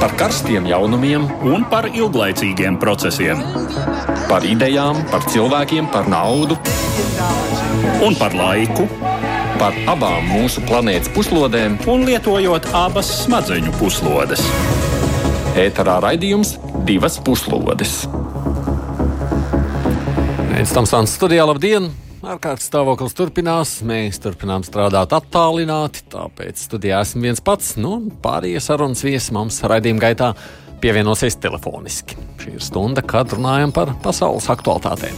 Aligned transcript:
par 0.00 0.12
karstiem 0.18 0.66
jaunumiem 0.68 1.24
un 1.46 1.64
par 1.70 1.88
ilglaicīgiem 1.88 2.78
procesiem. 2.80 3.40
Par 4.26 4.44
idejām, 4.46 4.98
par 5.10 5.24
cilvēkiem, 5.30 5.88
par 5.92 6.08
naudu 6.10 6.58
un 8.04 8.16
par 8.18 8.36
laiku. 8.36 8.88
Par 9.56 9.76
abām 9.88 10.26
mūsu 10.28 10.60
planētas 10.68 11.08
puslodēm, 11.16 11.78
un 11.88 12.04
lietojot 12.04 12.68
abas 12.76 13.08
smadzeņu 13.22 13.72
puslodes. 13.80 14.42
Ēterā 15.56 15.96
raidījums 16.04 16.58
divas 16.88 17.16
puslodes. 17.24 18.02
Pēc 20.52 20.76
tam 20.76 20.88
stāsts 20.88 21.16
studijā 21.16 21.48
labdien! 21.48 21.88
Ārkārtas 22.26 22.64
stāvoklis 22.66 23.14
turpinās, 23.14 23.72
mēs 23.86 24.16
turpinām 24.18 24.64
strādāt 24.66 25.12
attālināti, 25.14 26.00
tāpēc 26.10 26.58
studijā 26.58 26.98
esmu 27.04 27.22
viens 27.22 27.42
pats. 27.44 27.76
Nu, 27.78 28.00
pārējie 28.24 28.58
sarunas 28.64 29.04
viesi 29.06 29.30
mums 29.36 29.60
raidījuma 29.62 30.02
gaitā 30.02 30.32
pievienosies 30.82 31.38
telefoniski. 31.38 32.18
Šī 32.42 32.56
ir 32.56 32.64
stunda, 32.66 33.04
kad 33.06 33.30
runājam 33.30 33.70
par 33.76 33.94
pasaules 34.02 34.50
aktualitātēm. 34.50 35.14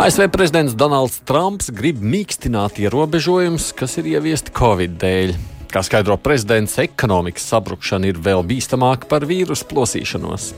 ASV 0.00 0.30
prezidents 0.32 0.78
Donalds 0.78 1.20
Trumps 1.28 1.68
grib 1.68 2.00
mīkstināt 2.00 2.80
ierobežojumus, 2.80 3.74
kas 3.76 4.00
ir 4.00 4.14
ieviesti 4.14 4.56
Covid 4.56 4.96
dēļ. 5.04 5.36
Kā 5.68 5.84
skaidro 5.84 6.16
prezidents, 6.16 6.80
ekonomikas 6.80 7.50
sabrukšana 7.52 8.08
ir 8.08 8.24
vēl 8.24 8.48
bīstamāka 8.48 9.12
par 9.12 9.28
vīrusu 9.28 9.68
plosīšanos. 9.68 10.54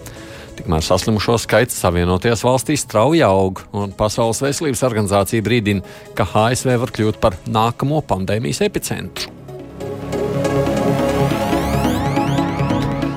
Tikmēr 0.60 0.82
saslimušo 0.84 1.38
skaits 1.41 1.78
Savienotajās 1.80 2.42
valstīs 2.45 2.82
strauji 2.84 3.23
aug, 3.24 3.62
un 3.73 3.95
Pasaules 3.96 4.42
veselības 4.45 4.82
organizācija 4.84 5.41
brīdina, 5.41 5.80
ka 6.12 6.27
ASV 6.37 6.74
var 6.82 6.91
kļūt 6.92 7.16
par 7.23 7.38
nākamo 7.48 8.02
pandēmijas 8.05 8.60
epicentru. 8.66 9.32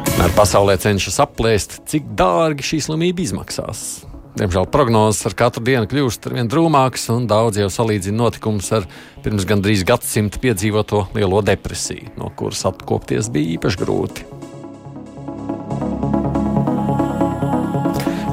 Tomēr 0.08 0.32
pasaulē 0.38 0.78
cenšas 0.80 1.20
aplēst, 1.26 1.82
cik 1.92 2.14
dārgi 2.16 2.64
šī 2.64 2.80
slimība 2.88 3.26
izmaksās. 3.26 4.06
Diemžēl 4.40 4.70
prognozes 4.72 5.28
ar 5.28 5.36
katru 5.44 5.66
dienu 5.68 5.90
kļūst 5.92 6.30
ar 6.30 6.38
vien 6.40 6.48
drūmākas, 6.48 7.10
un 7.12 7.28
daudz 7.28 7.60
jau 7.60 7.68
salīdzina 7.68 8.22
notikumus 8.24 8.72
ar 8.80 8.88
pirms 9.26 9.44
gandrīz 9.52 9.84
gadsimta 9.84 10.40
piedzīvoto 10.40 11.10
lielo 11.20 11.44
depresiju, 11.44 12.16
no 12.24 12.32
kuras 12.40 12.64
atkopties 12.72 13.28
bija 13.36 13.58
īpaši 13.58 13.84
grūti. 13.84 14.43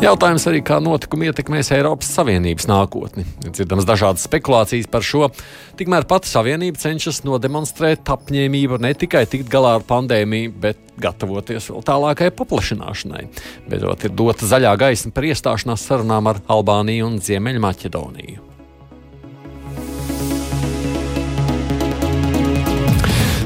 Jautājums 0.01 0.47
arī, 0.49 0.63
kā 0.65 0.79
notikumi 0.81 1.27
ietekmēs 1.29 1.69
Eiropas 1.77 2.09
Savienības 2.17 2.65
nākotni. 2.71 3.27
Ir 3.45 3.53
dzirdamas 3.53 3.85
dažādas 3.85 4.23
spekulācijas 4.25 4.89
par 4.89 5.05
šo. 5.05 5.29
Tikmēr 5.77 6.07
pati 6.09 6.31
Savienība 6.31 6.81
cenšas 6.81 7.19
nodemonstrēt 7.27 8.09
apņēmību 8.09 8.79
ne 8.81 8.95
tikai 8.97 9.27
tikt 9.29 9.53
galā 9.53 9.75
ar 9.77 9.85
pandēmiju, 9.85 10.55
bet 10.65 10.81
gatavoties 11.05 11.69
vēl 11.69 11.85
tālākai 11.85 12.31
paplašināšanai. 12.33 13.27
Beidzot, 13.69 14.09
ir 14.09 14.17
dota 14.17 14.49
zaļā 14.49 14.73
gaisma 14.81 15.13
par 15.13 15.29
iestāšanās 15.35 15.85
sarunām 15.93 16.33
ar 16.33 16.41
Albāniju 16.49 17.13
un 17.13 17.21
Ziemeļmaķedoniju. 17.21 18.49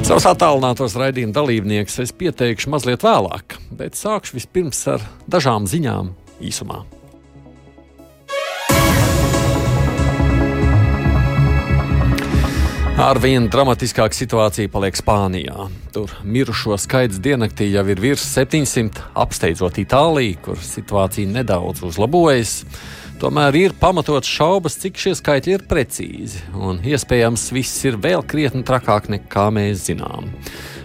Savus 0.07 0.31
attālinātos 0.31 0.95
raidījuma 1.03 1.35
dalībniekus 1.35 2.05
es 2.05 2.15
pieteikšu 2.15 2.71
mazliet 2.71 3.03
vēlāk, 3.03 3.59
bet 3.75 3.99
sākšu 3.99 4.39
vispirms 4.39 4.87
ar 4.95 5.03
dažām 5.27 5.67
ziņām 5.67 6.21
īsumā. 6.43 6.83
Arvien 12.95 13.49
dramatiskāka 13.51 14.15
situācija 14.15 14.71
paliek 14.71 14.95
Spānijā. 14.95 15.65
Tur 15.91 16.13
mirušo 16.23 16.77
skaits 16.79 17.19
diennaktī 17.19 17.67
jau 17.73 17.83
ir 17.91 17.99
virs 17.99 18.23
700, 18.37 19.03
apsteidzot 19.19 19.81
Itāliju, 19.83 20.37
kur 20.45 20.61
situācija 20.63 21.27
nedaudz 21.33 21.83
uzlabojas. 21.89 22.61
Tomēr 23.19 23.59
ir 23.59 23.75
pamatots 23.81 24.31
šaubas, 24.31 24.79
cik 24.79 25.03
šie 25.03 25.17
skaitļi 25.19 25.57
ir 25.57 25.67
precīzi, 25.67 26.45
un 26.55 26.79
iespējams 26.87 27.49
viss 27.57 27.83
ir 27.89 27.99
vēl 27.99 28.23
krietni 28.31 28.63
trakāk 28.63 29.11
nekā 29.11 29.49
mēs 29.59 29.89
zinām. 29.89 30.31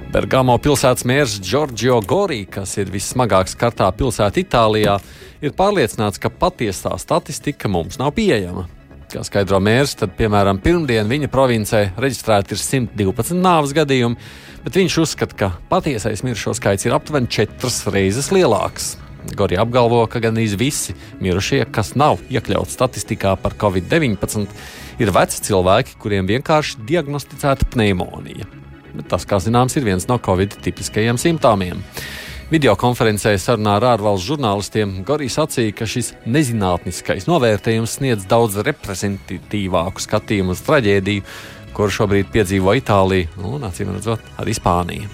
Bergamo 0.09 0.57
pilsētas 0.57 1.05
mērs 1.05 1.37
Giorgio 1.45 2.01
Gori, 2.01 2.47
kas 2.49 2.73
ir 2.81 2.89
vissmagāk 2.89 3.53
skartā 3.53 3.85
pilsēta 3.93 4.41
Itālijā, 4.41 4.97
ir 5.41 5.55
pārliecināts, 5.57 6.19
ka 6.21 6.31
patiesā 6.31 6.95
statistika 7.01 7.71
mums 7.71 7.99
nav 8.01 8.13
pieejama. 8.17 8.67
Kā 9.09 9.23
skaidro 9.25 9.57
mērs, 9.63 9.95
tad, 9.97 10.13
piemēram, 10.19 10.59
pirmdien 10.61 11.09
viņa 11.09 11.31
provincē 11.33 11.81
reģistrēti 11.97 12.53
ir 12.53 12.61
112 12.61 13.39
nāves 13.41 13.73
gadījumi, 13.73 14.19
bet 14.65 14.77
viņš 14.77 14.97
uzskata, 15.01 15.37
ka 15.39 15.49
patiesais 15.71 16.21
mirušo 16.25 16.53
skaits 16.59 16.85
ir 16.85 16.93
aptuveni 16.93 17.31
četras 17.31 17.81
reizes 17.89 18.29
lielāks. 18.35 18.93
Gori 19.35 19.57
apgalvo, 19.59 20.03
ka 20.07 20.21
gandrīz 20.23 20.53
visi 20.59 20.93
mirušie, 21.23 21.63
kas 21.73 21.95
nav 21.97 22.21
iekļauts 22.29 22.77
statistikā 22.77 23.33
par 23.41 23.57
covid-19, 23.59 24.45
ir 25.01 25.15
veci 25.17 25.43
cilvēki, 25.49 25.97
kuriem 25.99 26.29
vienkārši 26.29 26.85
diagnosticēta 26.87 27.67
pneimonija 27.73 28.59
bet 28.95 29.09
tas, 29.11 29.25
kā 29.27 29.39
zināms, 29.41 29.75
ir 29.77 29.87
viens 29.87 30.07
no 30.09 30.19
Covid 30.21 30.59
tipiskajiem 30.65 31.19
simptomiem. 31.21 31.83
Video 32.49 32.71
konferencē 32.73 33.35
sarunā 33.37 33.75
ar 33.77 33.83
ārvalstu 33.91 34.31
žurnālistiem 34.31 34.95
Gorijas 35.05 35.35
sacīja, 35.37 35.73
ka 35.77 35.85
šis 35.85 36.07
nezinātniskais 36.25 37.27
novērtējums 37.29 37.99
sniedz 37.99 38.25
daudz 38.25 38.57
reprezentatīvāku 38.65 40.01
skatījumu 40.01 40.55
uz 40.55 40.63
traģēdiju, 40.65 41.27
kuru 41.77 41.93
šobrīd 41.93 42.31
piedzīvo 42.33 42.73
Itālija 42.79 43.29
un, 43.37 43.67
acīm 43.69 43.93
redzot, 43.93 44.25
arī 44.41 44.57
Spānija. 44.57 45.05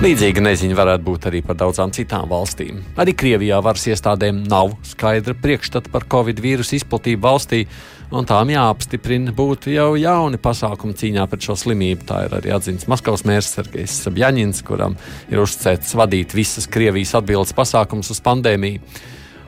Līdzīga 0.00 0.40
neziņa 0.40 0.80
varētu 0.80 1.04
būt 1.04 1.28
arī 1.28 1.44
par 1.44 1.60
daudzām 1.60 1.92
citām 1.92 2.30
valstīm. 2.32 2.80
Arī 2.96 3.12
Krievijā 3.12 3.60
varas 3.60 3.84
iestādēm 3.92 4.40
nav 4.48 4.72
skaidra 4.88 5.36
priekšstata 5.36 5.92
par 5.92 6.08
covid 6.08 6.40
vīrusu 6.40 6.78
izplatību 6.80 7.28
valstī, 7.28 7.66
un 8.10 8.26
tām 8.26 8.50
jāapstiprina 8.50 9.34
būtu 9.36 9.72
jau 9.74 9.92
jauni 9.98 10.40
pasākumi 10.42 10.96
cīņā 10.98 11.26
pret 11.30 11.46
šo 11.46 11.56
slimību. 11.62 12.06
Tā 12.08 12.24
ir 12.26 12.34
arī 12.40 12.52
atzīts 12.56 12.88
Maskavas 12.90 13.24
mērs 13.28 13.52
Sergejs 13.54 14.00
Sabjaņins, 14.06 14.64
kuram 14.66 14.98
ir 15.30 15.42
uzticēts 15.42 15.94
vadīt 15.98 16.34
visas 16.36 16.68
Krievijas 16.70 17.14
atbildes 17.20 17.54
pasākumus 17.56 18.12
uz 18.14 18.22
pandēmiju. 18.26 18.82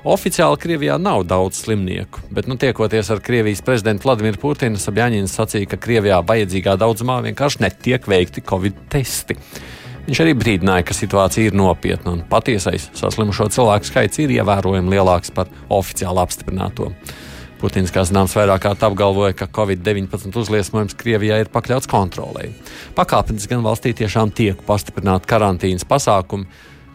Oficiāli 0.03 0.59
Krievijā 0.59 0.97
nav 0.99 1.23
daudz 1.31 1.61
slimnieku, 1.63 2.25
bet, 2.35 2.49
nu, 2.51 2.57
tiekoties 2.59 3.13
ar 3.15 3.21
Krievijas 3.23 3.63
prezidentu 3.63 4.09
Vladimiru 4.09 4.41
Putinu, 4.43 4.81
Sabjaņins 4.83 5.37
sacīja, 5.39 5.69
ka 5.71 5.79
Krievijā 5.79 6.19
vajadzīgā 6.27 6.75
daudzumā 6.81 7.21
vienkārši 7.29 7.63
netiek 7.63 8.09
veikti 8.11 8.43
covid 8.43 8.81
testi. 8.91 9.39
Viņš 10.09 10.21
arī 10.25 10.33
brīdināja, 10.35 10.89
ka 10.89 10.97
situācija 10.99 11.53
ir 11.53 11.55
nopietna 11.55 12.17
un 12.17 12.25
patiesais 12.27 12.89
saslimušo 12.99 13.47
cilvēku 13.55 13.87
skaits 13.87 14.19
ir 14.25 14.33
ievērojami 14.41 14.91
lielāks 14.91 15.31
par 15.35 15.51
oficiāli 15.71 16.25
apstiprināto. 16.25 16.91
Putins, 17.63 17.93
kā 17.95 18.03
zināms, 18.03 18.33
vairāk 18.35 18.65
kārt 18.65 18.81
apgalvoja, 18.83 19.37
ka 19.39 19.47
Covid-19 19.47 20.35
uzliesmojums 20.41 20.97
Krievijā 20.99 21.37
ir 21.45 21.51
pakļauts 21.53 21.87
kontrolē. 21.87 22.49
Pakāpeniski 22.97 23.53
gan 23.55 23.63
valstī 23.63 23.93
tiešām 23.95 24.33
tiek 24.35 24.65
pastiprināti 24.67 25.31
karantīnas 25.31 25.87
pasākumi, 25.87 26.49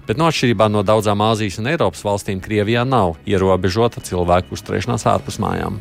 bet 0.10 0.20
no 0.20 0.28
atšķirībā 0.28 0.68
no 0.68 0.84
daudzām 0.84 1.24
Āzijas 1.24 1.62
un 1.62 1.72
Eiropas 1.72 2.04
valstīm 2.04 2.44
Krievijā 2.44 2.84
nav 2.84 3.16
ierobežota 3.24 4.04
cilvēku 4.04 4.60
uzturēšanās 4.60 5.08
ārpus 5.08 5.40
mājām. 5.40 5.80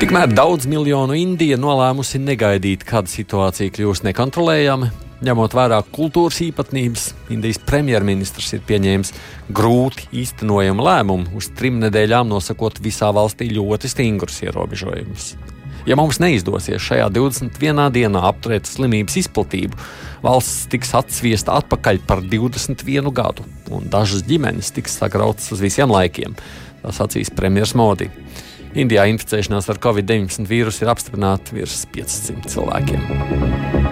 Tikmēr 0.00 0.32
daudz 0.32 0.64
miljonu 0.72 1.20
Indija 1.20 1.60
nolēmusi 1.60 2.20
negaidīt, 2.24 2.88
kad 2.88 3.12
situācija 3.12 3.76
kļūs 3.76 4.06
nekontrolējama. 4.08 4.94
Ņemot 5.24 5.54
vērā 5.56 5.78
kultūras 5.96 6.42
īpatnības, 6.44 7.06
Indijas 7.32 7.56
premjerministrs 7.64 8.50
ir 8.52 8.64
pieņēmis 8.68 9.14
grūti 9.56 10.10
īstenojamu 10.20 10.84
lēmumu 10.84 11.38
uz 11.38 11.48
trim 11.56 11.78
nedēļām 11.80 12.28
nosakot 12.28 12.82
visā 12.84 13.08
valstī 13.16 13.48
ļoti 13.54 13.88
stingrus 13.88 14.42
ierobežojumus. 14.44 15.30
Ja 15.88 15.96
mums 15.96 16.18
neizdosies 16.20 16.82
šajā 16.82 17.06
21 17.14 17.88
dienā 17.94 18.24
apturēt 18.28 18.68
slimības 18.68 19.16
izplatību, 19.22 19.78
valsts 20.26 20.66
tiks 20.68 20.92
atsviesta 20.98 21.56
atpakaļ 21.62 22.02
par 22.04 22.20
21 22.26 23.08
gadu, 23.14 23.46
un 23.72 23.88
dažas 23.88 24.26
ģimenes 24.26 24.74
tiks 24.76 24.98
sagrautas 25.00 25.48
uz 25.54 25.64
visiem 25.64 25.94
laikiem. 25.94 26.36
Tā 26.82 26.92
sacīs 26.92 27.32
premjerministrs 27.32 27.78
Modi. 27.78 28.10
Indijā 28.76 29.06
inficēšanās 29.14 29.70
ar 29.72 29.80
covid-19 29.80 30.44
vīrusu 30.50 30.84
ir 30.84 30.92
apstiprināta 30.92 31.56
virs 31.56 31.86
500 31.94 32.52
cilvēkiem. 32.52 33.85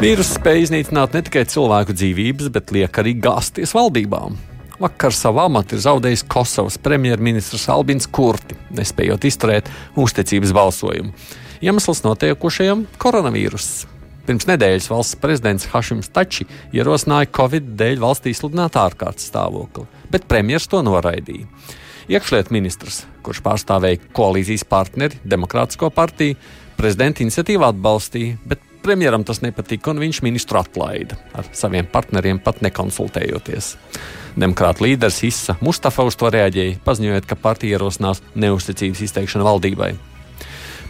Vīruss 0.00 0.38
spēja 0.38 0.62
iznīcināt 0.64 1.12
ne 1.12 1.20
tikai 1.26 1.42
cilvēku 1.44 1.92
dzīvības, 1.92 2.46
bet 2.54 2.70
liek 2.72 2.98
arī 3.02 3.12
gāzties 3.20 3.74
valdībām. 3.76 4.38
Vakar 4.80 5.12
savu 5.12 5.42
amatu 5.42 5.76
ir 5.76 5.82
zaudējis 5.84 6.22
Kosovas 6.24 6.78
premjerministrs 6.80 7.66
Albins 7.68 8.08
Kurti, 8.08 8.56
nespējot 8.72 9.26
izturēt 9.28 9.68
uzticības 10.00 10.54
balsojumu. 10.56 11.12
Iemesls 11.60 12.00
notiekušajam 12.06 12.86
koronavīrusam. 13.02 13.92
Pirms 14.24 14.48
nedēļas 14.48 14.88
valsts 14.88 15.20
prezidents 15.20 15.68
Hašims 15.68 16.08
Tači 16.16 16.48
ierosināja 16.72 17.28
Covid 17.36 17.68
dēļ 17.76 18.00
valstī 18.00 18.32
sludināt 18.32 18.80
ārkārtas 18.80 19.28
stāvokli, 19.28 19.84
bet 20.08 20.24
premjerministrs 20.32 20.72
to 20.72 20.80
noraidīja. 20.86 21.44
Iekšlietu 22.08 22.56
ministrs, 22.56 23.02
kurš 23.20 23.44
pārstāvēja 23.44 24.00
koalīzijas 24.16 24.64
partneri, 24.64 25.20
Demokrātisko 25.28 25.92
partiju, 25.92 26.40
prezidenta 26.80 27.20
iniciatīvu 27.20 27.68
atbalstīja, 27.68 28.40
bet 28.48 28.64
premjeram 28.82 29.24
tas 29.26 29.42
nepatika, 29.44 29.92
un 29.92 30.00
viņš 30.02 30.22
ministru 30.26 30.60
atlaida 30.60 31.18
ar 31.36 31.48
saviem 31.56 31.88
partneriem 31.90 32.40
pat 32.42 32.62
nekonsultējoties. 32.64 33.74
Demokrāta 34.40 34.84
līderis 34.84 35.22
Issa 35.26 35.56
Mustafa 35.60 36.06
uz 36.06 36.16
to 36.18 36.30
reaģēja, 36.30 36.78
paziņojot, 36.86 37.26
ka 37.26 37.38
partija 37.40 37.78
ierosinās 37.78 38.22
neusticības 38.38 39.02
izteikšanu 39.08 39.46
valdībai. 39.46 39.94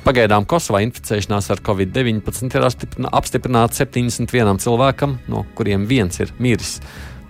Pagaidām 0.01 0.47
Kosovā 0.49 0.81
inficēšanās 0.87 1.51
ar 1.53 1.61
covid-19 1.65 2.57
ir 2.57 2.65
apstiprināta 3.13 3.83
71 3.83 4.61
cilvēkam, 4.65 5.19
no 5.29 5.45
kuriem 5.57 5.85
viens 5.89 6.23
ir 6.23 6.33
miris. 6.41 6.79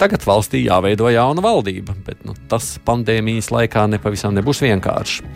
Tagad 0.01 0.23
valstī 0.25 0.63
jāveido 0.65 1.11
jauna 1.13 1.43
valdība, 1.45 1.93
bet 2.07 2.23
nu, 2.25 2.33
tas 2.49 2.79
pandēmijas 2.87 3.51
laikā 3.53 3.85
nepavisam 3.91 4.33
nebūs 4.37 4.63
vienkārši. 4.65 5.27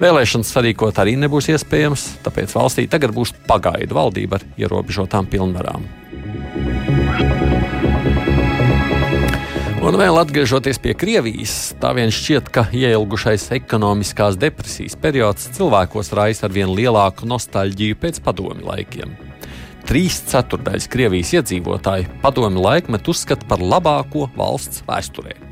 Vēlēšanas 0.00 0.50
sarīkot 0.56 0.98
arī 0.98 1.14
nebūs 1.20 1.52
iespējams, 1.54 2.06
tāpēc 2.24 2.54
valstī 2.56 2.88
tagad 2.90 3.14
būs 3.14 3.34
pagaidu 3.46 3.94
valdība 3.94 4.40
ar 4.40 4.46
ierobežotām 4.58 5.28
pilnvarām. 5.30 5.86
Un 9.84 9.98
vēl 10.00 10.16
atgriežoties 10.16 10.78
pie 10.80 10.94
Krievijas, 10.96 11.74
tā 11.76 11.90
vien 11.92 12.08
šķiet, 12.08 12.48
ka 12.48 12.64
ieilgušais 12.72 13.50
ekonomiskās 13.52 14.38
depresijas 14.40 14.96
periods 14.96 15.50
cilvēkos 15.58 16.08
raisa 16.16 16.48
ar 16.48 16.54
vien 16.56 16.72
lielāku 16.72 17.28
nostalģiju 17.28 18.00
pēc 18.00 18.22
padomi 18.24 18.64
laikiem. 18.64 19.12
Trīs 19.84 20.22
ceturdaļas 20.32 20.88
Krievijas 20.88 21.34
iedzīvotāji 21.36 22.08
padomi 22.24 22.64
laikmetu 22.64 23.12
uzskata 23.12 23.44
par 23.44 23.60
labāko 23.60 24.30
valsts 24.38 24.80
vēsturē. 24.88 25.43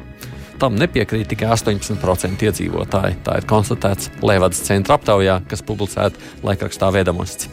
Tam 0.63 0.77
nepiekrīt 0.79 1.27
tikai 1.33 1.49
18% 1.57 2.45
iedzīvotāji. 2.47 3.17
Tā 3.27 3.41
ir 3.41 3.47
konstatēts 3.51 4.13
Levadas 4.23 4.61
centra 4.63 4.95
aptaujā, 4.95 5.41
kas 5.51 5.65
publicēta 5.67 6.21
laikrakstā 6.47 6.93
Vēdamosts. 6.95 7.49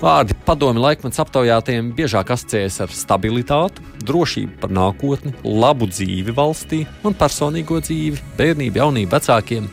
Vārdi 0.00 0.34
padomi 0.44 0.82
laikmets 0.82 1.22
aptaujātiem 1.22 1.92
biežāk 1.94 2.34
asociējas 2.34 2.80
ar 2.82 2.90
stabilitāti, 2.92 3.86
drošību 4.02 4.58
par 4.64 4.74
nākotni, 4.74 5.30
labu 5.46 5.86
dzīvi 5.86 6.34
valstī 6.34 6.82
un 7.06 7.14
personīgo 7.14 7.78
dzīvi, 7.86 8.20
bērnību, 8.40 8.82
jaunību 8.82 9.14
vecākiem. 9.14 9.70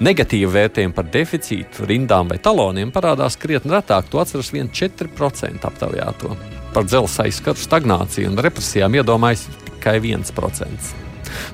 Negatīvu 0.00 0.56
vērtējumu 0.56 0.96
par 0.96 1.12
deficītu, 1.12 1.86
rindām 1.92 2.32
vai 2.32 2.40
taloniem 2.40 2.90
parādās 2.92 3.36
krietni 3.40 3.76
retāk. 3.76 4.08
To 4.12 4.24
atceras 4.24 4.50
vien 4.52 4.72
4% 4.72 5.68
aptaujāto. 5.68 6.36
Par 6.72 6.88
dzelzceļa 6.88 7.30
aizskaru 7.30 7.68
stagnāciju 7.68 8.32
un 8.32 8.46
represijām 8.48 8.96
iedomājas 8.96 9.50
tikai 9.68 10.00
1%. 10.00 11.05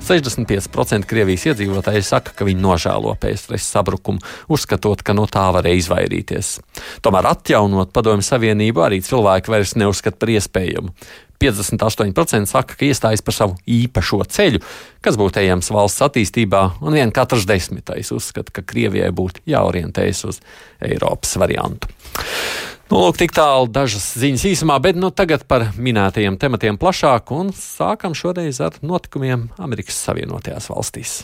65% 0.05 1.09
Krievijas 1.09 1.49
iedzīvotāji 1.51 2.05
saka, 2.07 2.35
ka 2.37 2.47
viņi 2.49 2.63
nožēlo 2.63 3.17
pēc 3.21 3.51
sabrukumu, 3.63 4.23
uzskatot, 4.53 5.03
ka 5.03 5.17
no 5.17 5.27
tā 5.31 5.49
varēja 5.55 5.83
izvairīties. 5.83 6.55
Tomēr 7.05 7.33
atjaunot 7.33 7.93
Padomju 7.95 8.27
Savienību 8.27 8.87
arī 8.87 9.03
cilvēki 9.05 9.53
vairs 9.53 9.77
neuzskata 9.81 10.19
par 10.21 10.35
iespējamu. 10.37 10.95
58% 11.43 12.47
saka, 12.47 12.77
ka 12.79 12.87
iestājas 12.87 13.23
par 13.25 13.35
savu 13.35 13.57
īpašo 13.67 14.21
ceļu, 14.31 14.61
kas 15.03 15.19
būtu 15.19 15.43
ejams 15.43 15.73
valsts 15.75 16.05
attīstībā, 16.07 16.63
un 16.87 16.95
vien 16.95 17.11
katrs 17.15 17.49
desmitais 17.49 18.13
uzskata, 18.15 18.55
ka 18.55 18.63
Krievijai 18.63 19.11
būtu 19.11 19.43
jāorientējas 19.51 20.23
uz 20.31 20.39
Eiropas 20.83 21.35
variantu. 21.43 21.91
Nu, 22.93 22.99
lūk, 23.07 23.17
tik 23.17 23.33
tālu 23.33 23.71
dažas 23.73 24.05
ziņas 24.21 24.43
īsumā, 24.51 24.75
bet 24.85 24.99
nu, 25.01 25.09
tagad 25.09 25.47
par 25.49 25.71
minētajiem 25.81 26.37
tematiem 26.37 26.77
plašāk, 26.77 27.33
un 27.33 27.49
sākam 27.57 28.13
šoreiz 28.13 28.61
ar 28.61 28.77
notikumiem 28.85 29.47
Amerikas 29.57 29.97
Savienotajās 30.05 30.69
valstīs. 30.69 31.15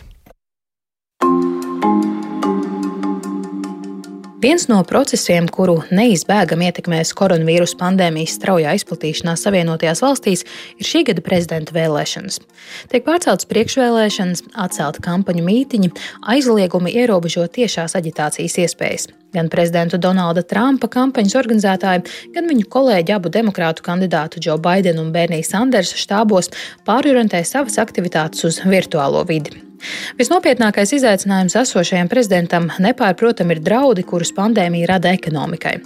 Viens 4.38 4.68
no 4.70 4.76
procesiem, 4.86 5.48
kuru 5.50 5.80
neizbēgami 5.90 6.68
ietekmēs 6.68 7.10
koronavīrus 7.18 7.72
pandēmijas 7.80 8.36
straujā 8.38 8.76
izplatīšanās 8.78 9.42
Savienotajās 9.42 10.02
valstīs, 10.04 10.44
ir 10.78 10.86
šī 10.86 11.02
gada 11.08 11.24
prezidenta 11.26 11.74
vēlēšanas. 11.74 12.38
Tiek 12.92 13.02
pārceltas 13.02 13.50
priekšvēlēšanas, 13.50 14.44
atcelta 14.54 15.02
kampaņu 15.02 15.42
mītiņi, 15.42 15.90
aizliegumi 16.30 16.94
ierobežot 17.02 17.56
tiešās 17.58 17.98
aģitācijas 17.98 18.58
iespējas. 18.62 19.10
Gan 19.34 19.50
prezidenta 19.50 19.98
Donalda 19.98 20.46
Trumpa 20.46 20.86
kampaņas 20.86 21.34
organizētāji, 21.42 22.06
gan 22.38 22.46
viņu 22.46 22.70
kolēģi 22.70 23.18
abu 23.18 23.34
demokrātu 23.34 23.82
kandidātu 23.90 24.38
Džo 24.38 24.60
Baidenu 24.62 25.02
un 25.02 25.10
Berniju 25.10 25.50
Sandersa 25.50 25.98
štābos 25.98 26.54
pārorientē 26.86 27.42
savas 27.42 27.82
aktivitātes 27.82 28.46
uz 28.46 28.62
virtuālo 28.62 29.26
vidi. 29.26 29.67
Visnopietnākais 30.18 30.92
izaicinājums 30.96 31.56
esošajam 31.60 32.10
prezidentam 32.10 32.68
nepārprotami 32.82 33.56
ir 33.56 33.62
draudi, 33.64 34.04
kurus 34.06 34.32
pandēmija 34.36 34.88
rada 34.90 35.12
ekonomikai. 35.14 35.76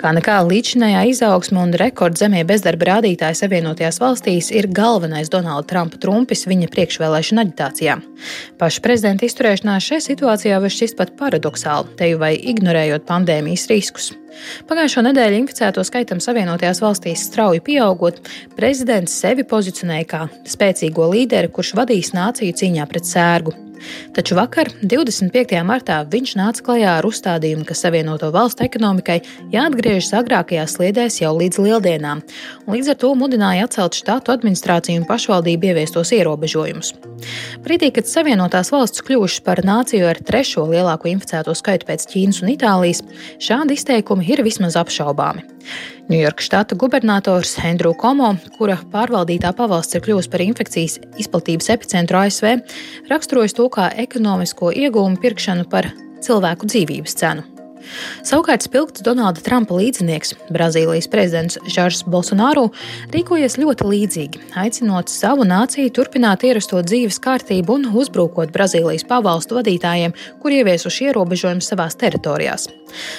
Kā 0.00 0.14
nekā 0.16 0.38
līdzinājā 0.48 1.04
izaugsme 1.12 1.60
un 1.62 1.74
rekordzemie 1.82 2.44
bezdarba 2.48 2.92
rādītāji 2.94 3.42
Savienotajās 3.42 4.00
valstīs 4.02 4.50
ir 4.54 4.70
galvenais 4.72 5.32
Donalda 5.32 5.68
Trumpa 5.74 6.00
trumpis 6.02 6.46
viņa 6.48 6.70
priekšvēlēšana 6.72 7.46
aģitācijā. 7.46 7.98
Paša 8.62 8.84
prezidenta 8.84 9.28
izturēšanās 9.28 9.90
šajā 9.90 10.08
situācijā 10.08 10.62
var 10.62 10.76
šķist 10.78 10.98
pat 10.98 11.14
paradoxāli, 11.20 11.94
te 11.98 12.12
jau 12.12 12.22
vai 12.24 12.34
ignorējot 12.38 13.08
pandēmijas 13.08 13.68
riskus. 13.72 14.12
Pagājušo 14.68 15.04
nedēļu 15.08 15.40
inficēto 15.42 15.84
skaitam 15.86 16.22
Savienotajās 16.22 16.82
valstīs 16.84 17.26
strauji 17.28 17.62
pieaugot, 17.64 18.22
prezidents 18.58 19.14
sevi 19.24 19.46
pozicionēja 19.48 20.08
kā 20.14 20.22
spēcīgo 20.54 21.10
līderi, 21.12 21.52
kurš 21.52 21.74
vadīs 21.80 22.14
nāciju 22.16 22.56
cīņā 22.62 22.88
pret 22.90 23.08
sērgu. 23.08 23.71
Taču 24.16 24.36
vakar, 24.38 24.70
25. 24.82 25.56
martā, 25.66 26.00
viņš 26.08 26.34
nāca 26.40 26.64
klajā 26.66 26.96
ar 26.98 27.08
uzstādījumu, 27.08 27.66
ka 27.68 27.76
Savienoto 27.78 28.30
valstu 28.34 28.66
ekonomikai 28.66 29.20
jāatgriežas 29.54 30.12
agrākajās 30.20 30.76
sliedēs 30.78 31.20
jau 31.22 31.32
līdz 31.38 31.60
lieldienām, 31.66 32.22
un 32.66 32.76
līdz 32.76 32.92
ar 32.94 33.00
to 33.04 33.12
mudināja 33.18 33.68
atcelt 33.68 33.98
štātu 33.98 34.34
administrāciju 34.34 35.02
un 35.02 35.08
pašvaldību 35.08 35.72
ieviestos 35.72 36.12
ierobežojumus. 36.16 36.94
Brīdī, 37.62 37.92
kad 37.94 38.10
Savienotās 38.10 38.72
valsts 38.74 39.04
kļuvušas 39.06 39.44
par 39.46 39.62
nāciju 39.66 40.08
ar 40.10 40.18
trešo 40.18 40.66
lielāko 40.70 41.10
inficēto 41.12 41.54
skaitu 41.58 41.88
pēc 41.88 42.08
Ķīnas 42.10 42.42
un 42.42 42.52
Itālijas, 42.56 43.04
šādi 43.42 43.78
izteikumi 43.78 44.26
ir 44.32 44.42
vismaz 44.46 44.78
apšaubāmi. 44.80 45.46
Ņujorkas 46.10 46.46
štata 46.48 46.76
gubernators 46.76 47.54
Andrew 47.62 47.94
Komo, 47.96 48.32
kura 48.56 48.74
pārvaldītā 48.92 49.52
pavalsts 49.56 49.94
ir 49.94 50.02
kļuvusi 50.04 50.30
par 50.32 50.42
infekcijas 50.42 50.98
izplatības 51.22 51.70
epicentru 51.76 52.18
ASV, 52.18 52.56
raksturojas 53.08 53.54
to 53.56 53.68
kā 53.72 53.88
ekonomisko 54.04 54.74
iegūmu 54.84 55.20
pirkšanu 55.22 55.66
par 55.72 55.90
cilvēku 56.22 56.68
dzīvības 56.68 57.18
cenu. 57.18 57.48
Savukārt 58.22 58.64
spilgts 58.64 59.02
Donalda 59.04 59.42
Trumpa 59.44 59.76
līdzinieks, 59.78 60.36
Brazīlijas 60.54 61.08
prezidents 61.10 61.58
Žārs 61.66 62.04
Bolsonaro, 62.06 62.68
rīkojies 63.14 63.58
ļoti 63.60 63.88
līdzīgi, 63.88 64.42
aicinot 64.62 65.10
savu 65.12 65.46
nāciju 65.48 65.92
turpināt 65.96 66.46
ierasto 66.46 66.82
dzīves 66.84 67.18
kārtību 67.22 67.78
un 67.78 67.88
uzbrukot 67.90 68.54
Brazīlijas 68.54 69.06
pavalstu 69.08 69.58
vadītājiem, 69.58 70.14
kur 70.42 70.54
ieviesuši 70.60 71.10
ierobežojumus 71.10 71.72
savās 71.74 71.98
teritorijās. 71.98 72.70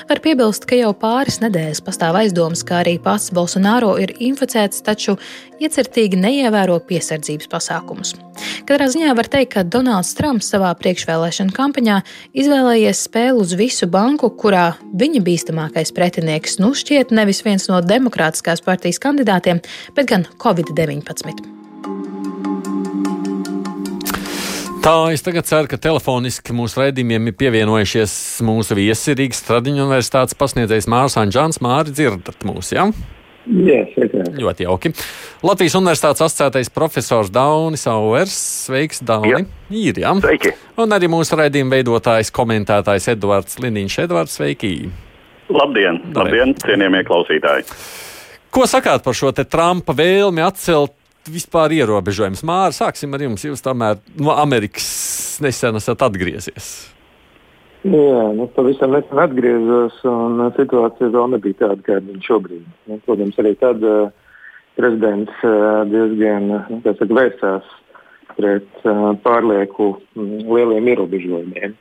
Var 0.10 0.22
piebilst, 0.24 0.68
ka 0.70 0.78
jau 0.78 0.92
pāris 0.98 1.40
nedēļas 1.44 1.84
pastāv 1.86 2.18
aizdomas, 2.20 2.64
ka 2.68 2.82
arī 2.82 2.98
pats 3.02 3.32
Bolsonaro 3.36 3.96
ir 4.02 4.16
inficēts, 4.24 4.84
taču 4.86 5.18
iecertīgi 5.64 6.20
neievēro 6.20 6.80
piesardzības 6.88 7.50
pasākumus. 7.52 8.14
Katrā 8.68 8.90
ziņā 8.92 9.14
var 9.18 9.30
teikt, 9.32 9.54
ka 9.56 9.64
Donalds 9.64 10.14
Trumps 10.18 10.50
savā 10.54 10.74
priekšvēlēšana 10.80 11.56
kampaņā 11.56 12.02
izvēlējies 12.44 13.06
spēli 13.08 13.44
uz 13.44 13.56
visu 13.60 13.90
banku, 13.92 14.32
kurā 14.40 14.74
viņa 15.00 15.24
bīstamākais 15.26 15.94
pretinieks 15.96 16.60
nu 16.64 16.74
šķiet 16.78 17.16
nevis 17.16 17.44
viens 17.46 17.70
no 17.72 17.82
Demokrātiskās 17.86 18.64
partijas 18.66 19.02
kandidātiem, 19.04 19.64
bet 19.98 20.10
gan 20.14 20.30
Covid-19. 20.42 21.63
Tā 24.84 25.14
es 25.16 25.22
tagad 25.24 25.48
ceru, 25.48 25.68
ka 25.72 25.78
telefoniski 25.80 26.52
mūsu 26.52 26.82
raidījumiem 26.82 27.30
ir 27.30 27.36
pievienojušies 27.40 28.14
mūsu 28.44 28.76
viesi 28.76 29.14
Rīgas 29.16 29.40
Stradiņu 29.40 29.86
universitātes 29.86 30.36
pasniedzējs 30.36 30.90
Mārs 30.92 31.16
Anģāns. 31.22 31.62
Māri, 31.64 31.94
dzirdat 31.96 32.44
mūs, 32.44 32.74
jā? 32.76 32.90
Jā, 33.48 33.78
sveiki. 33.94 34.26
Ļoti 34.44 34.66
jauki. 34.66 34.92
Latvijas 35.48 35.78
universitātes 35.80 36.26
asociētais 36.26 36.68
profesors 36.76 37.32
Daunis 37.32 37.88
Auers. 37.88 38.36
Sveiks, 38.66 39.00
Dauni. 39.08 39.32
Jā. 39.32 39.40
Ir, 39.72 40.02
jā. 40.04 40.12
Sveiki. 40.26 40.52
Un 40.84 40.96
arī 40.98 41.08
mūsu 41.16 41.40
raidījuma 41.40 41.78
veidotājs, 41.78 42.34
komentētājs 42.36 43.08
Edvards 43.16 43.62
Liniņš. 43.64 43.96
Edvards, 44.04 44.36
sveiki. 44.36 44.74
Labdien, 45.48 46.02
labdien, 46.12 46.52
cienījamie 46.60 47.06
klausītāji. 47.08 47.70
Ko 48.52 48.68
sakāt 48.68 49.08
par 49.08 49.16
šo 49.16 49.32
te 49.32 49.48
Trumpa 49.48 49.96
vēlmi 49.96 50.44
atcelt 50.44 50.98
vispār 51.30 51.74
ierobežojums. 51.78 52.44
Māra, 52.48 52.74
sāksim 52.76 53.14
ar 53.16 53.24
jums. 53.26 53.46
Jūs 53.46 53.64
tomēr 53.64 54.02
no 54.20 54.36
Amerikas 54.36 55.40
nesen 55.44 55.80
esat 55.80 56.04
atgriezies. 56.06 56.74
Jā, 57.84 58.26
nu, 58.32 58.48
pavisam 58.56 58.94
nesen 58.96 59.20
atgriezos, 59.20 59.98
un 60.08 60.40
situācija 60.56 61.12
vēl 61.12 61.34
nebija 61.34 61.60
tāda, 61.66 61.82
kāda 61.84 62.06
viņa 62.08 62.28
šobrīd. 62.28 62.68
Nu, 62.88 63.00
protams, 63.04 63.40
arī 63.44 63.52
tad 63.60 63.84
uh, 63.84 64.14
prezidents 64.80 65.44
uh, 65.44 65.84
diezgan 65.92 66.48
nu, 66.54 66.80
saka, 66.86 67.10
vērsās 67.12 67.72
pret 68.38 68.86
pārlieku 69.22 69.92
lieliem 70.16 70.88
ierobežojumiem. 70.94 71.76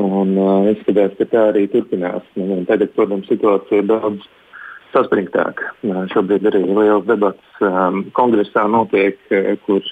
Un 0.00 0.36
izskatās, 0.70 1.16
ka 1.18 1.26
tā 1.28 1.42
arī 1.50 1.66
turpinās. 1.68 2.24
Un 2.38 2.62
tagad, 2.68 2.94
protams, 2.94 3.26
situācija 3.28 3.82
ir 3.82 3.88
daudz 3.90 4.24
saspringtāka. 4.94 5.72
Šobrīd 6.12 6.46
arī 6.50 6.62
liels 6.66 7.06
debats 7.08 7.64
um, 7.64 8.04
kongresā 8.16 8.66
notiek, 8.70 9.18
kur 9.66 9.84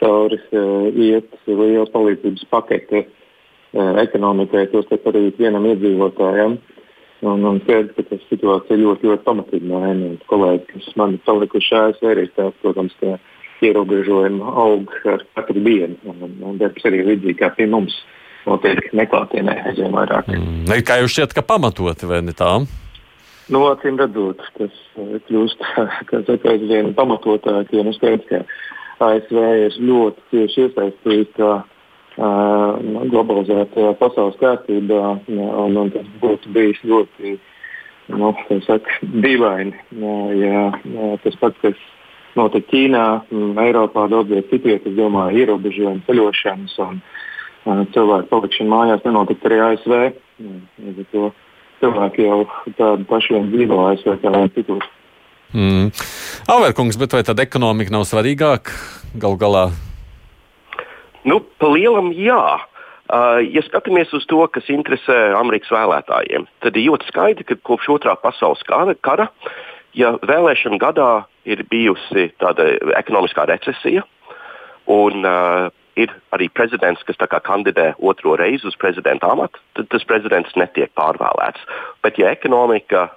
cauri 0.00 0.38
uh, 0.52 0.88
iet 0.92 1.30
liela 1.48 1.86
palīdzības 1.92 2.46
pakete 2.52 3.04
uh, 3.04 3.94
ekonomikai, 4.04 4.68
tostarp 4.72 5.10
arī 5.12 5.28
vienam 5.38 5.66
iedzīvotājam. 5.72 6.58
Un, 7.24 7.44
un 7.48 7.60
skaidrs, 7.62 7.94
ka 7.96 8.04
tā 8.10 8.18
situācija 8.28 8.76
ļoti, 8.76 9.08
ļoti 9.08 9.24
pamatīgi 9.24 9.70
maina. 9.70 10.10
Kolēģi, 10.28 10.66
kas 10.74 10.90
man 11.00 11.14
ir 11.16 11.22
palikuši 11.24 11.78
ASV, 11.78 12.10
arī 12.10 12.26
stāsta, 12.28 12.58
protams, 12.60 12.96
ka 13.00 13.16
ierobežojumi 13.64 14.42
aug 14.44 14.92
ar 15.08 15.24
katru 15.38 15.62
dienu. 15.64 15.96
Un, 16.10 16.36
un 16.44 16.60
darbs 16.60 16.84
arī 16.84 17.00
līdzīgi 17.06 17.38
kā 17.40 17.54
pie 17.56 17.70
mums 17.70 17.96
notiek 18.44 18.90
neklātienē 18.92 19.56
aizvien 19.70 19.94
vairāk. 19.94 20.28
Mm, 20.34 20.68
kā 20.84 21.00
jūs 21.00 21.16
šķiet, 21.16 21.36
ka 21.38 21.46
pamatoti 21.48 22.10
vai 22.10 22.20
ne 22.26 22.36
tā? 22.36 22.58
Nu, 23.52 23.60
acīm 23.68 23.98
redzot, 24.00 24.40
tas 24.56 24.76
uh, 24.96 25.16
kļūst 25.26 25.64
aizvien 26.52 26.94
pamatotāk, 26.96 27.72
jo 27.76 27.84
nu 27.84 27.92
skaidrs, 27.96 28.28
ka 28.30 29.08
ASV 29.10 29.40
ir 29.66 29.76
ļoti 29.84 30.24
cieši 30.30 30.62
iesaistīta 30.64 31.50
uh, 31.60 31.66
globalizētajā 33.12 33.92
pasaules 34.00 34.38
kārtībā, 34.40 35.02
un, 35.28 35.76
un 35.82 35.92
tas 35.92 36.08
būtu 36.22 36.54
bijis 36.56 36.80
ļoti 36.88 37.34
nu, 38.14 38.32
saka, 38.64 38.98
dīvaini, 39.02 39.76
ja, 40.40 40.64
ja 40.96 41.12
tas 41.24 41.36
pats, 41.40 41.60
kas 41.60 41.84
notiek 42.38 42.64
Ķīnā, 42.72 43.06
Eiropā, 43.60 44.08
daudzviet 44.12 44.48
citviet, 44.52 44.88
es 44.88 44.96
domāju, 44.96 45.44
ierobežojumi 45.44 46.04
ceļošanas 46.08 46.80
un 46.86 47.00
uh, 47.04 47.84
cilvēku 47.92 48.30
palikšana 48.32 48.72
mājās 48.72 49.04
nenotikt 49.04 49.44
arī 49.48 49.60
ASV. 49.68 49.98
Ja, 50.40 50.94
to 51.12 51.28
cilvēki 51.84 52.26
jau 52.26 52.42
tādu 52.78 53.06
pašu 53.08 53.36
vien 53.36 53.48
dzīvo 53.52 53.80
ASV 53.92 54.18
kā 54.24 54.44
citur. 54.56 54.84
Mm. 55.54 55.90
Averkungs, 56.50 56.98
bet 56.98 57.14
vai 57.14 57.22
tad 57.26 57.40
ekonomika 57.42 57.94
nav 57.94 58.08
svarīgāka 58.10 58.74
gal 59.22 59.36
galā? 59.38 59.68
Nu, 61.24 61.38
pa 61.60 61.70
lielam 61.70 62.10
jā. 62.16 62.40
Uh, 63.04 63.38
ja 63.52 63.60
skatāmies 63.66 64.10
uz 64.16 64.24
to, 64.26 64.40
kas 64.48 64.66
interesē 64.72 65.36
Amerikas 65.36 65.70
vēlētājiem, 65.70 66.48
tad 66.64 66.76
ir 66.80 66.88
ļoti 66.88 67.10
skaidri, 67.10 67.44
ka 67.44 67.58
kopš 67.68 67.90
otrā 67.98 68.14
pasaules 68.16 68.64
kara, 68.64 68.96
kara 69.04 69.28
ja 69.94 70.14
vēlēšana 70.24 70.80
gadā 70.80 71.10
ir 71.44 71.62
bijusi 71.70 72.30
tāda 72.40 72.70
ekonomiskā 72.96 73.44
recesija, 73.50 74.06
un 74.90 75.20
uh, 75.20 75.68
ir 75.96 76.12
arī 76.34 76.48
prezidents, 76.52 77.02
kas 77.06 77.18
kandidē 77.18 77.92
otro 77.98 78.36
reizi 78.40 78.66
uz 78.66 78.76
prezidenta 78.76 79.30
amatu, 79.32 79.60
tad 79.74 79.90
tas 79.92 80.06
prezidents 80.08 80.56
netiek 80.56 80.92
pārvēlēts. 80.98 81.66
Bet, 82.02 82.18
ja 82.18 82.32
ekonomika 82.34 83.10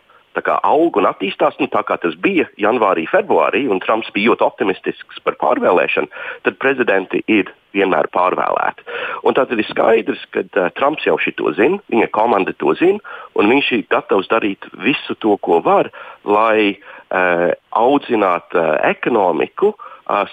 aug 0.45 0.97
un 0.97 1.07
attīstās, 1.09 1.55
nu, 1.59 1.67
tā 1.67 1.81
kā 1.81 1.97
tas 1.97 2.15
bija 2.15 2.45
janvārī, 2.61 3.07
februārī, 3.09 3.67
un 3.69 3.79
Trumps 3.79 4.11
bija 4.13 4.29
ļoti 4.29 4.45
optimistisks 4.45 5.19
par 5.23 5.33
pārvēlēšanu, 5.41 6.07
tad 6.43 6.59
prezidenti 6.61 7.23
ir 7.27 7.49
vienmēr 7.73 8.07
pārvēlēti. 8.13 8.85
Un 9.23 9.33
tātad 9.33 9.57
ir 9.57 9.65
skaidrs, 9.65 10.21
ka 10.31 10.43
uh, 10.45 10.69
Trumps 10.77 11.05
jau 11.05 11.17
šo 11.17 11.53
zina, 11.57 11.79
viņa 11.89 12.07
komanda 12.13 12.53
to 12.53 12.75
zina, 12.77 12.99
un 13.35 13.49
viņš 13.49 13.71
ir 13.71 13.87
gatavs 13.89 14.29
darīt 14.29 14.65
visu 14.77 15.15
to, 15.17 15.37
ko 15.41 15.59
var, 15.65 15.89
lai 16.23 16.77
uh, 16.77 17.51
audzinātu 17.73 18.61
uh, 18.61 18.77
ekonomiku. 18.93 19.73
Uh, 19.73 19.86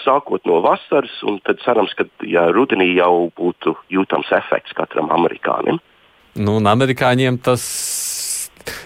sākot 0.04 0.44
no 0.46 0.60
vasaras, 0.64 1.14
un 1.26 1.40
tad 1.46 1.58
cerams, 1.64 1.94
ka 1.98 2.06
ja, 2.28 2.46
rudenī 2.54 2.92
jau 2.94 3.30
būtu 3.36 3.74
jūtams 3.90 4.30
efekts 4.36 4.76
katram 4.78 5.10
amerikānim. 5.14 5.80
Nu, 6.34 6.58
un 6.58 6.66
amerikāņiem 6.70 7.38
tas 7.42 7.64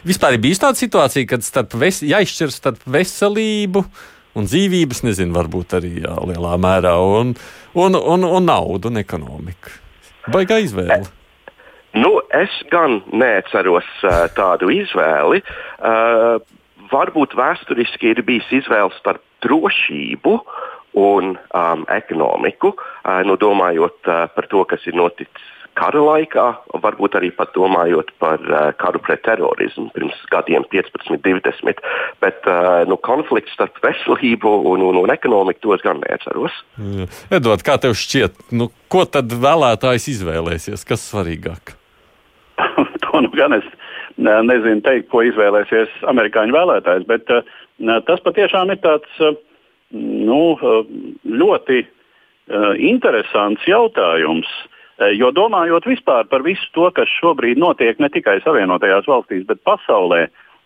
Vispār 0.06 0.34
ir 0.34 0.42
bijusi 0.42 0.62
tāda 0.62 0.78
situācija, 0.78 1.26
kad 1.30 1.44
starp 1.46 1.74
ves, 1.78 2.00
jāizšķir 2.06 2.50
starp 2.50 2.82
veselību 2.90 3.84
un 4.38 4.48
dzīvības, 4.48 5.04
nezinu, 5.06 5.34
varbūt 5.36 5.76
arī 5.78 5.92
jā, 6.02 6.14
lielā 6.30 6.56
mērā, 6.60 6.94
un, 6.98 7.34
un, 7.78 7.98
un, 7.98 8.26
un 8.26 8.46
naudu 8.46 8.90
un 8.90 8.98
ekonomiku. 8.98 9.74
Baigā 10.34 10.58
izvēle. 10.64 11.04
Nu, 11.98 12.18
es 12.36 12.52
gan 12.72 13.00
neatceros 13.14 13.86
uh, 14.04 14.26
tādu 14.36 14.70
izvēli. 14.74 15.40
Uh, 15.78 16.38
varbūt 16.92 17.34
vēsturiski 17.38 18.12
ir 18.12 18.22
bijis 18.26 18.50
izvēle 18.60 18.92
starp 18.98 19.22
drošību 19.44 20.36
un 20.96 21.36
um, 21.36 21.84
ekonomiku, 21.92 22.74
uh, 22.76 23.20
nu, 23.28 23.36
domājot 23.40 24.08
uh, 24.08 24.26
par 24.34 24.48
to, 24.50 24.64
kas 24.70 24.86
ir 24.88 24.96
noticis 24.98 25.54
kara 25.78 26.00
laikā, 26.02 26.44
varbūt 26.82 27.16
arī 27.18 27.30
pat 27.34 27.52
domājot 27.54 28.10
par 28.22 28.42
uh, 28.50 28.70
karu 28.80 29.00
pret 29.04 29.22
terorismu 29.26 29.88
pirms 29.94 30.16
gadiem 30.32 30.66
15, 30.72 31.20
20. 31.24 31.82
Bet 32.24 32.48
uh, 32.50 32.82
nu, 32.90 32.98
konflikts 33.04 33.54
starp 33.56 33.78
veselību 33.84 34.54
un, 34.72 34.82
un, 34.88 35.00
un 35.04 35.14
ekonomiku 35.14 35.68
tos 35.68 35.84
gan 35.86 36.02
neatceros. 36.02 36.56
Edvards, 37.30 37.66
kā 37.66 37.78
tev 37.82 37.96
šķiet, 37.98 38.48
nu, 38.58 38.70
ko 38.92 39.04
tad 39.06 39.32
vēlētājs 39.32 40.10
izvēlēsies? 40.16 40.86
Kas 40.88 41.06
svarīgāk? 41.12 41.76
to 43.04 43.22
nu 43.22 43.30
gan 43.36 43.54
es 43.54 43.66
nezinu 44.18 44.82
teikt, 44.82 45.10
ko 45.12 45.22
izvēlēsies 45.26 45.92
amerikāņu 46.10 46.56
vēlētājs, 46.56 47.06
bet 47.10 47.30
uh, 47.34 47.44
tas 48.08 48.24
patiešām 48.26 48.74
ir 48.74 48.82
tāds 48.82 49.22
uh, 49.22 49.36
nu, 49.94 50.42
ļoti 51.24 51.78
uh, 51.84 52.74
interesants 52.76 53.64
jautājums. 53.68 54.48
Uh, 54.48 54.74
Eh, 54.98 55.14
jo 55.14 55.30
domājot 55.30 55.86
vispār 55.86 56.26
par 56.26 56.42
visu 56.42 56.66
to, 56.74 56.88
kas 56.94 57.10
šobrīd 57.20 57.60
notiek 57.60 58.00
ne 58.02 58.10
tikai 58.10 58.40
Savienotajās 58.42 59.06
valstīs, 59.06 59.44
bet 59.46 59.62
pasaulē, 59.66 60.24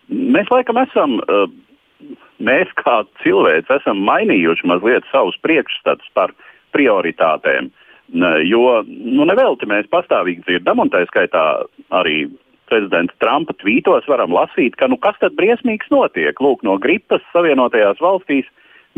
mēs 0.09 0.49
laikam 0.49 0.79
esam, 0.81 1.19
eh, 1.21 2.15
mēs 2.41 2.71
kā 2.81 3.03
cilvēki, 3.21 3.69
esam 3.77 4.01
mainījuši 4.01 4.65
mazliet 4.65 5.05
savus 5.11 5.37
priekšstatus 5.45 6.09
par 6.13 6.33
prioritātēm. 6.73 7.71
Jo 8.13 8.83
nu, 8.85 9.23
nevelti 9.25 9.65
mēs 9.65 9.87
pastāvīgi 9.87 10.43
dzirdam, 10.43 10.79
un 10.79 10.89
tā 10.89 11.05
skaitā 11.07 11.65
arī 11.89 12.29
prezidenta 12.67 13.13
Trumpa 13.19 13.53
tvītos 13.53 14.05
varam 14.05 14.29
lasīt, 14.29 14.75
ka 14.75 14.87
nu, 14.87 14.97
kas 14.97 15.15
tad 15.19 15.33
briesmīgs 15.33 15.89
notiek. 15.89 16.35
Lūk, 16.35 16.61
no 16.63 16.77
gripas 16.77 17.21
Savienotajās 17.31 17.97
valstīs 18.03 18.45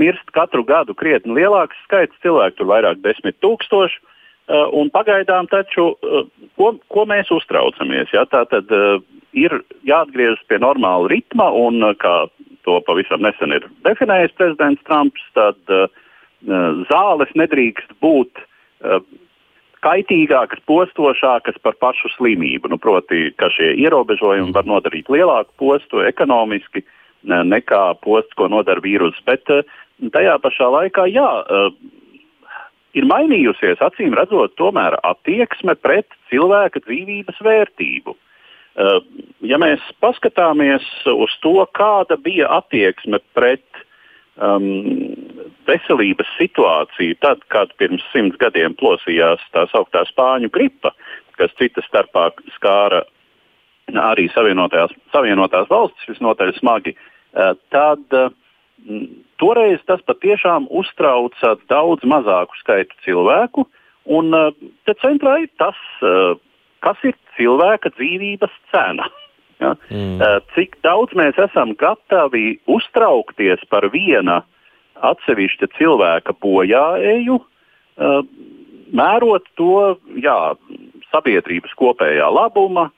mirst 0.02 0.32
katru 0.36 0.64
gadu 0.68 0.96
krietni 0.98 1.36
lielāks 1.38 1.78
skaits 1.86 2.16
cilvēku, 2.26 2.60
tur 2.60 2.72
vairāk 2.74 3.02
desmit 3.06 3.40
tūkstoši. 3.44 4.02
Uh, 4.46 4.68
un 4.78 4.92
pagaidām 4.94 5.48
taču, 5.50 5.96
uh, 6.06 6.28
ko, 6.54 6.76
ko 6.94 7.06
mēs 7.10 7.32
uztraucamies? 7.34 8.12
Ja? 8.14 8.28
Tā 8.30 8.44
tad 8.52 8.70
uh, 8.70 9.00
ir 9.34 9.56
jāatgriežas 9.90 10.44
pie 10.46 10.60
normāla 10.62 11.10
ritma, 11.10 11.48
un 11.50 11.82
kā 11.98 12.28
to 12.68 12.78
pavisam 12.86 13.26
nesen 13.26 13.56
ir 13.58 13.66
definējis 13.88 14.36
prezidents 14.38 14.82
Trumps, 14.86 15.22
tad 15.38 15.58
zāles 16.90 17.30
nedrīkst 17.38 17.92
būt 18.02 18.42
kaitīgākas, 19.86 20.64
postošākas 20.70 21.60
par 21.62 21.78
pašu 21.82 22.10
slimību. 22.16 22.72
Nu, 22.74 22.80
proti, 22.82 23.30
ka 23.38 23.52
šie 23.54 23.76
ierobežojumi 23.86 24.54
var 24.56 24.66
nodarīt 24.70 25.12
lielāku 25.14 25.54
postu 25.62 26.02
ekonomiski 26.06 26.82
nekā 27.26 27.84
posts, 28.06 28.34
ko 28.38 28.50
nodara 28.50 28.82
vīruss. 28.82 29.22
Bet 29.30 29.46
tajā 30.14 30.36
pašā 30.44 30.68
laikā, 30.74 31.08
jā, 31.12 31.30
ir 32.96 33.08
mainījusies, 33.10 33.82
acīm 33.84 34.16
redzot, 34.18 34.56
tomēr 34.60 34.98
attieksme 35.04 35.76
pret 35.80 36.08
cilvēka 36.32 36.84
dzīvības 36.86 37.42
vērtību. 37.44 38.16
Uh, 38.76 39.00
ja 39.40 39.56
mēs 39.62 39.84
paskatāmies 40.04 40.84
uz 41.08 41.32
to, 41.44 41.62
kāda 41.78 42.18
bija 42.20 42.50
attieksme 42.58 43.22
pret 43.38 43.64
um, 44.36 44.66
veselības 45.68 46.28
situāciju, 46.36 47.16
tad, 47.24 47.44
kad 47.54 47.72
pirms 47.80 48.04
simts 48.12 48.36
gadiem 48.42 48.76
plosījās 48.76 49.44
tā 49.56 49.64
sauktā 49.72 50.04
spāņu 50.12 50.52
gripa, 50.52 50.92
kas 51.40 51.56
citas 51.60 51.88
starpā 51.88 52.34
skāra 52.58 53.06
arī 53.96 54.28
savienotās, 54.34 54.92
savienotās 55.14 55.72
valstis 55.72 56.12
visnotaļ 56.12 56.52
smagi, 56.60 56.98
uh, 56.98 57.54
tad 57.72 58.04
uh, 58.12 58.28
Toreiz 59.42 59.82
tas 59.90 60.02
patiešām 60.06 60.68
uztrauca 60.70 61.56
daudz 61.72 62.06
mazāku 62.08 62.58
skaitu 62.62 62.96
cilvēku, 63.06 63.66
un 64.06 64.34
uh, 64.38 64.52
te 64.86 64.94
centrā 65.02 65.40
ir 65.44 65.50
tas, 65.60 65.78
uh, 66.06 66.38
kas 66.86 67.02
ir 67.04 67.16
cilvēka 67.38 67.94
dzīvības 67.98 68.60
cena. 68.74 69.10
Ja? 69.64 69.70
Mm. 69.88 70.18
Uh, 70.20 70.42
cik 70.52 70.74
daudz 70.84 71.14
mēs 71.16 71.38
esam 71.40 71.70
gatavi 71.80 72.58
uztraukties 72.68 73.62
par 73.72 73.86
viena 73.94 74.42
atsevišķa 75.00 75.70
cilvēka 75.78 76.34
bojāēju, 76.44 77.38
mērot 79.00 79.48
to 79.56 79.96
jā, 80.20 80.36
sabiedrības 81.08 81.72
kopējā 81.80 82.28
labuma 82.36 82.90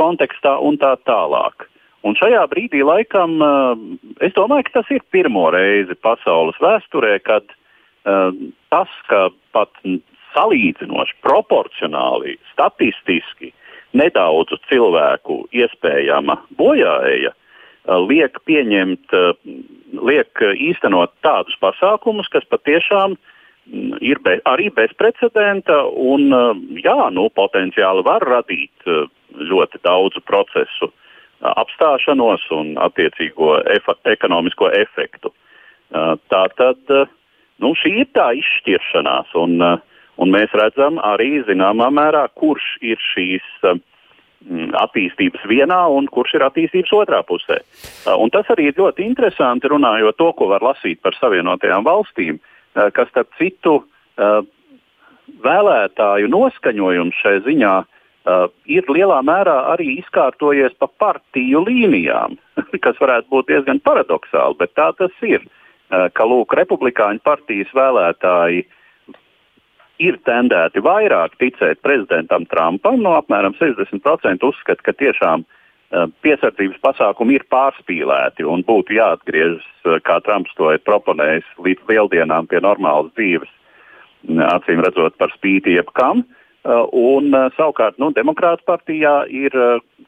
kontekstā 0.00 0.56
un 0.64 0.80
tā 0.80 0.94
tālāk. 1.04 1.68
Un 2.04 2.16
šajā 2.20 2.42
brīdī, 2.52 2.82
laikam, 2.84 3.38
eh, 3.40 4.26
es 4.28 4.34
domāju, 4.36 4.68
ka 4.68 4.80
tas 4.80 4.90
ir 4.92 5.04
pirmo 5.12 5.48
reizi 5.54 5.96
pasaules 5.96 6.58
vēsturē, 6.60 7.16
kad 7.24 7.44
uh, 8.04 8.32
tas, 8.68 8.90
ka 9.08 9.30
pat 9.56 9.70
salīdzinoši 10.34 11.16
proporcionāli, 11.24 12.36
statistiski 12.52 13.52
nedaudzu 13.96 14.58
cilvēku 14.68 15.44
iespējama 15.54 16.36
bojāēja 16.58 17.32
liek 18.08 18.38
pieņemt, 18.48 19.12
liek 20.08 20.42
īstenot 20.56 21.12
tādus 21.24 21.56
pasākumus, 21.60 22.30
kas 22.32 22.46
patiešām 22.48 23.16
ir 24.04 24.20
be, 24.24 24.38
arī 24.48 24.70
bezprecedenta 24.74 25.82
un 25.92 26.32
jā, 26.80 26.96
nu, 27.12 27.28
potenciāli 27.36 28.04
var 28.06 28.24
radīt 28.24 28.88
ļoti 29.52 29.82
daudzu 29.84 30.24
procesu 30.24 30.90
apstāšanos 31.44 32.44
un 32.56 32.74
attiecīgo 32.80 33.58
efa, 33.76 33.96
ekonomisko 34.08 34.70
efektu. 34.74 35.32
Tā 35.92 36.44
tad 36.58 36.92
nu, 37.60 37.74
šī 37.78 37.92
ir 38.02 38.08
tā 38.16 38.30
izšķiršanās. 38.40 39.34
Un, 39.38 39.60
uh, 39.62 39.82
Un 40.22 40.30
mēs 40.30 40.52
redzam 40.54 41.00
arī 41.02 41.42
zināmā 41.48 41.88
mērā, 41.94 42.28
kurš 42.38 42.76
ir 42.86 43.00
šīs 43.02 43.46
attīstības 44.78 45.46
vienā 45.48 45.80
un 45.96 46.06
kurš 46.12 46.36
ir 46.36 46.44
attīstības 46.46 46.92
otrā 46.92 47.22
pusē. 47.24 47.62
Uh, 48.04 48.18
un 48.20 48.28
tas 48.28 48.44
arī 48.52 48.68
ir 48.68 48.76
ļoti 48.76 49.06
interesanti 49.06 49.70
runājot 49.72 50.18
to, 50.20 50.26
ko 50.36 50.50
var 50.50 50.60
lasīt 50.66 51.00
par 51.00 51.16
Savienotajām 51.16 51.86
valstīm, 51.86 52.36
uh, 52.36 52.90
kas 52.92 53.08
starp 53.08 53.30
citu 53.40 53.78
uh, 53.80 54.44
vēlētāju 55.46 56.28
noskaņojums 56.28 57.22
šai 57.24 57.38
ziņā 57.48 57.72
ir 58.70 58.86
lielā 58.88 59.18
mērā 59.26 59.56
arī 59.74 59.98
izkārtojies 60.00 60.72
pa 60.80 60.88
partiju 61.02 61.64
līnijām, 61.66 62.38
kas 62.84 63.00
varētu 63.00 63.28
būt 63.32 63.50
diezgan 63.52 63.82
paradoxāli, 63.84 64.56
bet 64.62 64.72
tā 64.78 64.92
tas 64.98 65.12
ir. 65.22 65.44
Ka 65.88 66.24
lūk, 66.26 66.54
republikāņu 66.56 67.20
partijas 67.22 67.68
vēlētāji 67.76 68.64
uh, 68.64 68.78
ir 70.02 70.18
tendēti 70.26 70.82
vairāk 70.82 71.36
ticēt 71.38 71.82
prezidentam 71.84 72.46
Trumpam. 72.50 73.00
No 73.02 73.14
apmēram 73.18 73.54
60% 73.58 74.46
uzskata, 74.46 74.82
ka 74.82 74.94
tiešām 74.98 75.44
uh, 75.44 76.06
piesardzības 76.24 76.80
pasākumi 76.82 77.38
ir 77.38 77.46
pārspīlēti 77.52 78.46
un 78.48 78.64
būtu 78.66 78.96
jāatgriežas, 78.98 79.66
uh, 79.84 79.98
kā 80.04 80.20
Trumps 80.26 80.54
to 80.58 80.72
ir 80.74 80.82
proponējis, 80.86 81.46
līdz 81.66 81.90
lieldienām 81.90 82.50
pie 82.50 82.62
normālas 82.64 83.12
dzīves, 83.14 83.52
acīm 84.50 84.82
redzot, 84.82 85.18
par 85.20 85.32
spīti 85.36 85.76
jebkam. 85.78 86.24
Uh, 86.24 86.43
un 86.64 87.34
savukārt 87.58 87.98
nu, 88.00 88.10
Demokrātu 88.16 88.64
partijā 88.64 89.24
ir 89.28 89.52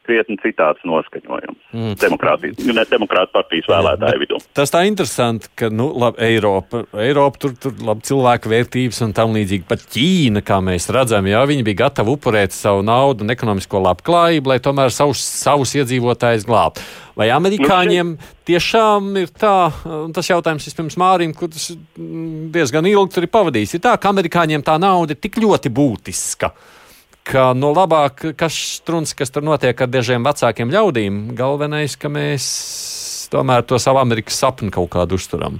krietni 0.05 0.37
citāds 0.41 0.83
noskaņojums. 0.87 1.59
Mm. 1.73 1.95
Demokrātijas, 2.01 2.61
ne 2.67 2.85
demokrāta 2.89 3.33
partijas 3.33 3.69
vēlētāju 3.71 4.21
vidū. 4.21 4.39
Tas 4.57 4.73
tā 4.73 4.83
interesanti, 4.89 5.49
ka 5.57 5.71
nu, 5.73 5.89
labi, 5.97 6.21
Eiropa, 6.27 6.83
Eiropa 7.03 7.41
tur, 7.43 7.55
tur 7.61 7.75
labi, 7.87 8.05
cilvēku 8.07 8.51
vērtības 8.53 9.01
un 9.07 9.15
tam 9.17 9.35
līdzīgi. 9.37 9.67
Pat 9.69 9.83
Ķīna, 9.93 10.43
kā 10.45 10.59
mēs 10.63 10.89
redzam, 10.93 11.27
jā, 11.29 11.41
viņi 11.49 11.65
bija 11.67 11.83
gatavi 11.85 12.13
upurēt 12.13 12.55
savu 12.55 12.85
naudu 12.87 13.25
un 13.25 13.33
ekonomisko 13.33 13.81
labklājību, 13.87 14.53
lai 14.53 14.61
tomēr 14.63 14.93
savus, 14.93 15.23
savus 15.41 15.75
iedzīvotājus 15.79 16.47
glābtu. 16.47 16.85
Vai 17.17 17.31
amerikāņiem 17.33 18.13
tiešām 18.45 19.09
ir 19.23 19.31
tā, 19.33 19.71
un 19.89 20.11
tas 20.13 20.27
jautājums 20.29 20.67
vispirms 20.69 20.99
Mārim, 21.01 21.33
kurš 21.35 21.71
diezgan 22.53 22.85
ilgi 22.85 23.15
tur 23.15 23.25
ir 23.25 23.33
pavadījis, 23.33 23.73
ir 23.77 23.85
tā, 23.87 23.95
ka 23.97 24.13
amerikāņiem 24.13 24.65
tā 24.65 24.77
nauda 24.81 25.15
ir 25.15 25.23
tik 25.23 25.39
ļoti 25.41 25.73
būtiska 25.73 26.53
ka 27.27 27.51
no 27.57 27.73
labāk, 27.75 28.29
kas 28.39 28.55
struns, 28.79 29.13
kas 29.17 29.33
tur 29.33 29.45
notiek 29.45 29.81
ar 29.83 29.89
dažiem 29.91 30.25
vecākiem 30.25 30.71
ļaudīm, 30.73 31.23
galvenais, 31.37 31.97
ka 31.99 32.11
mēs 32.11 32.45
tomēr 33.31 33.65
to 33.67 33.79
savu 33.81 34.01
Amerikas 34.01 34.39
sapni 34.39 34.71
kaut 34.73 34.93
kādu 34.95 35.19
uzturam. 35.19 35.59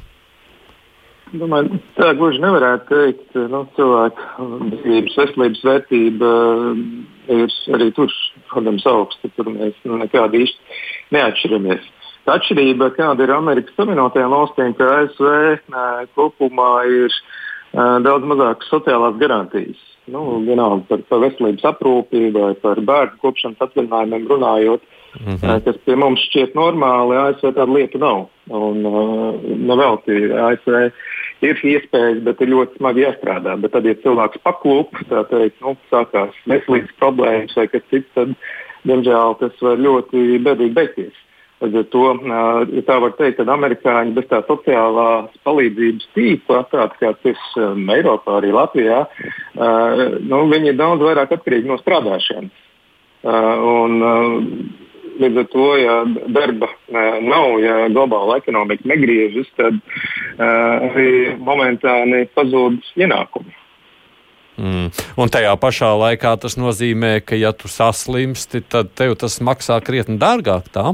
Domāju, 1.35 1.81
tā 1.97 2.13
gluži 2.15 2.39
nevarētu 2.39 2.87
teikt. 2.87 3.35
Nu, 3.51 3.65
cilvēku 3.75 4.47
dzīves, 4.77 5.17
veselības 5.19 5.63
vērtība 5.67 6.29
eh, 6.31 7.41
ir 7.41 7.57
arī 7.75 7.89
tur, 7.97 8.13
protams, 8.47 8.85
augsta. 8.87 9.31
Tur 9.35 9.51
mēs 9.51 9.75
nu, 9.83 9.99
nekādi 9.99 10.45
īsti 10.45 10.79
neatšķiramies. 11.17 11.91
Tā 12.27 12.37
atšķirība, 12.39 12.93
kāda 12.95 13.27
ir 13.27 13.35
Amerikas 13.35 13.75
Savienotajām 13.75 14.31
valstīm, 14.37 14.71
ka 14.79 14.87
ASV 15.01 15.27
eh, 15.35 16.07
kopumā 16.15 16.71
ir 16.87 17.11
uh, 17.11 17.99
daudz 18.07 18.31
mazākas 18.31 18.71
sociālās 18.71 19.19
garantijas 19.19 19.83
nu, 20.11 20.23
vienalga 20.45 20.85
par, 20.89 21.03
par 21.09 21.23
veselības 21.25 21.65
aprūpi 21.71 22.29
vai 22.35 22.53
par 22.61 22.79
bērnu 22.87 23.19
kopšanas 23.23 23.63
atvaļinājumiem 23.65 24.27
runājot, 24.31 24.87
mm 25.19 25.35
-hmm. 25.35 25.63
kas 25.65 25.77
pie 25.85 25.95
mums 25.95 26.23
šķiet 26.29 26.55
normāli, 26.55 27.17
ASV 27.21 27.51
tāda 27.51 27.73
lieta 27.73 28.01
nav. 28.01 28.27
Un, 28.47 28.85
uh, 28.87 29.35
nevelti 29.43 30.31
ASV 30.31 30.75
ir 31.43 31.61
iespējas, 31.73 32.23
bet 32.23 32.41
ir 32.41 32.53
ļoti 32.53 32.79
smagi 32.79 33.03
jāstrādā. 33.03 33.57
Bet 33.61 33.75
tad, 33.75 33.85
ja 33.85 33.95
cilvēks 34.03 34.43
paklūp, 34.47 34.95
tā 35.09 35.23
teikt, 35.31 35.59
nu, 35.61 35.75
sākās 35.91 36.35
veselības 36.47 36.95
problēmas 37.01 37.55
vai 37.59 37.67
kas 37.67 37.83
cits, 37.91 38.09
tad, 38.15 38.35
diemžēl, 38.87 39.35
tas 39.41 39.61
var 39.61 39.77
ļoti 39.77 40.39
bēdīgi 40.47 40.73
beigties. 40.73 41.23
Līdz 41.57 41.77
ar 41.79 41.85
to, 41.89 42.03
ja 42.69 42.81
tā 42.85 42.95
var 43.01 43.13
teikt, 43.17 43.39
tad 43.39 43.49
amerikāņi 43.49 44.13
bez 44.13 44.27
tā 44.29 44.43
sociālās 44.45 45.31
palīdzības 45.47 46.09
tīkla, 46.13 46.59
tāds 46.69 46.99
kāds 47.01 47.31
ir 47.31 47.39
um, 47.63 47.87
Eiropā, 47.95 48.35
arī 48.37 48.51
Latvijā, 48.53 48.99
uh, 49.09 50.03
nu, 50.21 50.43
viņi 50.51 50.69
ir 50.73 50.77
daudz 50.77 51.01
vairāk 51.01 51.33
atkarīgi 51.33 51.71
no 51.71 51.79
strādāšanas. 51.81 52.53
Uh, 53.25 53.65
un, 53.65 53.97
uh, 54.05 54.85
līdz 55.17 55.41
ar 55.41 55.47
to, 55.55 55.67
ja 55.81 55.95
darba 56.29 56.69
nav, 56.93 57.57
ja 57.63 57.87
globāla 57.89 58.37
ekonomika 58.37 58.85
negriežas, 58.85 59.49
tad 59.57 59.79
arī 60.37 61.33
momentāni 61.41 62.27
pazūd 62.37 62.77
ienākumi. 63.01 63.55
Mm. 64.57 64.89
Un 65.17 65.33
tajā 65.33 65.55
pašā 65.61 65.89
laikā 66.01 66.35
tas 66.41 66.57
nozīmē, 66.57 67.17
ka, 67.25 67.37
ja 67.37 67.49
tu 67.53 67.69
saslimsti, 67.69 68.61
tad 68.65 68.93
tev 68.97 69.17
tas 69.21 69.37
maksā 69.41 69.77
krietni 69.85 70.17
dārgāk. 70.21 70.69
Tā? 70.73 70.93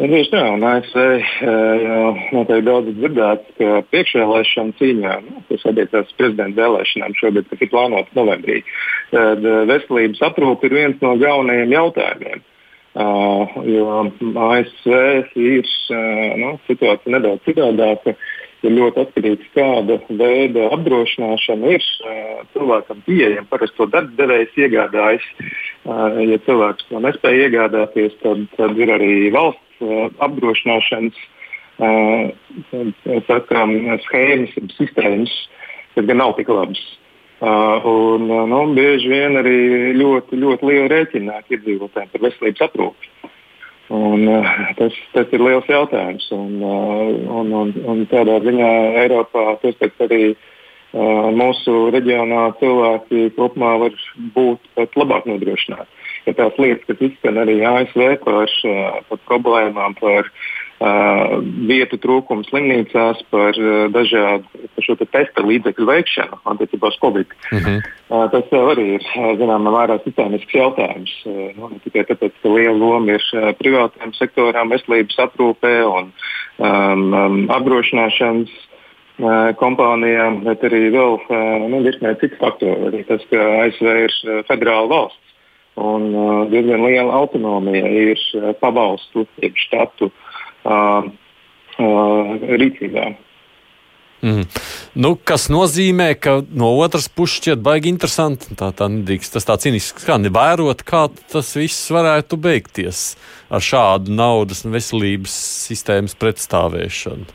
Nu, 0.00 0.06
tieši 0.08 0.30
tā, 0.32 0.40
un 0.54 0.62
ASV 0.64 1.00
jau 1.44 2.12
noteikti 2.32 2.64
daudz 2.64 2.94
dzirdēts, 2.96 3.50
ka 3.58 3.82
priekšvēlēšana 3.92 4.76
cīņā, 4.78 5.16
nu, 5.26 5.42
kas 5.50 5.66
attiecās 5.68 6.14
prezidenta 6.16 6.62
vēlēšanām 6.62 7.16
šobrīd, 7.18 7.50
kas 7.50 7.60
ir 7.60 7.70
plānotas 7.74 8.16
novembrī, 8.16 8.62
tad 9.10 9.44
eh, 9.44 9.58
veselības 9.68 10.22
aprūpe 10.30 10.70
ir 10.70 10.78
viens 10.78 11.04
no 11.04 11.12
galvenajiem 11.20 11.76
jautājumiem. 11.76 12.48
Uh, 12.92 13.48
jo 13.64 13.84
ASV 14.36 14.88
ir 15.40 15.64
uh, 15.64 16.32
nu, 16.36 16.50
situācija 16.66 17.14
nedaudz 17.14 17.40
citādāka. 17.46 18.12
Ir 18.62 18.74
ļoti 18.76 19.00
atkarīgs, 19.00 19.46
kāda 19.56 19.96
veida 20.20 20.66
apdrošināšana 20.76 21.72
ir 21.72 21.86
uh, 22.04 22.42
cilvēkam 22.52 23.00
pieejama. 23.06 23.48
Parasti 23.48 23.80
to 23.80 23.88
darba 23.94 24.12
devējs 24.20 24.60
iegādājas. 24.60 25.24
Uh, 25.88 26.20
ja 26.28 26.36
cilvēks 26.44 26.90
to 26.90 27.00
nespēja 27.00 27.48
iegādāties, 27.48 28.20
tad, 28.20 28.44
tad 28.60 28.76
ir 28.76 28.92
arī 28.92 29.14
valsts 29.32 29.71
apdrošināšanas 30.22 31.18
sakām, 33.28 33.72
uh, 33.80 33.96
schēmas, 34.06 34.52
sistēmas, 34.76 35.32
kas 35.94 36.06
gan 36.08 36.20
nav 36.20 36.36
tik 36.38 36.50
labas. 36.52 36.82
Uh, 37.42 37.82
un, 37.90 38.28
nu, 38.28 38.58
bieži 38.76 39.08
vien 39.10 39.34
arī 39.40 39.56
ļoti, 39.98 40.38
ļoti 40.38 40.68
liela 40.68 40.90
rēķina 40.92 41.32
nāk 41.32 41.56
iedzīvotājiem 41.56 42.12
par 42.12 42.22
veselības 42.28 42.66
aprūpi. 42.68 43.10
Un, 43.92 44.28
uh, 44.30 44.52
tas, 44.78 44.94
tas 45.16 45.34
ir 45.34 45.42
liels 45.42 45.66
jautājums. 45.68 46.28
Un, 46.36 46.52
uh, 46.62 47.08
un, 47.40 47.50
un, 47.64 47.72
un 47.82 48.04
tādā 48.12 48.38
ziņā 48.46 48.70
Eiropā 49.02 49.56
arī 50.06 50.22
uh, 50.36 51.32
mūsu 51.34 51.90
reģionā 51.96 52.44
cilvēki 52.60 53.32
kopumā 53.34 53.74
var 53.82 53.98
būt 54.36 54.70
pat 54.78 55.02
labāk 55.02 55.26
nodrošināti 55.26 56.01
ka 56.24 56.34
tās 56.38 56.58
lietas, 56.60 56.86
kas 56.88 57.06
izskan 57.08 57.40
arī 57.42 57.60
ASV 57.66 58.02
par, 58.24 58.50
par 59.08 59.20
problēmām, 59.28 59.94
par 59.98 60.28
uh, 60.28 61.36
vietu 61.68 61.98
trūkumu 62.02 62.46
slimnīcās, 62.48 63.22
par 63.34 63.58
uh, 63.58 63.86
dažādu 63.94 64.46
par 64.74 64.86
šo 64.86 64.96
te 65.00 65.08
testa 65.10 65.44
līdzekļu 65.46 65.88
veikšanu 65.90 66.40
attiecībā 66.54 66.90
uz 66.92 66.98
Covid. 67.02 67.36
Mm 67.50 67.58
-hmm. 67.58 67.78
uh, 68.08 68.26
tas 68.34 68.52
jau 68.54 68.64
arī 68.74 68.86
ir 68.98 69.06
zināmā 69.40 69.74
mērā 69.76 69.98
sistēmisks 70.04 70.58
jautājums. 70.58 71.14
Uh, 71.26 71.70
ne 71.70 71.80
tikai 71.84 72.06
tāpēc, 72.10 72.36
ka 72.42 72.48
liela 72.48 72.76
loma 72.76 73.18
ir 73.18 73.24
uh, 73.34 73.50
privātajam 73.58 74.14
sektoram, 74.18 74.70
veselības 74.74 75.18
aprūpē 75.26 75.74
un 75.86 76.12
um, 76.58 77.14
um, 77.14 77.40
apdrošināšanas 77.50 78.60
kompānijām, 79.60 80.40
bet 80.42 80.62
arī 80.64 80.88
vēl 80.90 81.18
nu, 81.68 81.82
virknē 81.84 82.14
citu 82.18 82.36
faktoru. 82.40 82.88
Arī 82.88 83.04
tas, 83.06 83.20
ka 83.30 83.38
ASV 83.60 83.86
ir 83.86 84.14
federāla 84.48 84.88
valsts 84.88 85.31
un 85.74 86.14
uh, 86.14 86.50
diezgan 86.50 86.84
liela 86.84 87.16
autonomija 87.16 87.88
ir 87.88 88.20
uh, 88.36 88.52
pabalstu, 88.60 89.26
jeb 89.40 89.56
štatu 89.56 90.10
uh, 90.12 91.04
uh, 91.78 92.32
rīcībā. 92.60 93.12
Mm. 94.22 94.44
Nu, 95.02 95.16
kas 95.18 95.48
nozīmē, 95.50 96.12
ka 96.22 96.36
no 96.54 96.68
otras 96.78 97.08
puses 97.10 97.40
šķiet 97.40 97.62
baigi 97.64 97.90
interesanti. 97.90 98.54
Tā, 98.54 98.68
tā 98.76 98.86
nedrīkst, 98.92 99.34
tas 99.34 99.48
tā 99.48 99.56
cīniski 99.58 100.04
skan, 100.04 100.28
vērot, 100.30 100.84
kā 100.86 101.08
tas 101.32 101.50
viss 101.58 101.90
varētu 101.90 102.38
beigties 102.38 103.16
ar 103.50 103.64
šādu 103.64 104.14
naudas 104.14 104.62
un 104.62 104.76
veselības 104.76 105.34
sistēmas 105.66 106.14
pretstāvēšanu. 106.20 107.26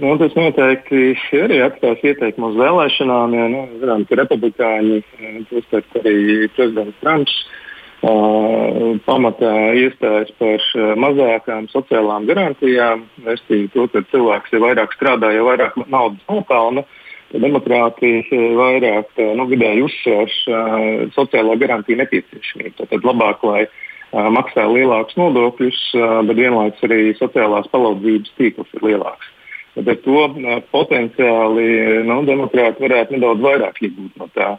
Nu, 0.00 0.14
tas 0.16 0.32
noteikti 0.32 1.10
arī 1.36 1.58
atstās 1.66 2.00
ieteikumu 2.00 2.48
uz 2.48 2.56
vēlēšanām. 2.62 3.34
Jo, 3.36 3.48
nu, 3.52 3.66
zinām, 3.82 4.06
ka 4.08 4.16
republikāņi, 4.22 5.02
tostarp 5.50 5.98
arī 6.00 6.48
prezidents 6.56 6.96
Trumps, 7.04 7.34
uh, 7.42 7.58
pamatā 8.02 9.52
iestājas 9.78 10.32
par 10.40 10.64
mazākām 10.98 11.68
sociālām 11.70 12.26
garantijām. 12.26 13.04
Restīvi 13.22 13.70
to, 13.74 13.86
ka 13.92 14.02
cilvēks 14.10 14.52
jau 14.52 14.62
vairāk 14.64 14.96
strādā, 14.96 15.30
jo 15.36 15.46
vairāk 15.46 15.78
naudas 15.86 16.24
nopelna. 16.26 16.82
Demokrātija 17.32 18.40
vairāk 18.58 19.20
nu, 19.38 19.46
vidēji 19.48 19.86
uzsver 19.86 20.28
uh, 20.28 21.06
sociālo 21.14 21.54
garantiju 21.56 22.02
nepieciešamību. 22.02 22.88
Tad 22.90 23.06
labāk, 23.08 23.44
lai 23.48 23.62
uh, 23.64 24.26
maksā 24.34 24.66
lielākus 24.68 25.16
nodokļus, 25.16 25.78
uh, 25.96 26.18
bet 26.28 26.42
vienlaikus 26.42 26.84
arī 26.84 27.14
sociālās 27.16 27.70
palīdzības 27.72 28.34
tīkls 28.36 28.76
ir 28.76 28.84
lielāks. 28.90 29.30
Tad 29.72 29.88
ar 29.88 29.98
to 30.04 30.26
potenciāli 30.74 31.66
nu, 32.04 32.18
demokrāti 32.28 32.84
varētu 32.84 33.16
nedaudz 33.16 33.46
vairāk 33.46 33.80
iegūt 33.80 34.20
no 34.20 34.28
tā. 34.36 34.50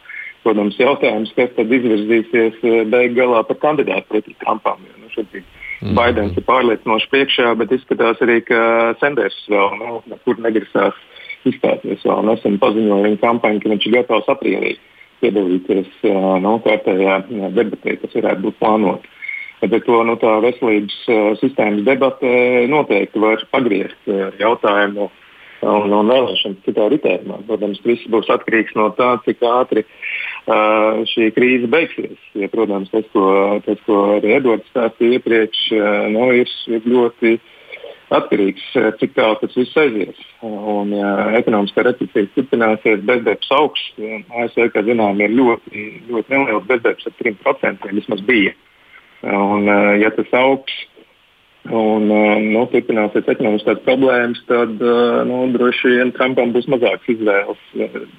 Protams, 0.43 0.75
jautājums, 0.75 1.31
kas 1.37 1.53
tad 1.55 1.71
izvirzīsies 1.71 2.59
beig 2.91 3.13
galā 3.15 3.45
par 3.47 3.59
kandidātu 3.61 4.09
pretī 4.11 4.33
Trumpam. 4.41 4.81
Jo, 4.83 4.97
nu, 4.99 5.11
šobrīd 5.13 5.45
mm. 5.45 5.93
Baidens 5.95 6.35
ir 6.35 6.43
pārliecinoši 6.47 7.09
priekšā, 7.13 7.53
bet 7.61 7.71
izskatās 7.71 8.19
arī, 8.25 8.41
ka 8.49 8.59
Sanders 8.99 9.37
vēl 9.51 9.77
nu, 9.79 10.01
nekur 10.11 10.41
negrasās 10.43 10.99
izstāties. 11.47 12.03
Vēl 12.03 12.27
nesen 12.27 12.59
paziņoja 12.59 13.07
viņa 13.07 13.21
kampaņu, 13.23 13.63
ka 13.63 13.71
viņš 13.71 13.87
ir 13.87 13.95
gatavs 13.95 14.29
aprīlī 14.35 14.75
piedalīties 15.23 16.03
nu, 16.43 16.57
kārtējā 16.65 17.17
debatē, 17.55 17.95
kas 18.01 18.15
varētu 18.19 18.47
būt 18.49 18.59
plānota. 18.59 19.11
Bet 19.63 19.85
to 19.87 20.01
nu, 20.03 20.17
veselības 20.19 20.97
sistēmas 21.39 21.85
debata 21.87 22.31
noteikti 22.67 23.21
var 23.23 23.45
pagriezt 23.53 24.11
jautājumu 24.41 25.07
un, 25.63 25.93
un 25.95 26.11
vēlēšanas 26.11 26.65
citā 26.65 26.89
ritējumā. 26.91 27.39
Protams, 27.47 27.79
viss 27.87 28.11
būs 28.11 28.27
atkarīgs 28.35 28.75
no 28.75 28.89
tā, 28.97 29.13
cik 29.23 29.45
ātri 29.47 29.85
uh, 29.85 29.95
šī 30.47 31.29
krīze 31.35 31.69
beigsies. 31.71 32.19
Ja, 32.35 32.49
protams, 32.51 32.91
tas, 32.91 33.05
ko, 33.13 33.59
tas, 33.65 33.79
ko 33.87 34.17
arī 34.17 34.35
Edvards 34.37 34.67
stāstīja 34.73 35.19
iepriekš, 35.19 35.65
nu, 36.11 36.29
ir, 36.35 36.51
ir 36.67 36.87
ļoti 36.89 37.37
atkarīgs, 38.13 38.65
cik 38.99 39.15
tālu 39.15 39.39
tas 39.41 39.55
viss 39.57 39.77
aizies. 39.79 40.19
Un, 40.43 40.91
ja 40.93 41.13
ekonomiskā 41.39 41.85
recesija 41.87 42.29
turpināsies, 42.35 43.05
bezdarbs 43.07 43.49
augsts, 43.55 43.95
ASV, 44.43 44.67
kā 44.73 44.83
zinām, 44.85 45.21
ir 45.23 45.33
ļoti, 45.33 45.87
ļoti 46.11 46.35
neliels 46.35 46.67
bezdarbs 46.69 47.09
ar 47.09 47.17
3% 47.23 47.95
vismaz 47.95 48.21
bija. 48.27 48.53
Un, 49.23 49.69
ja 50.01 50.11
tas 50.11 50.35
augs 50.35 50.75
un 51.71 52.09
eh, 52.11 52.39
nu, 52.51 52.63
turpināsies 52.71 53.29
ekonomiskās 53.31 53.83
problēmas, 53.85 54.41
tad 54.49 54.81
eh, 54.83 55.19
nu, 55.29 55.45
droši 55.53 55.93
vien 55.95 56.11
Trumpam 56.15 56.51
būs 56.55 56.67
mazāks 56.71 57.11
izvēles 57.13 57.61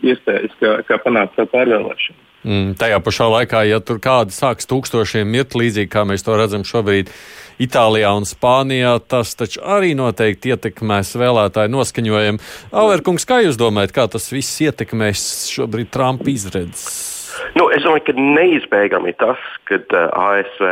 iespējas, 0.04 0.54
kā, 0.61 0.78
kā 0.88 1.00
panākt 1.04 1.37
savu 1.37 1.52
pārvēlēšanu. 1.52 2.20
Mm, 2.44 2.74
tajā 2.76 2.98
pašā 3.00 3.26
laikā, 3.33 3.62
ja 3.68 3.80
tur 3.80 4.00
kādi 4.04 4.35
sāks 4.37 4.68
tūkstošiem 4.68 5.28
mirt, 5.33 5.57
līdzīgi 5.57 5.88
kā 5.92 6.04
mēs 6.09 6.24
to 6.24 6.37
redzam 6.37 6.64
šobrīd 6.68 7.12
Itālijā 7.64 8.11
un 8.18 8.26
Spānijā, 8.28 8.96
tas 9.09 9.33
taču 9.38 9.62
arī 9.62 9.92
noteikti 9.96 10.52
ietekmēs 10.52 11.14
vēlētāju 11.20 11.72
noskaņojumu. 11.72 12.42
Averkungs, 12.74 13.24
kā 13.28 13.40
jūs 13.44 13.61
domājat, 13.61 13.94
kā 13.96 14.09
tas 14.12 14.26
viss 14.35 14.61
ietekmēs 14.64 15.22
šobrīd 15.54 15.92
Trumpa 15.94 16.28
izredzes? 16.33 16.88
Nu, 17.57 17.68
es 17.74 17.87
domāju, 17.87 18.09
ka 18.11 18.16
neizbēgami 18.18 19.14
tas, 19.20 19.40
ka 19.70 19.80
uh, 19.80 20.11
ASV 20.12 20.66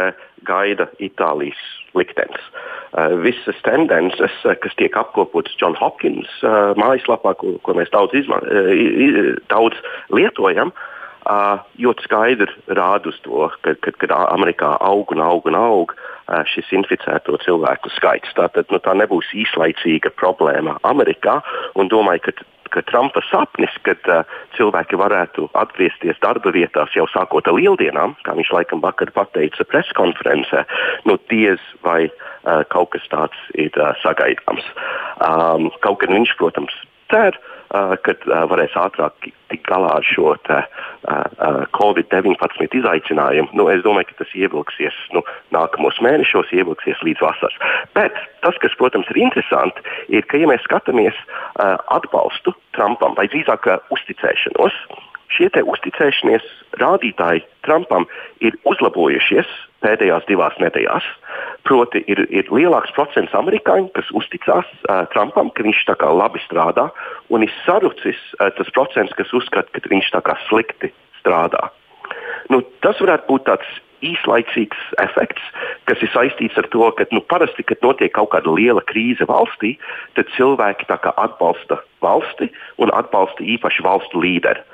gaida 0.46 0.90
Itālijas 1.02 1.62
liktenis. 1.98 2.44
Uh, 2.92 3.16
visas 3.24 3.58
tendences, 3.64 4.34
uh, 4.44 4.54
kas 4.60 4.74
tiek 4.76 4.96
apkopotas 4.96 5.56
John 5.60 5.76
Hopkins 5.78 6.28
uh, 6.44 6.72
mājaslapā, 6.80 7.34
ko, 7.40 7.56
ko 7.64 7.76
mēs 7.78 7.92
daudz, 7.92 8.16
izma, 8.18 8.40
daudz 9.52 9.78
lietojam, 10.12 10.74
ļoti 11.78 12.02
skaidri 12.02 12.50
rāda 12.74 13.12
uz 13.12 13.18
to, 13.22 13.46
ka, 13.62 13.76
ka, 13.78 13.92
ka 13.94 14.16
Amerikā 14.34 14.72
aug 14.82 15.12
un 15.14 15.20
aug 15.22 15.46
un 15.46 15.54
aug 15.54 15.92
šis 16.50 16.72
inficēto 16.74 17.36
cilvēku 17.44 17.92
skaits. 17.94 18.34
Tātad 18.34 18.66
nu, 18.74 18.80
tā 18.82 18.96
nebūs 18.98 19.30
īslaicīga 19.30 20.10
problēma 20.18 20.80
Amerikā. 20.82 21.38
Domāju, 21.78 22.24
ka 22.26 22.34
ka 22.74 22.82
Trumpa 22.88 23.22
sapnis, 23.28 23.72
kad 23.86 24.00
uh, 24.10 24.22
cilvēki 24.56 24.98
varētu 25.00 25.48
atgriezties 25.58 26.20
darba 26.24 26.52
vietās 26.54 26.94
jau 26.96 27.06
sākot 27.12 27.48
ar 27.48 27.58
lieldienām, 27.58 28.16
kā 28.26 28.36
viņš 28.38 28.52
laikam 28.56 28.82
vakar 28.84 29.12
pateica 29.14 29.66
preskonferencē, 29.68 30.64
nu 31.08 31.18
diez 31.32 31.62
vai 31.86 32.06
uh, 32.08 32.62
kaut 32.72 32.94
kas 32.96 33.04
tāds 33.12 33.44
ir 33.54 33.72
uh, 33.78 33.92
sagaidāms. 34.04 34.66
Um, 35.20 35.70
kaut 35.84 36.02
gan 36.02 36.16
viņš, 36.16 36.36
protams, 36.40 36.74
cer, 37.12 37.38
kad 38.04 38.24
varēs 38.50 38.74
ātrāk 38.76 39.30
tikt 39.52 39.64
galā 39.68 39.94
ar 39.98 40.06
šo 40.06 40.34
te, 40.48 40.58
Covid-19 41.76 42.76
izaicinājumu. 42.80 43.52
Nu, 43.56 43.68
es 43.72 43.84
domāju, 43.84 44.10
ka 44.10 44.22
tas 44.22 44.34
ievilksies 44.36 44.96
nu, 45.16 45.22
nākamos 45.54 46.00
mēnešos, 46.04 46.52
ievilksies 46.56 47.00
līdz 47.06 47.24
vasaras. 47.24 47.56
Bet 47.96 48.18
tas, 48.44 48.58
kas, 48.64 48.76
protams, 48.80 49.08
ir 49.12 49.22
interesanti, 49.24 49.84
ir, 50.12 50.26
ka, 50.28 50.40
ja 50.40 50.50
mēs 50.50 50.64
skatāmies 50.68 51.16
atbalstu 51.62 52.56
Trumpam 52.76 53.16
vai 53.16 53.28
drīzāk 53.32 53.68
uzticēšanos, 53.94 54.76
šie 55.36 55.50
uzticēšanās 55.62 56.46
rādītāji 56.80 57.44
Trumpam 57.66 58.06
ir 58.44 58.56
uzlabojušies 58.68 59.48
pēdējās 59.82 60.26
divās 60.28 60.56
nedēļās. 60.62 61.06
Proti, 61.66 62.02
ir, 62.10 62.24
ir 62.30 62.48
lielāks 62.54 62.94
procents 62.96 63.34
amerikāņu, 63.38 63.90
kas 63.96 64.10
uzticās 64.16 64.68
uh, 64.86 65.04
Trumpam, 65.14 65.50
ka 65.54 65.66
viņš 65.66 65.84
tā 65.90 65.98
kā 66.00 66.10
labi 66.14 66.42
strādā, 66.46 66.88
un 67.34 67.46
ir 67.46 67.54
sarucis 67.66 68.18
uh, 68.38 68.50
tas 68.56 68.70
procents, 68.74 69.14
kas 69.18 69.32
uzskata, 69.34 69.70
ka 69.74 69.92
viņš 69.92 70.12
tā 70.14 70.22
kā 70.26 70.36
slikti 70.48 70.92
strādā. 71.20 71.70
Nu, 72.50 72.60
tas 72.84 72.98
varētu 73.02 73.30
būt 73.30 73.48
tāds 73.48 73.80
īslaicīgs 74.02 74.78
efekts, 75.02 75.42
kas 75.86 76.00
ir 76.02 76.10
saistīts 76.12 76.58
ar 76.58 76.66
to, 76.74 76.88
ka 76.98 77.06
nu, 77.14 77.22
parasti, 77.30 77.64
kad 77.66 77.82
notiek 77.86 78.12
kaut 78.16 78.32
kāda 78.34 78.50
liela 78.54 78.82
krīze 78.90 79.26
valstī, 79.30 79.76
tad 80.18 80.30
cilvēki 80.36 80.88
atbalsta 80.90 81.78
valsti 82.02 82.50
un 82.82 82.92
atbalsta 82.94 83.46
īpaši 83.56 83.86
valstu 83.86 84.22
līderi. 84.24 84.64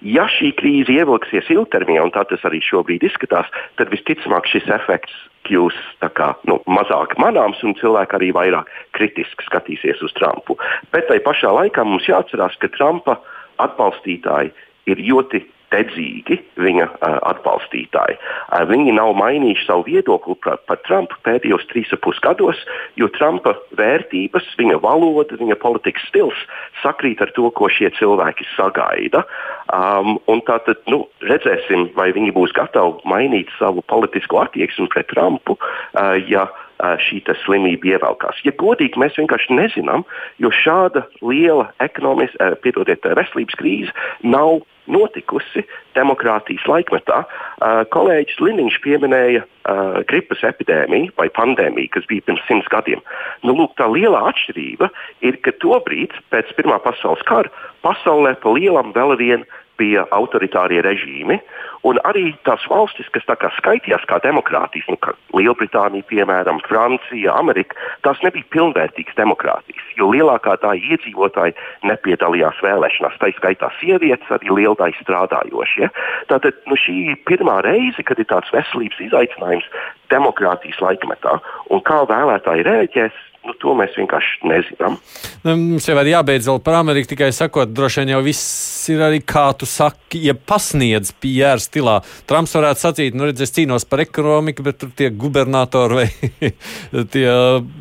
Ja 0.00 0.24
šī 0.32 0.54
krīze 0.56 0.94
ievilksies 0.96 1.50
ilgtermiņā, 1.52 2.06
un 2.06 2.12
tā 2.14 2.24
tas 2.28 2.44
arī 2.48 2.62
šobrīd 2.64 3.04
izskatās, 3.04 3.50
tad 3.76 3.92
visticamāk 3.92 4.48
šis 4.48 4.68
efekts 4.72 5.12
kļūs 5.48 5.76
kā, 6.16 6.30
nu, 6.48 6.58
mazāk 6.70 7.16
manāms 7.20 7.60
un 7.66 7.76
cilvēki 7.76 8.16
arī 8.16 8.30
vairāk 8.36 8.70
kritiski 8.96 9.44
skatīsies 9.44 10.00
uz 10.04 10.14
Trumpu. 10.16 10.56
Bet 10.94 11.08
tai 11.10 11.20
pašā 11.24 11.52
laikā 11.52 11.84
mums 11.84 12.08
jāatcerās, 12.08 12.56
ka 12.60 12.72
Trumpa 12.76 13.18
atbalstītāji 13.60 14.54
ir 14.88 15.02
ļoti 15.10 15.44
dedzīgi 15.74 16.38
viņa 16.60 16.86
uh, 16.88 17.16
atbalstītāji. 17.30 18.18
Uh, 18.18 18.64
viņi 18.70 18.94
nav 18.96 19.14
mainījuši 19.18 19.66
savu 19.66 19.86
viedokli 19.88 20.36
par, 20.44 20.60
par 20.68 20.80
Trumpu 20.86 21.18
pēdējos 21.26 21.66
trīs 21.70 21.92
ap 21.94 22.02
pus 22.06 22.20
gados, 22.24 22.58
jo 23.00 23.10
Trumpa 23.16 23.54
vērtības, 23.78 24.48
viņa 24.60 24.80
valoda, 24.82 25.38
viņa 25.40 25.58
politikas 25.62 26.06
stils 26.10 26.38
sakrīt 26.82 27.22
ar 27.22 27.32
to, 27.36 27.50
ko 27.54 27.70
šie 27.72 27.92
cilvēki 27.98 28.46
sagaida. 28.54 29.24
Um, 29.70 30.18
tātad 30.46 30.80
nu, 30.90 31.04
redzēsim, 31.26 31.90
vai 31.94 32.10
viņi 32.16 32.34
būs 32.34 32.54
gatavi 32.56 33.04
mainīt 33.08 33.52
savu 33.58 33.84
politisko 33.90 34.42
attieksmi 34.44 34.88
pret 34.90 35.10
Trumpu. 35.12 35.56
Uh, 35.94 36.16
ja, 36.30 36.48
šī 36.80 37.20
slimība 37.44 37.94
ievelkās. 37.94 38.40
Ja 38.46 38.52
godīgi, 38.56 39.00
mēs 39.00 39.18
vienkārši 39.20 39.56
nezinām, 39.56 40.04
jo 40.42 40.50
šāda 40.54 41.04
liela 41.20 41.70
ekonomiskā, 41.84 42.54
piedodiet, 42.64 43.04
veselības 43.04 43.58
krīze 43.60 43.96
nav 44.22 44.62
notikusi 44.90 45.62
demokrātijas 45.94 46.64
laikmetā. 46.68 47.22
Uh, 47.22 47.82
kolēģis 47.94 48.40
Liniņš 48.42 48.78
pieminēja 48.84 49.44
uh, 49.44 50.00
gripas 50.10 50.42
epidēmiju 50.46 51.12
vai 51.20 51.28
pandēmiju, 51.36 51.92
kas 51.94 52.08
bija 52.10 52.26
pirms 52.26 52.42
simts 52.48 52.70
gadiem. 52.72 53.02
Nu, 53.46 53.54
lūk, 53.58 53.76
tā 53.78 53.86
lielā 53.90 54.22
atšķirība 54.32 54.90
ir, 55.26 55.38
ka 55.44 55.54
tobrīd, 55.62 56.16
pēc 56.34 56.50
Pirmā 56.58 56.80
pasaules 56.82 57.22
kara, 57.28 57.52
pasaulē 57.86 58.34
pa 58.42 58.54
lielam 58.56 58.94
vēl 58.96 59.16
vien 59.20 59.46
bija 59.80 60.06
autoritārie 60.14 60.84
režīmi, 60.84 61.40
Un 61.88 61.96
arī 62.04 62.34
tās 62.44 62.60
valstis, 62.68 63.08
kas 63.14 63.24
kā 63.40 63.48
skaitījās 63.56 64.02
kā 64.08 64.18
demokrātijas, 64.20 64.84
nu, 64.92 64.98
kā 65.00 65.14
Lielbritānija, 65.36 66.04
piemēram, 66.10 66.60
Francija, 66.66 67.32
Amerika, 67.40 67.76
tās 68.04 68.20
nebija 68.24 68.44
pilnvērtīgas 68.52 69.16
demokrātijas, 69.16 69.86
jo 69.96 70.10
lielākā 70.12 70.58
daļa 70.60 70.92
iedzīvotāji 70.92 71.56
nepiedalījās 71.88 72.60
vēlēšanās. 72.66 73.16
Tā 73.22 73.32
skaitā 73.38 73.72
sievietes, 73.78 74.28
arī 74.36 74.52
liela 74.58 74.76
daļa 74.82 75.00
strādājošie. 75.00 75.88
Tātad 76.28 76.60
nu, 76.68 76.76
šī 76.76 76.98
ir 77.14 77.22
pirmā 77.30 77.62
reize, 77.64 78.04
kad 78.04 78.20
ir 78.20 78.28
tāds 78.28 78.52
veselības 78.52 79.00
izaicinājums 79.08 79.72
demokrātijas 80.12 80.84
laikmetā. 80.84 81.38
Un 81.72 81.80
kā 81.88 82.02
vēlētāji 82.12 82.68
rēģēs, 82.68 83.24
Nu, 83.40 83.54
to 83.56 83.72
mēs 83.72 83.94
vienkārši 83.96 84.50
nezinām. 84.50 84.98
Nu, 85.46 85.54
mums 85.56 85.86
jau 85.88 85.94
ir 86.02 86.10
jābeidz 86.10 86.44
vēl 86.50 86.58
par 86.60 86.76
Ameriku, 86.82 87.08
tikai 87.14 87.30
sakot, 87.32 87.70
droši 87.72 88.02
vien 88.02 88.12
jau 88.12 88.18
viss 88.26 88.90
ir 88.92 89.00
arī, 89.06 89.22
kā 89.24 89.46
tu 89.56 89.64
saki, 89.68 90.20
ja 90.26 90.34
pasniedz 90.36 91.14
PR 91.24 91.62
stilā. 91.62 91.96
Trumps 92.28 92.52
varētu 92.58 92.84
sacīt, 92.84 93.16
nu, 93.16 93.24
redz, 93.30 93.40
es 93.46 93.54
cīnos 93.56 93.88
par 93.88 94.04
ekonomiku, 94.04 94.66
bet 94.66 94.82
tur 94.82 94.92
tie 94.96 95.08
gubernatori 95.08 96.02
vai 96.02 96.52
tie 97.14 97.32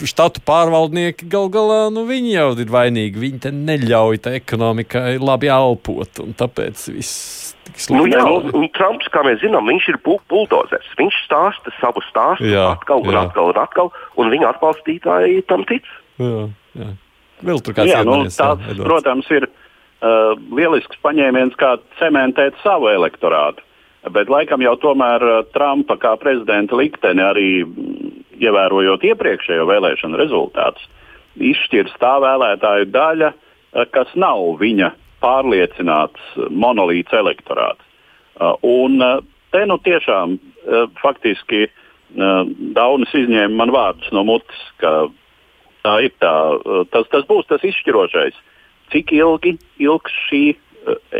štatu 0.07 0.45
pārvaldnieki 0.47 1.27
gal 1.27 1.51
galā, 1.51 1.81
nu, 1.91 2.07
viņi 2.07 2.33
jau 2.37 2.49
ir 2.55 2.73
vainīgi. 2.79 3.23
Viņi 3.27 3.43
te 3.43 3.51
neļauj 3.55 4.23
tai 4.29 4.37
ekonomikai 4.39 5.17
labi 5.19 5.51
elpot, 5.51 6.23
un 6.23 6.39
tāpēc 6.39 6.87
viss 6.95 7.48
Nu, 7.93 8.05
jā, 8.09 8.21
un, 8.25 8.49
un 8.55 8.67
Trumps, 8.75 9.09
kā 9.13 9.21
mēs 9.25 9.41
zinām, 9.43 9.69
viņš 9.69 9.87
ir 9.93 9.99
buldozers. 10.05 10.89
Viņš 10.99 11.21
stāsta 11.25 11.73
savu 11.79 12.03
stāstu 12.07 12.49
jā, 12.49 12.65
atkal 12.75 13.03
un 13.05 13.15
jā. 13.15 13.23
atkal 13.27 13.51
un 13.51 13.61
atkal, 13.61 13.91
un 14.19 14.31
viņa 14.33 14.51
atbalstītāji 14.53 15.45
tam 15.49 15.65
tic. 15.69 15.87
Jā, 16.21 16.49
jā. 16.79 16.91
Vēl 17.45 17.63
tur 17.63 17.75
kāds 17.77 17.91
jā, 17.91 18.03
nu, 18.07 18.21
tāds, 18.35 18.67
jā, 18.67 18.77
protams, 18.83 19.29
ir 19.31 19.47
uh, 19.47 20.35
lielisks 20.55 20.99
paņēmiens, 21.05 21.55
kā 21.59 21.77
cementēt 22.01 22.57
savu 22.63 22.91
elektorātu. 22.91 23.63
Bet 24.11 24.31
laikam 24.31 24.63
jau 24.63 24.75
tomēr 24.79 25.23
uh, 25.23 25.41
Trumpa 25.55 25.99
kā 25.99 26.15
prezidenta 26.19 26.77
likteni 26.79 27.23
arī 27.23 27.49
mm, 27.63 28.23
ievērojot 28.39 29.05
iepriekšējo 29.11 29.67
vēlēšanu 29.69 30.19
rezultātus, 30.19 30.87
izšķirs 31.39 31.95
tā 32.01 32.17
vēlētāju 32.23 32.89
daļa, 32.91 33.31
uh, 33.31 33.87
kas 33.95 34.11
nav 34.19 34.43
viņa 34.59 34.91
pārliecināts 35.23 36.39
monolīts 36.49 37.13
elektorāts. 37.15 37.83
Uh, 38.39 38.55
un 38.63 39.01
uh, 39.03 39.19
te 39.51 39.65
nu 39.67 39.79
tiešām 39.83 40.37
uh, 40.37 40.87
faktiski 41.03 41.67
Daunis 42.09 43.11
izņēma 43.13 43.53
man 43.53 43.69
vārdus 43.69 44.09
no 44.15 44.23
mutes, 44.25 44.61
ka 44.81 45.11
tā 45.85 45.91
ir 46.07 46.13
tā, 46.17 46.31
tas, 46.89 47.05
tas 47.11 47.27
būs 47.29 47.45
tas 47.45 47.61
izšķirošais. 47.61 48.33
Cik 48.89 49.13
ilgi 49.13 49.51
ilgs 49.77 50.15
šī 50.25 50.41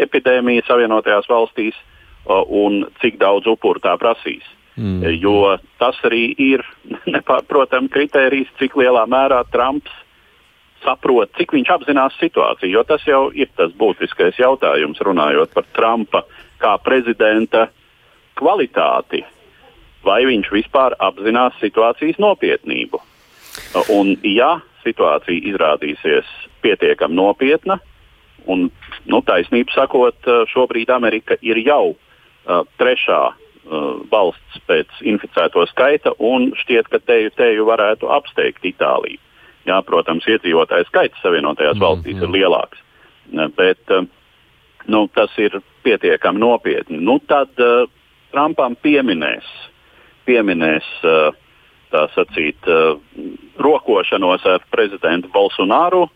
epidēmija 0.02 0.66
Savienotajās 0.66 1.30
valstīs 1.30 1.78
un 2.26 2.88
cik 3.04 3.20
daudz 3.22 3.46
upuru 3.54 3.84
tā 3.86 3.94
prasīs. 4.02 4.42
Mm. 4.82 5.06
Jo 5.22 5.60
tas 5.78 6.02
arī 6.10 6.32
ir 6.42 6.66
nepārprotami 7.14 7.94
kritērijs, 7.94 8.50
cik 8.58 8.74
lielā 8.82 9.06
mērā 9.14 9.44
Trumps 9.54 9.94
saprot, 10.84 11.32
cik 11.38 11.54
viņš 11.56 11.74
apzinās 11.76 12.16
situāciju. 12.20 12.72
Jo 12.78 12.86
tas 12.88 13.04
jau 13.08 13.28
ir 13.36 13.50
tas 13.58 13.74
būtiskais 13.78 14.40
jautājums, 14.40 15.02
runājot 15.04 15.54
par 15.56 15.68
Trumpa 15.76 16.24
kā 16.62 16.76
prezidenta 16.84 17.68
kvalitāti. 18.40 19.24
Vai 20.06 20.24
viņš 20.28 20.52
vispār 20.56 20.96
apzinās 21.04 21.58
situācijas 21.60 22.20
nopietnību? 22.24 23.02
Un, 23.92 24.16
ja 24.24 24.60
situācija 24.86 25.44
izrādīsies 25.52 26.28
pietiekami 26.64 27.18
nopietna, 27.20 27.80
un 28.48 28.70
nu, 29.10 29.22
taisnību 29.26 29.76
sakot, 29.76 30.30
šobrīd 30.54 30.92
Amerika 30.96 31.36
ir 31.44 31.60
jau 31.66 31.92
uh, 31.92 32.64
trešā 32.80 33.22
uh, 33.30 33.40
valsts 34.12 34.62
pēc 34.70 35.02
inficēto 35.04 35.66
skaita, 35.74 36.16
un 36.20 36.54
šķiet, 36.64 36.88
ka 36.92 37.02
teju, 37.04 37.34
teju 37.36 37.68
varētu 37.68 38.12
apsteigt 38.16 38.66
Itāliju. 38.72 39.20
Jā, 39.68 39.80
protams, 39.86 40.28
iedzīvotāju 40.30 40.88
skaits 40.88 41.20
Savienotajās 41.24 41.78
mm, 41.78 41.84
valstīs 41.84 42.18
jā. 42.18 42.26
ir 42.26 42.34
lielāks. 42.34 42.84
Bet 43.58 43.94
eh, 43.94 44.08
nu, 44.90 45.04
tas 45.14 45.34
ir 45.42 45.60
pietiekami 45.86 46.42
nopietni. 46.42 47.00
Nu, 47.04 47.20
tad 47.24 47.60
uh, 47.64 47.86
Trumpam 48.34 48.76
pieminēs, 48.84 49.46
pieminēs 50.28 50.88
uh, 51.08 51.36
tā 51.94 52.06
sacīt, 52.16 52.68
uh, 52.70 52.98
rokošanos 53.62 54.46
ar 54.50 54.66
prezidentu 54.74 55.32
Bolsonaru, 55.34 56.08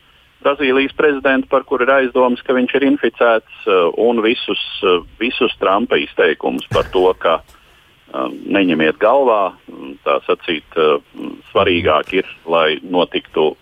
Brazīlijas 0.43 0.91
prezidentu, 0.99 1.47
par 1.47 1.63
kuru 1.63 1.85
ir 1.85 1.93
aizdomas, 1.93 2.41
ka 2.43 2.55
viņš 2.57 2.73
ir 2.75 2.87
inficēts, 2.89 3.59
uh, 3.67 3.87
un 4.03 4.19
visus, 4.25 4.63
uh, 4.83 4.99
visus 5.21 5.55
Trumpa 5.61 5.99
izteikumus 6.01 6.67
par 6.73 6.89
to, 6.91 7.05
ka 7.23 7.37
uh, 7.39 7.59
neņemiet 8.13 8.99
galvā. 9.01 9.53
Tā 10.05 10.19
sacīt, 10.27 10.77
uh, 10.77 11.01
svarīgāk 11.51 12.13
ir, 12.19 12.29
lai 12.49 12.77
notiktu 12.83 13.53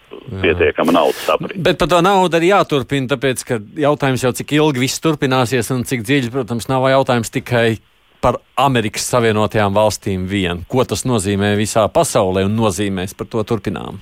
pietiekama 0.41 0.93
naudas 0.95 1.23
aprite. 1.31 1.61
Bet 1.63 1.79
par 1.81 1.89
to 1.91 2.01
naudu 2.03 2.37
arī 2.39 2.51
jāturpina, 2.51 3.09
tāpēc, 3.13 3.45
ka 3.47 3.59
jautājums 3.83 4.25
jau 4.25 4.33
cik 4.35 4.55
ilgi 4.59 4.83
viss 4.83 5.01
turpināsies 5.03 5.71
un 5.75 5.85
cik 5.87 6.05
dziļi, 6.07 6.33
protams, 6.33 6.69
nav 6.71 6.87
jautājums 6.91 7.33
tikai 7.33 7.79
par 8.21 8.37
Amerikas 8.59 9.07
Savienotajām 9.09 9.73
valstīm 9.73 10.27
vien. 10.29 10.61
Ko 10.69 10.85
tas 10.85 11.07
nozīmē 11.09 11.55
visā 11.59 11.87
pasaulē 11.89 12.45
un 12.45 12.55
nozīmēs 12.59 13.17
par 13.17 13.31
to 13.31 13.43
turpinām? 13.47 14.01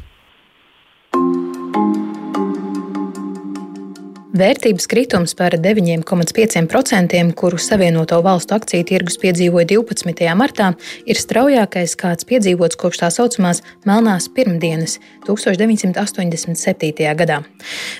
Vērtības 4.39 4.86
kritums 4.88 5.34
par 5.36 5.52
9,5%, 5.60 7.34
kuru 7.36 7.58
Savienoto 7.60 8.21
Valstu 8.23 8.56
akciju 8.56 8.86
tirgus 8.88 9.17
piedzīvoja 9.19 9.67
12. 9.67 10.28
martā, 10.39 10.69
ir 11.04 11.19
straujākais, 11.19 11.97
kāds 11.99 12.28
piedzīvots 12.30 12.80
kopš 12.80 13.02
tā 13.02 13.10
saucamās 13.12 13.60
Melnās 13.89 14.30
pirmdienas 14.32 14.95
1987. 15.28 17.10
gadā. 17.19 17.41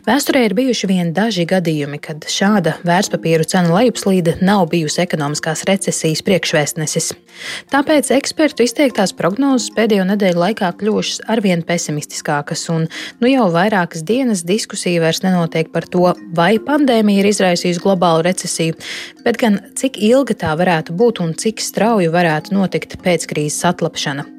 Vēsturē 0.08 0.45
ir 0.47 0.56
bijuši 0.56 0.88
vien 0.93 1.12
daži 1.17 1.43
gadījumi, 1.49 1.99
kad 2.08 2.23
šāda 2.32 2.78
vērtspapīru 2.88 3.43
cenu 3.49 3.75
lejupslīde 3.75 4.38
nav 4.39 4.69
bijusi 4.71 5.04
ekonomiskās 5.04 5.65
recesijas 5.67 6.23
priekšvēstnesis. 6.23 7.12
Tāpēc 7.73 8.11
ekspertu 8.15 8.65
izteiktās 8.65 9.13
prognozes 9.17 9.69
pēdējo 9.75 10.05
nedēļu 10.09 10.41
laikā 10.43 10.71
kļuvušas 10.79 11.21
arvien 11.31 11.63
pesimistiskākas, 11.67 12.65
un 12.73 12.87
nu 13.21 13.31
jau 13.31 13.49
vairākas 13.53 14.05
dienas 14.07 14.45
diskusija 14.47 15.03
vairs 15.03 15.23
nenotiek 15.25 15.71
par 15.73 15.87
to, 15.89 16.13
vai 16.35 16.55
pandēmija 16.63 17.23
ir 17.23 17.29
izraisījusi 17.33 17.83
globālu 17.85 18.25
recesiju, 18.29 18.79
bet 19.25 19.39
gan 19.41 19.61
cik 19.79 20.01
ilga 20.09 20.37
tā 20.45 20.55
varētu 20.59 20.97
būt 20.97 21.23
un 21.25 21.37
cik 21.37 21.63
strauji 21.63 22.11
varētu 22.13 22.57
notikt 22.57 22.99
pēckrīzes 23.03 23.65
atlapšana. 23.73 24.38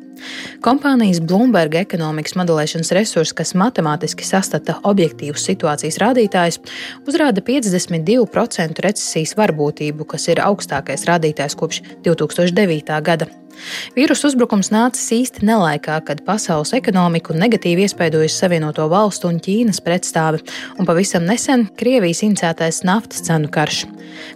Kompānijas 0.64 1.20
Bloomberg 1.24 1.74
ekonomikas 1.80 2.36
modelēšanas 2.38 2.92
resursi, 2.96 3.36
kas 3.40 3.54
matemātiski 3.58 4.26
sastata 4.26 4.78
objektīvus 4.90 5.44
situācijas 5.48 6.00
rādītājus, 6.02 6.60
uzrāda 7.08 7.44
52% 7.46 8.86
recesijas 8.86 9.36
varbūtību, 9.40 10.08
kas 10.14 10.28
ir 10.32 10.42
augstākais 10.44 11.06
rādītājs 11.08 11.58
kopš 11.60 11.84
2009. 12.06 13.00
gada. 13.06 13.30
Vīrusu 13.96 14.30
uzbrukums 14.30 14.70
nācis 14.72 15.08
īsti 15.16 15.44
nelaikā, 15.48 15.98
kad 16.06 16.22
pasaules 16.26 16.72
ekonomiku 16.76 17.34
negatīvi 17.36 17.86
iespaidojas 17.86 18.38
Savienoto 18.40 18.86
valstu 18.90 19.28
un 19.30 19.40
Ķīnas 19.42 19.82
pretstāvi, 19.84 20.42
un 20.78 20.88
pavisam 20.88 21.26
nesen 21.28 21.66
Krievijas 21.80 22.22
inicētais 22.26 22.82
naftas 22.88 23.24
cenu 23.26 23.50
karš. 23.52 23.84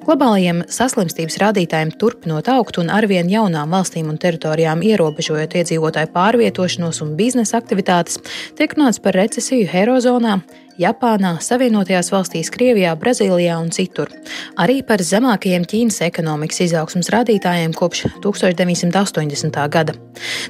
Globālajiem 0.05 0.65
saslimstības 0.71 1.39
rādītājiem 1.43 1.95
turpinot 2.01 2.49
augt 2.53 2.79
un 2.83 2.91
arvien 2.93 3.31
jaunām 3.31 3.73
valstīm 3.75 4.11
un 4.13 4.19
teritorijām 4.21 4.85
ierobežojot 4.87 5.57
iedzīvotāju 5.61 6.13
pārvietošanos 6.15 7.03
un 7.05 7.15
biznesa 7.19 7.59
aktivitātes, 7.61 8.21
tiek 8.59 8.77
runāts 8.77 9.03
par 9.03 9.17
recesiju 9.19 9.71
Eirozonā, 9.73 10.39
Japānā, 10.81 11.37
Savienotajās 11.39 12.11
valstīs, 12.11 12.51
Krievijā, 12.51 12.95
Brazīlijā 12.99 13.57
un 13.63 13.71
citur. 13.75 14.11
Arī 14.59 14.81
par 14.87 15.03
zemākajiem 15.07 15.67
Ķīnas 15.71 16.01
ekonomikas 16.09 16.65
izaugsmas 16.67 17.11
rādītājiem 17.15 17.75
kopš 17.79 18.07
1980. 18.25 19.61
gada. 19.71 19.95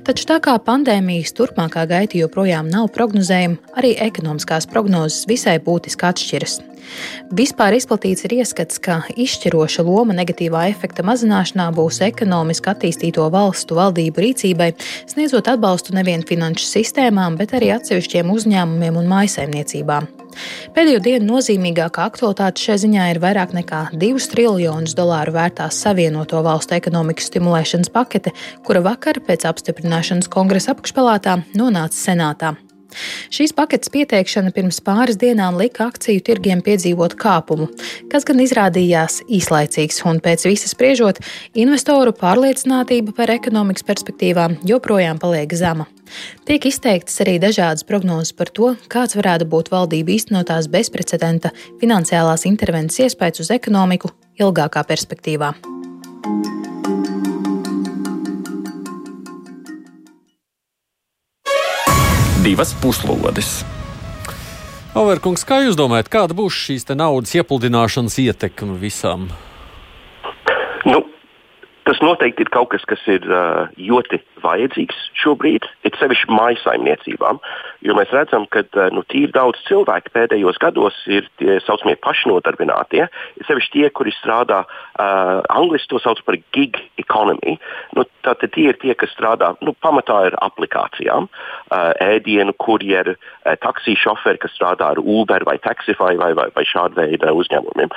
Taču 0.04 0.28
tā 0.30 0.40
kā 0.44 0.56
pandēmijas 0.64 1.36
turpmākā 1.36 1.84
gaita 1.90 2.20
joprojām 2.20 2.70
nav 2.72 2.88
prognozējama, 2.96 3.76
arī 3.76 3.96
ekonomiskās 4.08 4.68
prognozes 4.70 5.26
visai 5.28 5.58
būtiski 5.60 6.08
atšķiras. 6.08 6.60
Vispār 7.34 7.76
izplatīts 7.78 8.26
ir 8.26 8.36
ieskats, 8.40 8.80
ka 8.82 9.00
izšķiroša 9.10 9.84
loma 9.86 10.16
negatīvā 10.16 10.66
efekta 10.72 11.04
mazināšanā 11.06 11.70
būs 11.76 12.02
ekonomiski 12.06 12.72
attīstīto 12.74 13.28
valstu 13.34 13.78
valdību 13.78 14.26
rīcībai, 14.26 14.72
sniedzot 15.10 15.48
atbalstu 15.54 15.96
nevien 15.96 16.26
finanšu 16.26 16.68
sistēmām, 16.68 17.38
bet 17.40 17.56
arī 17.56 17.72
atsevišķiem 17.76 18.34
uzņēmumiem 18.34 19.00
un 19.00 19.10
maisaimniecībām. 19.14 20.10
Pēdējo 20.74 21.00
dienu 21.04 21.28
nozīmīgākā 21.28 22.08
aktualitāte 22.08 22.62
šai 22.64 22.78
ziņā 22.84 23.06
ir 23.12 23.22
vairāk 23.22 23.54
nekā 23.56 23.84
2 23.94 24.28
triljonus 24.32 24.96
dolāru 24.98 25.36
vērtā 25.36 25.68
Savienoto 25.70 26.42
valstu 26.46 26.74
ekonomikas 26.78 27.30
stimulēšanas 27.30 27.92
pakete, 27.94 28.34
kura 28.66 28.82
vakar 28.84 29.22
pēc 29.24 29.46
apstiprināšanas 29.50 30.30
kongresa 30.32 30.74
apakšpalātā 30.74 31.40
nonāca 31.54 32.00
senātā. 32.00 32.56
Šīs 33.34 33.54
paketes 33.56 33.92
pieteikšana 33.94 34.52
pirms 34.54 34.80
pāris 34.84 35.18
dienām 35.20 35.58
lika 35.60 35.88
akciju 35.90 36.22
tirgiem 36.24 36.62
piedzīvot 36.64 37.16
kāpumu, 37.20 37.68
kas 38.12 38.26
gan 38.28 38.42
izrādījās 38.44 39.20
īslaicīgs, 39.28 40.02
un 40.08 40.20
pēc 40.24 40.46
visas 40.48 40.74
spriežot, 40.76 41.20
investoru 41.54 42.14
pārliecinātība 42.16 43.16
par 43.16 43.32
ekonomikas 43.34 43.86
perspektīvām 43.86 44.60
joprojām 44.68 45.20
paliek 45.22 45.52
zema. 45.58 45.88
Tiek 46.48 46.66
izteiktas 46.68 47.16
arī 47.24 47.38
dažādas 47.42 47.86
prognozes 47.88 48.34
par 48.36 48.52
to, 48.52 48.74
kāds 48.92 49.16
varētu 49.18 49.48
būt 49.50 49.72
valdību 49.72 50.14
īstenotās 50.18 50.68
bezprecedenta 50.72 51.54
finansiālās 51.82 52.46
intervences 52.50 53.06
iespējas 53.08 53.46
uz 53.46 53.54
ekonomiku 53.56 54.12
ilgākā 54.40 54.84
perspektīvā. 54.90 55.54
Divas 62.44 62.74
puslodes. 62.76 63.62
Overkungs, 64.94 65.46
kā 65.48 65.62
jūs 65.64 65.78
domājat, 65.80 66.10
kāda 66.12 66.36
būs 66.36 66.58
šīs 66.66 66.84
naudas 66.92 67.32
iepludināšanas 67.38 68.18
ietekme 68.20 68.76
visam? 68.78 69.30
Tas 71.84 72.00
noteikti 72.00 72.46
ir 72.46 72.50
kaut 72.52 72.70
kas, 72.72 72.84
kas 72.88 73.02
ir 73.12 73.26
uh, 73.28 73.66
ļoti 73.76 74.18
vajadzīgs 74.40 74.96
šobrīd, 75.20 75.66
it 75.84 75.96
sevišķi 76.00 76.32
maisaimniecībām, 76.32 77.40
jo 77.84 77.96
mēs 77.98 78.12
redzam, 78.16 78.46
ka 78.52 78.62
uh, 78.64 78.88
nu, 78.94 79.02
tīri 79.12 79.32
daudz 79.34 79.60
cilvēku 79.68 80.12
pēdējos 80.14 80.60
gados 80.62 80.96
ir 81.12 81.28
tie 81.40 81.58
saucamie 81.66 81.96
pašnodarbinātie, 82.00 83.04
it 83.36 83.44
sevišķi 83.48 83.74
tie, 83.76 83.90
kuri 83.92 84.14
strādā, 84.16 84.62
uh, 84.64 85.42
angliski 85.52 85.92
to 85.92 86.00
sauc 86.00 86.22
par 86.24 86.38
gig 86.56 86.80
economy. 87.00 87.58
Nu, 87.98 88.06
tātad 88.24 88.54
tie 88.56 88.70
ir 88.72 88.80
tie, 88.80 88.96
kas 88.96 89.12
strādā 89.12 89.52
nu, 89.60 89.76
pamatā 89.84 90.22
ar 90.30 90.38
aplikācijām, 90.48 91.28
uh, 91.28 91.92
ēdienu 92.00 92.56
kurjeri, 92.64 93.18
uh, 93.18 93.58
taksiju 93.60 94.00
šoferi, 94.06 94.40
kas 94.40 94.56
strādā 94.56 94.94
ar 94.94 95.02
Uber 95.04 95.44
vai 95.44 95.58
Taxify 95.60 96.16
vai, 96.16 96.32
vai, 96.32 96.48
vai 96.56 96.64
šāda 96.64 97.04
veida 97.04 97.36
uzņēmumiem. 97.36 97.92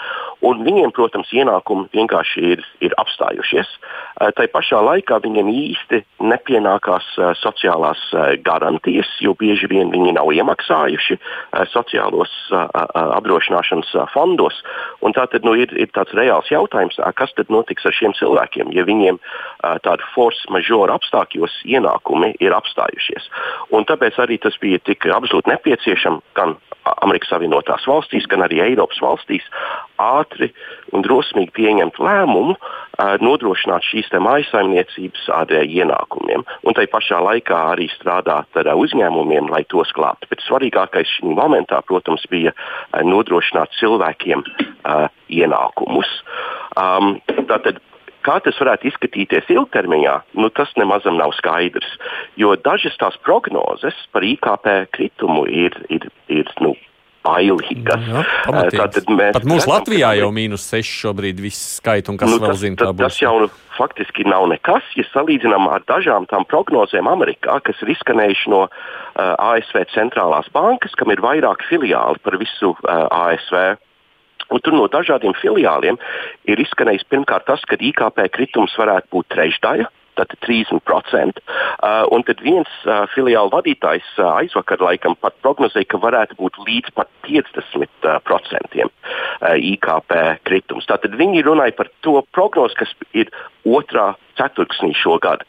Un 0.46 0.64
viņiem, 0.64 0.92
protams, 0.96 1.32
ienākumi 1.34 1.90
vienkārši 1.96 2.44
ir, 2.54 2.66
ir 2.86 2.94
apstājušies. 3.02 3.70
Uh, 4.18 4.32
tā 4.38 4.48
pašā 4.54 4.80
laikā 4.86 5.20
viņiem 5.24 5.50
īsti 5.52 6.04
ne 6.24 6.38
nepienākās 6.38 7.08
uh, 7.18 7.32
sociālās 7.38 8.00
uh, 8.14 8.36
garantijas, 8.46 9.10
jo 9.24 9.34
bieži 9.38 9.68
vien 9.72 9.90
viņi 9.92 10.14
nav 10.18 10.30
iemaksājuši 10.32 11.18
sociālos 11.72 12.30
apdrošināšanas 12.52 13.90
fondos. 14.14 14.60
Tātad 15.18 15.46
nu, 15.48 15.56
ir, 15.58 15.72
ir 15.74 15.90
tāds 15.96 16.14
reāls 16.14 16.50
jautājums, 16.52 17.00
kas 17.18 17.34
tad 17.38 17.50
notiks 17.50 17.88
ar 17.88 17.96
šiem 17.96 18.14
cilvēkiem, 18.18 18.70
ja 18.76 18.86
viņiem 18.86 19.18
tādu 19.86 20.06
force 20.14 20.46
majeure 20.54 20.94
apstākļos 20.94 21.56
ienākumi 21.66 22.36
ir 22.44 22.54
apstājušies. 22.54 23.32
Un 23.74 23.88
tāpēc 23.90 24.20
arī 24.22 24.38
tas 24.44 24.58
bija 24.62 24.82
tik 24.86 25.10
absolūti 25.10 25.50
nepieciešams 25.56 26.22
gan 26.38 26.58
Amerikas 27.02 27.32
Savienotās 27.34 27.88
valstīs, 27.90 28.28
gan 28.30 28.46
arī 28.46 28.62
Eiropas 28.64 29.00
valstīs 29.04 29.48
ātri 30.02 30.27
un 30.94 31.06
drosmīgi 31.06 31.54
pieņemt 31.56 32.00
lēmumu, 32.02 32.56
nodrošināt 33.22 33.86
šīs 33.86 34.12
maisaimniecības 34.24 35.28
ar 35.36 35.52
ienākumiem. 35.62 36.46
Un 36.64 36.78
tai 36.78 36.88
pašā 36.92 37.20
laikā 37.24 37.60
arī 37.74 37.90
strādāt 37.94 38.58
ar 38.58 38.72
uzņēmumiem, 38.74 39.52
lai 39.54 39.64
tos 39.70 39.92
glābtu. 39.96 40.30
Bet 40.32 40.46
svarīgākais 40.46 41.18
šī 41.18 41.36
momentā, 41.38 41.82
protams, 41.86 42.26
bija 42.32 42.56
nodrošināt 43.04 43.76
cilvēkiem 43.80 44.44
ienākumus. 45.30 46.10
Um, 46.78 47.20
tātad 47.50 47.82
Kā 48.28 48.42
tas 48.44 48.58
varētu 48.60 48.90
izskatīties 48.90 49.48
ilgtermiņā, 49.54 50.14
nu, 50.42 50.50
tas 50.52 50.74
nemazam 50.76 51.16
nav 51.16 51.32
skaidrs. 51.38 51.88
Jo 52.36 52.58
dažas 52.60 52.98
tās 53.00 53.16
prognozes 53.24 53.96
par 54.12 54.26
IKP 54.28 54.68
kritumu 54.98 55.46
ir, 55.48 55.78
ir, 55.88 56.10
ir 56.28 56.52
nu, 56.60 56.74
bailīgas. 57.28 58.08
Jā, 58.08 58.24
Tātad 58.74 59.10
mēs 59.12 59.36
Pat 59.36 59.48
mūsu 59.48 59.70
Latvijā 59.72 60.14
jau 60.22 60.30
mīnus 60.36 60.68
6 60.72 60.94
šobrīd 61.04 61.42
viss 61.44 61.78
skaits, 61.78 62.12
un 62.12 62.20
kas 62.20 62.32
nu, 62.32 62.40
vēl 62.42 62.54
tas, 62.54 62.62
zina, 62.64 62.80
kā 62.80 62.92
būs. 62.94 63.04
Tas 63.04 63.22
jau 63.22 63.34
nu, 63.44 63.50
faktiski 63.78 64.26
nav 64.28 64.48
nekas, 64.52 64.86
ja 64.98 65.06
salīdzinām 65.12 65.68
ar 65.72 65.86
dažām 65.90 66.28
tām 66.32 66.48
prognozēm 66.50 67.10
Amerikā, 67.12 67.60
kas 67.66 67.84
ir 67.84 67.94
izskanējuši 67.96 68.54
no 68.54 68.64
uh, 68.68 68.72
ASV 69.52 69.84
centrālās 69.94 70.50
bankas, 70.56 70.96
kam 70.98 71.14
ir 71.14 71.24
vairāk 71.24 71.66
filiāli 71.70 72.24
par 72.24 72.40
visu 72.42 72.74
uh, 72.74 73.06
ASV. 73.12 73.78
Un 74.48 74.64
tur 74.64 74.78
no 74.78 74.86
dažādiem 74.88 75.36
filiāliem 75.42 75.98
ir 76.48 76.62
izskanējis 76.64 77.08
pirmkārt 77.12 77.50
tas, 77.50 77.64
ka 77.68 77.76
IKP 77.76 78.30
kritums 78.32 78.76
varētu 78.80 79.12
būt 79.12 79.34
trešdaļa. 79.36 79.90
Tātad 80.18 80.40
30%. 80.46 81.42
Uh, 81.78 82.04
un 82.14 82.26
tad 82.28 82.42
viens 82.46 82.70
uh, 82.86 83.06
filiāla 83.14 83.52
vadītājs 83.54 84.08
uh, 84.18 84.32
aizvakar 84.42 84.82
laikam 84.84 85.18
pat 85.22 85.38
prognozēja, 85.46 85.90
ka 85.92 86.02
varētu 86.02 86.38
būt 86.40 86.58
līdz 86.66 86.94
pat 86.98 87.12
50% 87.28 88.88
uh, 88.88 88.92
IKP 89.74 90.16
kritums. 90.48 90.88
Tātad 90.90 91.18
viņi 91.20 91.46
runāja 91.46 91.78
par 91.78 91.92
to 92.06 92.20
prognozi, 92.34 92.80
kas 92.82 92.94
ir 93.14 93.32
otrā 93.68 94.16
ceturksnī 94.38 94.94
šogad. 94.98 95.44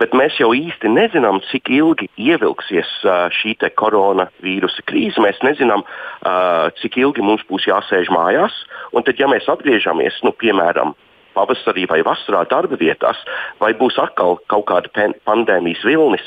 Bet 0.00 0.14
mēs 0.16 0.36
jau 0.40 0.50
īsti 0.56 0.90
nezinām, 0.90 1.40
cik 1.50 1.70
ilgi 1.72 2.08
ievilksies 2.20 2.90
uh, 3.04 3.26
šī 3.32 3.56
koronavīrusa 3.78 4.84
krīze. 4.88 5.22
Mēs 5.22 5.40
nezinām, 5.46 5.84
uh, 5.84 6.68
cik 6.80 6.98
ilgi 7.00 7.24
mums 7.24 7.44
būs 7.48 7.68
jāsēž 7.70 8.12
mājās. 8.14 8.56
Un 8.92 9.06
tad, 9.06 9.20
ja 9.20 9.28
mēs 9.30 9.48
atgriežamies, 9.50 10.20
nu, 10.26 10.32
piemēram, 10.40 10.94
pavasarī 11.34 11.88
vai 11.90 12.00
vasarā 12.06 12.44
darba 12.50 12.78
vietās, 12.80 13.20
vai 13.60 13.74
būs 13.78 13.98
atkal 14.02 14.38
kaut 14.52 14.66
kāda 14.70 15.12
pandēmijas 15.28 15.84
vilnis 15.86 16.24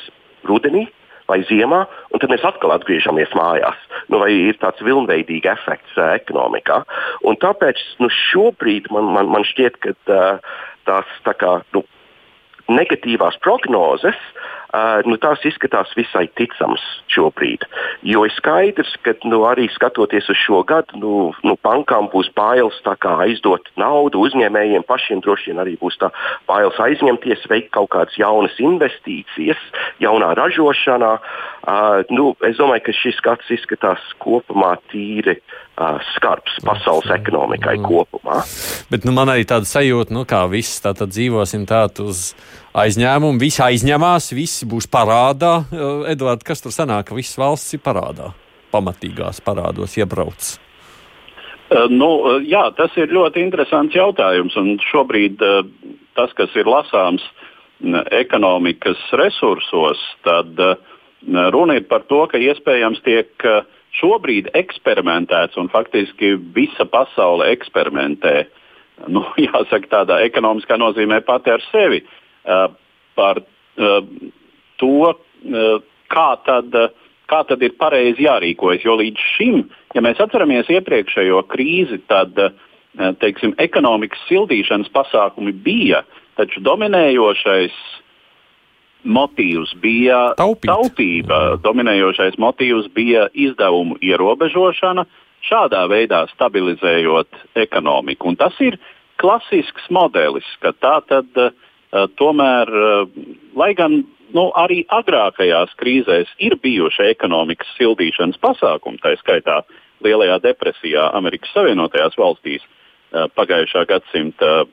rudenī, 0.48 0.88
vai 1.28 1.42
ziemā, 1.48 1.84
un 2.14 2.22
tad 2.22 2.32
mēs 2.32 2.46
atkal 2.48 2.72
atgriežamies 2.76 3.34
mājās. 3.36 3.80
Nu, 4.08 4.22
vai 4.24 4.32
ir 4.32 4.58
tāds 4.62 4.84
vilnveidīgs 4.86 5.52
efekts 5.52 6.00
uh, 6.00 6.14
ekonomikā? 6.16 6.82
Un 7.28 7.40
tāpēc 7.42 7.82
nu, 8.00 8.10
šobrīd 8.32 8.88
man, 8.96 9.12
man, 9.16 9.32
man 9.36 9.48
šķiet, 9.48 9.80
ka 9.84 9.94
uh, 10.08 10.56
tās 10.88 11.12
tā 11.28 11.36
kā, 11.38 11.58
nu, 11.76 11.84
negatīvās 12.72 13.40
prognozes, 13.44 14.18
uh, 14.78 15.02
nu, 15.10 15.18
tās 15.22 15.42
izskatās 15.48 15.92
visai 15.98 16.28
ticamas 16.38 16.84
šobrīd. 17.14 17.66
Jo 18.06 18.26
ir 18.28 18.34
skaidrs, 18.36 18.94
ka 19.06 19.16
nu, 19.28 19.42
arī 19.50 19.68
skatoties 19.74 20.30
uz 20.32 20.40
šo 20.40 20.62
gadu, 20.68 21.00
nu, 21.02 21.14
nu, 21.48 21.58
bankām 21.66 22.10
būs 22.14 22.30
bailes 22.38 22.78
aizdot 22.86 23.70
naudu, 23.80 24.22
uzņēmējiem 24.28 24.86
pašiem 24.88 25.22
droši 25.26 25.52
vien 25.52 25.62
arī 25.64 25.78
būs 25.82 25.98
bailes 26.48 26.78
aizņemties, 26.80 27.48
veikt 27.50 27.72
kaut 27.76 27.92
kādas 27.96 28.18
jaunas 28.20 28.56
investīcijas, 28.62 29.62
jaunā 30.04 30.34
ražošanā. 30.38 31.14
Uh, 31.68 32.04
nu, 32.14 32.32
es 32.48 32.60
domāju, 32.60 32.86
ka 32.88 32.96
šis 32.96 33.18
gads 33.26 33.50
izskatās 33.52 34.04
kopumā 34.24 34.76
tīri 34.92 35.36
uh, 35.36 35.98
skarbs 36.14 36.60
pasaules 36.64 37.10
ekonomikai 37.18 37.76
kopumā. 37.84 38.44
Bet 38.92 39.08
nu, 39.08 39.16
man 39.16 39.34
arī 39.34 39.48
tāda 39.50 39.68
sajūta, 39.68 40.16
nu, 40.16 40.24
kā 40.30 40.46
viss 40.52 40.80
tā 40.84 40.94
tad 40.98 41.12
dzīvosim 41.16 41.68
tādu 41.68 42.08
uz 42.14 42.32
aizņēmumu, 42.78 43.40
visi 43.42 43.62
aizņemās, 43.64 44.32
visi 44.38 44.68
būs 44.70 44.88
parādā. 44.92 45.62
Edvards, 46.12 46.46
kas 46.46 46.62
tur 46.64 46.74
sanāk, 46.76 47.10
ka 47.10 47.18
visas 47.18 47.38
valsts 47.40 47.78
ir 47.78 47.84
parādā, 47.86 48.32
pamatīgās 48.74 49.42
parādos 49.46 49.98
iebrauc? 49.98 50.56
Nu, 51.92 52.10
jā, 52.48 52.64
tas 52.78 52.94
ir 52.96 53.12
ļoti 53.12 53.42
interesants 53.44 53.96
jautājums. 53.96 54.56
Šobrīd 54.88 55.42
tas, 56.16 56.36
kas 56.38 56.54
ir 56.56 56.70
lasāms 56.70 57.26
ekonomikas 58.16 59.02
resursos, 59.20 60.00
tad 60.26 60.56
runa 61.54 61.76
ir 61.78 61.90
par 61.90 62.06
to, 62.08 62.24
ka 62.32 62.40
iespējams 62.40 63.04
tiek 63.06 63.50
šobrīd 63.98 64.54
eksperimentēts 64.56 65.60
un 65.60 65.68
faktiski 65.74 66.36
visa 66.56 66.88
pasaule 66.88 67.50
eksperimentē. 67.58 68.46
Nu, 69.12 69.26
jāsaka, 69.50 69.92
tādā 69.92 70.22
ekonomiskā 70.30 70.80
nozīmē 70.80 71.20
pati 71.28 71.52
ar 71.52 71.66
sevi. 71.74 72.00
Uh, 72.06 72.24
par 73.18 73.42
uh, 73.42 74.00
to, 74.80 74.94
uh, 75.12 75.84
kā 76.12 76.30
tad, 76.46 76.78
kā 77.28 77.44
tad 77.50 77.64
ir 77.66 77.76
pareizi 77.80 78.28
jārīkojas. 78.28 78.86
Jo 78.86 78.98
līdz 79.02 79.28
šim, 79.36 79.62
ja 79.96 80.04
mēs 80.06 80.22
atceramies 80.24 80.70
iepriekšējo 80.72 81.44
krīzi, 81.52 82.02
tad 82.08 82.38
teiksim, 83.22 83.54
ekonomikas 83.62 84.24
sildīšanas 84.30 84.90
pasākumi 84.94 85.54
bija, 85.54 86.02
taču 86.40 86.64
dominējošais 86.66 87.76
motīvs 89.08 89.76
bija 89.82 90.34
Taupīt. 90.40 90.66
taupība, 90.72 91.40
dominējošais 91.64 92.40
motīvs 92.42 92.90
bija 92.96 93.28
izdevumu 93.34 94.00
ierobežošana, 94.02 95.06
šādā 95.46 95.84
veidā 95.92 96.26
stabilizējot 96.34 97.44
ekonomiku. 97.68 98.34
Un 98.34 98.40
tas 98.42 98.58
ir 98.60 98.80
klasisks 99.22 99.86
modelis, 99.94 100.48
ka 100.62 100.74
tā 100.74 100.98
tad 101.08 101.30
uh, 101.38 101.52
Eh, 101.52 101.67
tomēr, 102.20 102.68
eh, 102.68 103.26
lai 103.56 103.74
gan 103.74 104.04
nu, 104.36 104.46
arī 104.60 104.84
agrākajās 104.92 105.74
krīzēs 105.80 106.30
ir 106.44 106.58
bijuši 106.62 107.12
ekonomikas 107.14 107.70
sildīšanas 107.78 108.40
pasākumi, 108.44 109.00
tā 109.02 109.16
skaitā 109.22 109.62
Lielajā 110.04 110.38
depresijā 110.44 111.08
Amerikas 111.18 111.54
Savienotajās 111.56 112.18
valstīs 112.20 112.62
eh, 112.62 113.28
pagājušā 113.36 113.86
gadsimta 113.88 114.66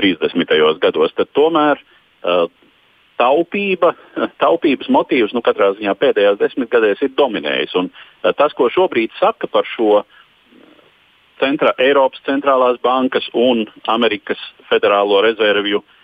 30. 0.00 0.78
gados, 0.80 1.12
tad 1.14 1.28
tomēr 1.36 1.80
taupība, 3.18 3.92
taupības 4.44 4.88
motīvs 4.88 5.34
nu, 5.34 5.42
katrā 5.42 5.72
ziņā 5.76 5.94
pēdējās 5.98 6.38
desmitgadēs 6.38 7.02
ir 7.02 7.12
dominējis. 7.18 7.74
Un 7.78 7.90
tas, 8.38 8.54
ko 8.54 8.70
šobrīd 8.70 9.10
saka 9.18 9.50
par 9.50 9.66
šo 9.68 10.04
centra, 11.42 11.74
Eiropas 11.82 12.22
centrālās 12.26 12.78
bankas 12.82 13.26
un 13.34 13.66
Amerikas 13.90 14.40
Federālo 14.70 15.20
rezervju 15.26 15.82
uh, 15.82 15.98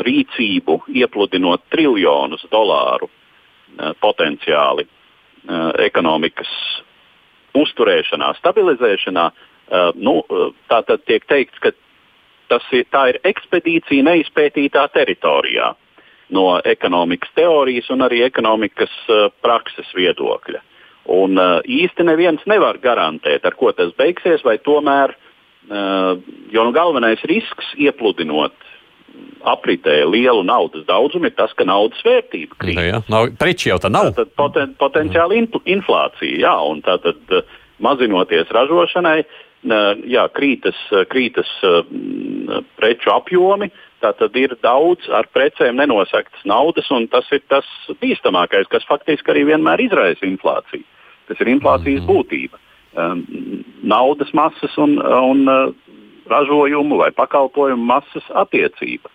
rīcību, 0.00 0.78
iepludinot 0.88 1.64
triljonus 1.72 2.44
dolāru 2.52 3.08
uh, 3.08 3.92
potenciāli 4.00 4.86
uh, 4.86 5.72
ekonomikas 5.84 6.50
uzturēšanā, 7.58 8.32
stabilizēšanā, 8.40 9.28
uh, 9.28 9.92
nu, 9.94 10.20
tā 10.70 10.82
tad 10.88 11.04
tiek 11.08 11.26
teikts, 11.28 11.58
ka 11.62 11.72
ir, 11.72 12.86
ir 13.08 13.20
ekspedīcija 13.24 14.08
neizpētītā 14.10 14.88
teritorijā. 14.92 15.74
no 16.32 16.60
ekonomikas 16.64 17.28
teorijas 17.36 17.90
un 17.90 18.00
arī 18.00 18.22
ekonomikas 18.24 18.92
prakses 19.44 19.90
viedokļa. 19.92 20.62
Un, 21.12 21.36
īsti 21.68 22.06
neviens 22.08 22.40
nevar 22.48 22.78
garantēt, 22.80 23.44
ar 23.44 23.52
ko 23.58 23.72
tas 23.76 23.92
beigsies, 23.98 24.40
vai 24.44 24.56
tomēr, 24.58 25.12
jo 25.68 26.64
nu, 26.64 26.72
galvenais 26.72 27.20
risks 27.28 27.74
iepludinot 27.76 28.56
apritē 29.52 30.02
lielu 30.06 30.42
naudas 30.46 30.84
daudzumu 30.86 31.30
ir 31.30 31.36
tas, 31.38 31.52
ka 31.58 31.66
naudas 31.68 32.02
vērtība 32.06 32.58
krīt. 32.58 32.76
Nu, 32.78 32.84
jā, 32.86 33.00
nav, 33.12 33.30
preču 33.40 33.72
jau 33.72 33.78
tā 33.82 33.90
nav. 33.92 34.12
Tad 34.16 34.34
poten, 34.38 34.76
potenciāli 34.78 35.42
infl, 35.42 35.62
inflācija, 35.66 36.42
jā, 36.46 36.56
un 36.70 36.82
tātad 36.86 37.34
uh, 37.34 37.56
mazinoties 37.82 38.52
ražošanai, 38.54 39.22
jā, 40.10 40.26
krītas, 40.34 40.78
krītas 41.10 41.50
uh, 41.66 41.82
preču 42.78 43.10
apjomi, 43.14 43.70
Tātad 44.02 44.34
ir 44.38 44.56
daudz 44.64 45.06
ar 45.14 45.28
precēm 45.30 45.78
nenosaktas 45.78 46.42
naudas, 46.48 46.88
un 46.90 47.06
tas 47.10 47.28
ir 47.34 47.42
tas 47.52 47.66
bīstamākais, 48.02 48.66
kas 48.72 48.86
faktiski 48.88 49.30
arī 49.30 49.46
vienmēr 49.52 49.84
izraisa 49.84 50.26
inflāciju. 50.26 50.82
Tas 51.30 51.38
ir 51.38 51.52
inflācijas 51.52 52.02
mm 52.02 52.08
-hmm. 52.08 52.16
būtība. 52.18 52.58
Naudas 53.82 54.32
masas 54.34 54.74
un, 54.76 54.98
un 54.98 55.48
uh, 55.48 55.70
ražojumu 56.30 56.98
vai 57.00 57.10
pakalpojumu 57.14 57.84
masas 57.84 58.26
attiecība. 58.34 59.10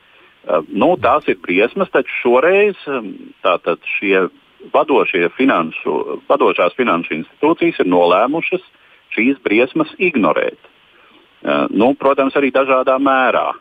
Uh, 0.47 0.64
nu, 0.68 0.95
tās 1.01 1.28
ir 1.28 1.39
briesmas, 1.43 1.91
taču 1.91 2.14
šoreiz 2.22 2.80
um, 2.88 3.14
tātad 3.43 3.84
šie 3.97 4.28
finanšu, 5.38 6.22
vadošās 6.30 6.76
finanšu 6.78 7.14
institūcijas 7.20 7.84
ir 7.84 7.91
nolēmušas 7.91 8.64
šīs 9.16 9.39
briesmas 9.43 9.91
ignorēt. 9.97 10.60
Uh, 11.43 11.68
nu, 11.70 11.93
protams, 11.99 12.36
arī 12.36 12.51
dažādā 12.51 12.97
mērā. 12.99 13.51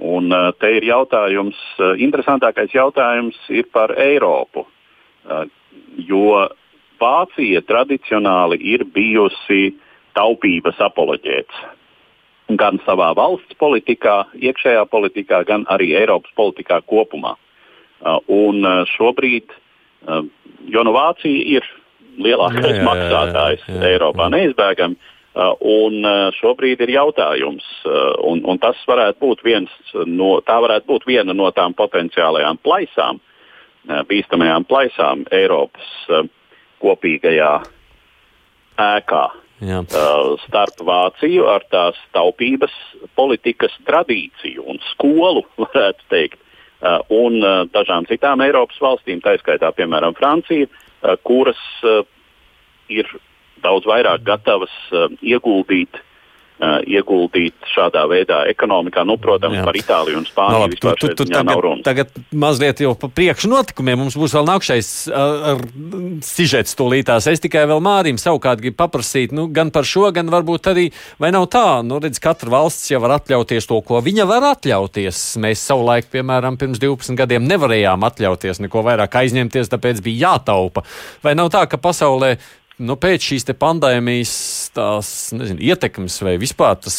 Un 0.00 0.30
te 0.62 0.68
ir 0.78 0.84
jautājums, 0.86 1.58
interesantākais 2.00 2.70
jautājums 2.72 3.36
ir 3.52 3.66
par 3.74 3.90
Eiropu. 4.00 4.62
Jo 5.98 6.46
Vācija 7.00 7.62
tradicionāli 7.64 8.60
ir 8.74 8.84
bijusi 8.94 9.74
taupības 10.16 10.80
apoloģēts. 10.84 11.62
Gan 12.58 12.80
savā 12.86 13.12
valsts 13.14 13.54
politikā, 13.60 14.24
iekšējā 14.34 14.86
politikā, 14.90 15.44
gan 15.46 15.66
arī 15.70 15.92
Eiropas 15.98 16.32
politikā 16.34 16.80
kopumā. 16.88 17.36
Un 18.32 18.64
šobrīd, 18.96 19.52
jo 20.08 20.82
no 20.82 20.88
nu 20.88 20.94
Vācija 20.96 21.58
ir 21.58 21.66
lielākais 22.18 22.64
jā, 22.64 22.72
jā, 22.72 22.80
jā, 22.80 22.86
maksātājs 22.88 23.66
jā, 23.68 23.76
jā, 23.76 23.90
Eiropā 23.92 24.30
neizbēgami, 24.32 24.96
Uh, 25.30 25.52
un 25.62 26.02
uh, 26.02 26.32
šobrīd 26.34 26.80
ir 26.82 26.90
jautājums, 26.90 27.62
uh, 27.86 28.16
un, 28.26 28.40
un 28.50 28.58
tas 28.58 28.74
varētu 28.90 29.20
būt 29.22 29.44
viens 29.46 29.70
no, 30.10 30.32
tā 30.42 30.56
varētu 30.58 30.88
būt 30.88 31.06
viena 31.06 31.36
no 31.36 31.52
tām 31.54 31.76
potenciālajām 31.78 32.58
plaisām, 32.66 33.20
bīstamajām 34.10 34.66
plaisām 34.68 35.22
Eiropas 35.32 35.86
kopīgajā 36.82 37.52
ēkā. 38.82 39.22
Jā. 39.60 39.82
Starp 40.46 40.80
Vāciju 40.88 41.44
ar 41.52 41.64
tās 41.72 41.98
taupības 42.16 42.72
politikas 43.18 43.74
tradīciju 43.88 44.64
un 44.72 44.80
skolu, 44.92 45.44
varētu 45.64 46.06
teikt, 46.12 46.40
un 47.12 47.42
dažām 47.74 48.06
citām 48.08 48.40
Eiropas 48.40 48.80
valstīm, 48.80 49.20
tā 49.20 49.36
skaitā, 49.42 49.68
piemēram, 49.76 50.16
Francija, 50.16 50.70
kuras 51.28 51.60
ir 52.88 53.10
daudz 53.62 53.88
vairāk 53.88 54.24
gatavas 54.26 54.72
uh, 54.92 55.08
ieguldīt 55.20 56.00
uh, 56.60 56.78
ieguldīt 56.86 57.56
šādā 57.72 58.04
veidā 58.10 58.42
ekonomikā. 58.50 59.04
Nu, 59.08 59.16
protams, 59.20 59.58
Jā. 59.58 59.64
par 59.66 59.78
Itāliju 59.78 60.20
un 60.20 60.26
Spāniju 60.28 60.58
no, 60.58 60.66
nu, 60.66 60.74
vispār 60.74 60.98
tu, 61.00 61.10
tu, 61.16 61.24
tu, 61.24 61.32
tagad, 61.32 61.82
tagad 61.86 62.12
mazliet 62.36 62.82
jau 62.84 62.92
pa 62.98 63.10
priekšu 63.12 63.50
notikumiem. 63.50 64.00
Mums 64.04 64.18
būs 64.20 64.34
vēl 64.36 64.46
nākšais 64.48 64.90
uh, 65.10 65.62
sižets 66.26 66.76
tūlītās. 66.78 67.28
Es 67.32 67.42
tikai 67.42 67.64
vēl 67.70 67.82
Mārim 67.84 68.20
savukārt 68.20 68.62
gribu 68.62 68.78
paprasīt, 68.82 69.34
nu, 69.36 69.48
gan 69.52 69.72
par 69.74 69.88
šo, 69.88 70.06
gan 70.14 70.30
varbūt 70.32 70.70
arī, 70.72 70.88
vai 71.22 71.32
nav 71.34 71.48
tā, 71.52 71.66
nu, 71.86 72.00
redz, 72.02 72.20
katra 72.22 72.52
valsts 72.52 72.92
jau 72.92 73.02
var 73.02 73.16
atļauties 73.18 73.68
to, 73.70 73.80
ko 73.86 74.02
viņa 74.04 74.28
var 74.28 74.50
atļauties. 74.52 75.24
Mēs 75.42 75.64
savulaik, 75.70 76.10
piemēram, 76.12 76.60
pirms 76.60 76.82
12 76.82 77.18
gadiem 77.18 77.48
nevarējām 77.48 78.06
atļauties 78.10 78.62
neko 78.66 78.84
vairāk 78.86 79.20
aizņemties, 79.22 79.72
tāpēc 79.72 80.04
bija 80.04 80.30
jātaupa. 80.30 80.84
Vai 81.24 81.36
nav 81.38 81.52
tā, 81.54 81.64
ka 81.70 81.80
pasaulē 81.80 82.36
nu, 82.80 82.96
pēc 83.00 83.30
šīs 83.30 83.48
pandēmijas 83.60 84.34
tās 84.76 85.10
nezinu, 85.36 85.60
ietekmes 85.70 86.20
vai 86.24 86.36
vispār 86.40 86.78
tas 86.80 86.96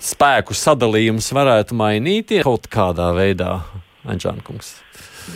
spēku 0.00 0.56
sadalījums 0.56 1.32
varētu 1.36 1.76
mainīties 1.78 2.46
kaut 2.46 2.70
kādā 2.72 3.10
veidā, 3.16 3.58
Anģēnkungs? 4.08 4.76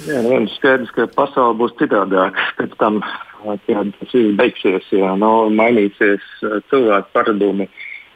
Jā, 0.09 0.22
nu, 0.25 0.39
skaidrs, 0.57 0.91
ka 0.97 1.07
pasaule 1.14 1.59
būs 1.61 1.75
citādāka 1.79 2.47
pēc 2.59 2.72
tam, 2.81 3.03
kad 3.45 3.93
tas 3.99 4.14
viss 4.14 4.39
beigsies. 4.39 4.87
Jā, 4.95 5.12
nu, 5.20 5.33
mainīsies 5.55 6.25
cilvēku 6.70 7.12
paradumi. 7.14 7.68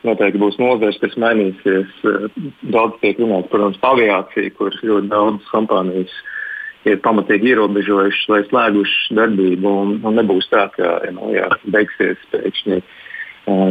Noteikti 0.07 0.41
būs 0.41 0.57
nozares, 0.63 0.97
kas 1.03 1.17
mainīsies. 1.19 1.91
Daudz 2.73 2.99
tiek 3.03 3.19
runāts, 3.21 3.51
par 3.51 3.67
aviāciju, 3.93 4.55
kur 4.57 4.75
ļoti 4.87 5.11
daudz 5.11 5.49
kompānijas 5.53 6.13
uh, 6.15 6.38
ir 6.93 7.01
pamatīgi 7.05 7.53
ierobežojuši 7.53 8.33
vai 8.33 8.41
slēguši 8.49 9.17
darbību. 9.19 9.71
Un, 9.83 9.95
un 10.07 10.19
nebūs 10.19 10.49
tā, 10.53 10.67
ka 10.75 10.99
nu, 11.15 11.33
jā, 11.35 11.49
beigsies 11.73 12.21
pēkšņi 12.33 12.81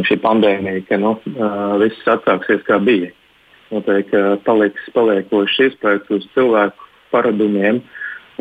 šī 0.08 0.18
pandēmija, 0.24 0.84
ka 0.88 0.98
nu, 1.00 1.14
viss 1.82 2.10
atsāksies 2.10 2.64
kā 2.66 2.80
bija. 2.82 3.12
Noteikti 3.68 4.20
paliks 4.46 4.88
paliekošs 4.94 5.58
iespējas 5.66 6.08
uz 6.16 6.24
cilvēku 6.34 6.88
paradumiem 7.12 7.82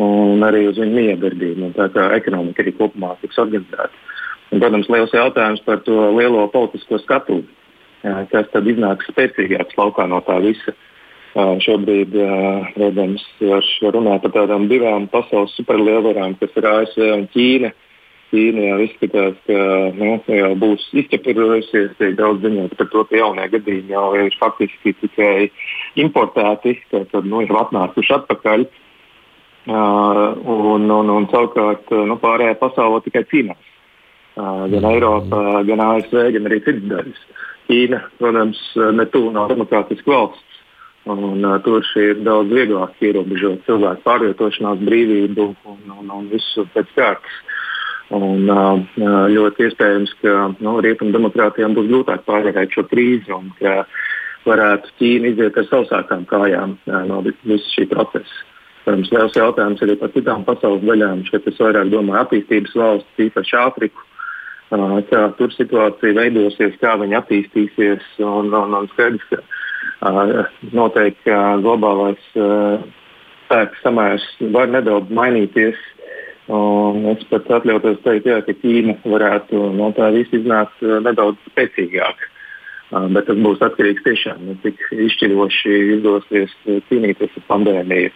un 0.02 0.46
arī 0.48 0.68
uz 0.70 0.80
viņu 0.80 0.96
miedarbību. 0.96 1.74
Tā 1.76 1.90
kā 1.94 2.10
ekonomika 2.16 2.64
arī 2.64 2.74
kopumā 2.78 3.16
tiks 3.22 3.40
organizēta. 3.44 3.92
Un, 4.54 4.62
protams, 4.64 4.88
liels 4.94 5.14
jautājums 5.14 5.64
par 5.66 5.82
to 5.84 6.10
lielo 6.16 6.46
politisko 6.54 7.02
skatu, 7.04 7.42
kas 8.32 8.48
tad 8.54 8.70
iznāks 8.72 9.10
spēcīgāks 9.12 9.76
laukā 9.76 10.06
no 10.08 10.22
tā 10.24 10.40
visa. 10.46 10.72
Uh, 10.72 10.87
Šobrīd, 11.36 12.16
protams, 12.74 13.24
var 13.42 13.66
runāt 13.94 14.24
par 14.24 14.32
tādām 14.34 14.70
divām 14.72 15.10
pasaules 15.12 15.54
superlielvarām, 15.58 16.38
kas 16.40 16.56
ir 16.58 16.66
ASV 16.70 17.04
un 17.14 17.28
Ķīna. 17.34 17.74
Ķīna 18.32 18.64
jau 18.66 18.80
izskatās, 18.84 19.38
ka 19.48 19.60
nu, 19.96 20.18
jau 20.28 20.50
būs 20.60 20.88
izķepurusies, 21.04 21.94
tiek 22.00 22.18
daudz 22.18 22.44
ziņot 22.44 22.74
par 22.80 22.90
to, 22.92 23.04
ka 23.08 23.22
jaunie 23.22 23.46
gadījumi 23.54 23.94
jau 23.94 24.08
ir 24.20 24.36
faktiski 24.40 24.96
tikai 25.00 25.48
importēti, 26.04 26.76
tad 26.92 27.24
nu, 27.24 27.44
jau 27.46 27.62
atnākuši 27.62 28.16
atpakaļ. 28.18 28.68
Uh, 29.68 30.32
un, 30.48 30.86
un, 30.88 31.10
un 31.12 31.26
savukārt 31.28 31.90
nu, 31.92 32.16
pārējā 32.22 32.56
pasaule 32.60 33.02
tikai 33.04 33.26
cīnās. 33.28 33.72
Uh, 34.38 34.64
gan 34.72 34.86
Eiropa, 34.88 35.42
gan 35.68 35.82
ASV, 35.84 36.22
gan 36.36 36.48
arī 36.48 36.62
citas 36.64 36.86
daļas. 36.88 37.24
Ķīna, 37.68 38.00
protams, 38.20 38.62
ne 38.96 39.06
tuvu 39.12 39.34
nav 39.36 39.52
demokrātiska 39.52 40.08
valsts. 40.08 40.47
Un, 41.08 41.44
uh, 41.46 41.56
tur 41.64 41.86
ir 41.96 42.20
daudz 42.26 42.52
vieglāk 42.52 42.98
ierobežot 43.00 43.64
cilvēku 43.68 44.04
pārvietošanās 44.04 44.82
brīvību 44.84 45.46
un, 45.72 45.78
un, 45.94 46.10
un 46.12 46.26
visu 46.32 46.66
pēc 46.74 46.90
kārtas. 46.98 47.38
Un, 48.18 48.48
uh, 48.52 48.82
ļoti 49.32 49.68
iespējams, 49.68 50.14
ka 50.22 50.34
nu, 50.64 50.78
rietumu 50.84 51.16
demokrātijām 51.16 51.76
būs 51.78 51.88
grūtāk 51.92 52.26
pārvarēt 52.28 52.76
šo 52.76 52.84
krīzi 52.92 53.32
un 53.36 53.54
ka 53.60 53.82
varētu 54.48 54.92
Ķīna 55.00 55.32
iziet 55.32 55.60
ar 55.60 55.68
sausākām 55.70 56.26
kājām 56.28 56.76
uh, 56.76 57.02
no 57.08 57.22
visa 57.24 57.72
šī 57.76 57.88
procesa. 57.94 58.44
Protams, 58.84 59.12
liels 59.12 59.36
jautājums 59.36 59.84
arī 59.84 59.98
par 60.00 60.12
citām 60.16 60.44
pasaules 60.48 60.84
daļām. 60.88 61.24
Šeit 61.28 61.48
es 61.52 61.60
vairāk 61.60 61.92
domāju 61.92 62.24
attīstības 62.24 62.76
valsts, 62.80 63.24
īpaši 63.30 63.58
Āfriku. 63.64 64.04
Uh, 64.76 65.00
kā 65.08 65.24
tur 65.40 65.56
situācija 65.56 66.20
veidosies, 66.20 66.76
kā 66.84 66.98
viņa 67.00 67.24
attīstīsies. 67.24 68.12
Un, 68.24 68.52
un, 68.52 68.76
un 68.76 68.92
skaidrs, 68.92 69.28
ka 69.32 69.40
Noteikti 70.02 71.34
globālais 71.64 72.22
spēku 72.34 73.80
samērs 73.82 74.26
var 74.54 74.70
nedaudz 74.70 75.10
mainīties. 75.10 75.78
Un 76.48 77.04
es 77.12 77.24
pat 77.28 77.50
atļautos 77.58 78.00
teikt, 78.06 78.30
jā, 78.30 78.38
ka 78.46 78.54
Ķīna 78.62 78.96
varētu 79.04 79.66
no 79.76 79.90
tā 79.98 80.12
visa 80.16 80.38
iznākt 80.38 80.84
nedaudz 81.04 81.42
spēcīgāk. 81.50 82.22
Bet 83.12 83.28
tas 83.28 83.42
būs 83.44 83.60
atkarīgs 83.66 84.06
tiešām 84.06 84.46
no 84.48 84.56
cik 84.64 84.80
izšķiroši 84.96 85.74
izdosies 85.98 86.54
cīnīties 86.88 87.36
ar 87.42 87.46
pandēmiju 87.50 88.14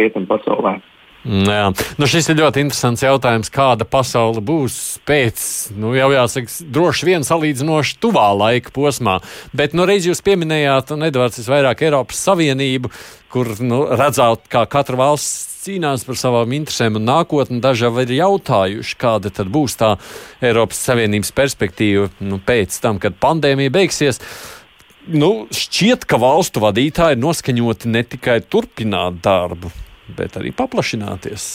rietumu 0.00 0.26
pasaulē. 0.32 0.80
Jā. 1.24 1.70
Nu, 1.96 2.08
šis 2.10 2.28
ir 2.28 2.36
ļoti 2.42 2.60
interesants 2.66 3.04
jautājums, 3.04 3.48
kāda 3.52 3.86
pasaule 3.88 4.42
būs 4.44 4.76
pēc, 5.08 5.40
nu, 5.80 5.94
jau 5.96 6.10
jāsaka, 6.12 6.52
droši 6.76 7.08
vien 7.08 7.24
salīdzinoši 7.24 7.96
tuvā 8.02 8.26
laika 8.36 8.74
posmā. 8.74 9.18
Bet, 9.56 9.72
nu, 9.72 9.86
reiz 9.88 10.04
jūs 10.04 10.20
pieminējāt, 10.24 10.92
un 10.92 11.06
Edvards, 11.08 11.40
visvairāk 11.40 11.86
Eiropas 11.86 12.20
Savienību, 12.28 12.92
kur 13.32 13.54
nu, 13.64 13.86
redzēt, 13.96 14.44
kā 14.52 14.66
katra 14.70 15.00
valsts 15.00 15.54
cīnās 15.64 16.04
par 16.04 16.18
savām 16.20 16.52
interesēm 16.58 16.98
un 17.00 17.06
nākotni. 17.08 17.62
Daži 17.64 17.86
jau 17.86 17.94
ir 18.02 18.12
jautājuši, 18.18 18.98
kāda 19.00 19.32
tad 19.32 19.48
būs 19.52 19.78
tā 19.80 19.94
Eiropas 20.44 20.82
Savienības 20.90 21.32
perspektīva 21.36 22.10
nu, 22.20 22.40
pēc 22.44 22.76
tam, 22.84 23.00
kad 23.02 23.16
pandēmija 23.22 23.72
beigsies. 23.72 24.20
Nu, 25.04 25.46
šķiet, 25.52 26.06
ka 26.08 26.20
valstu 26.20 26.62
vadītāji 26.64 27.16
ir 27.16 27.24
noskaņoti 27.24 27.90
ne 27.92 28.04
tikai 28.08 28.38
turpināt 28.48 29.18
darbu, 29.24 29.72
bet 30.08 30.36
arī 30.40 30.52
paplašināties. 30.56 31.46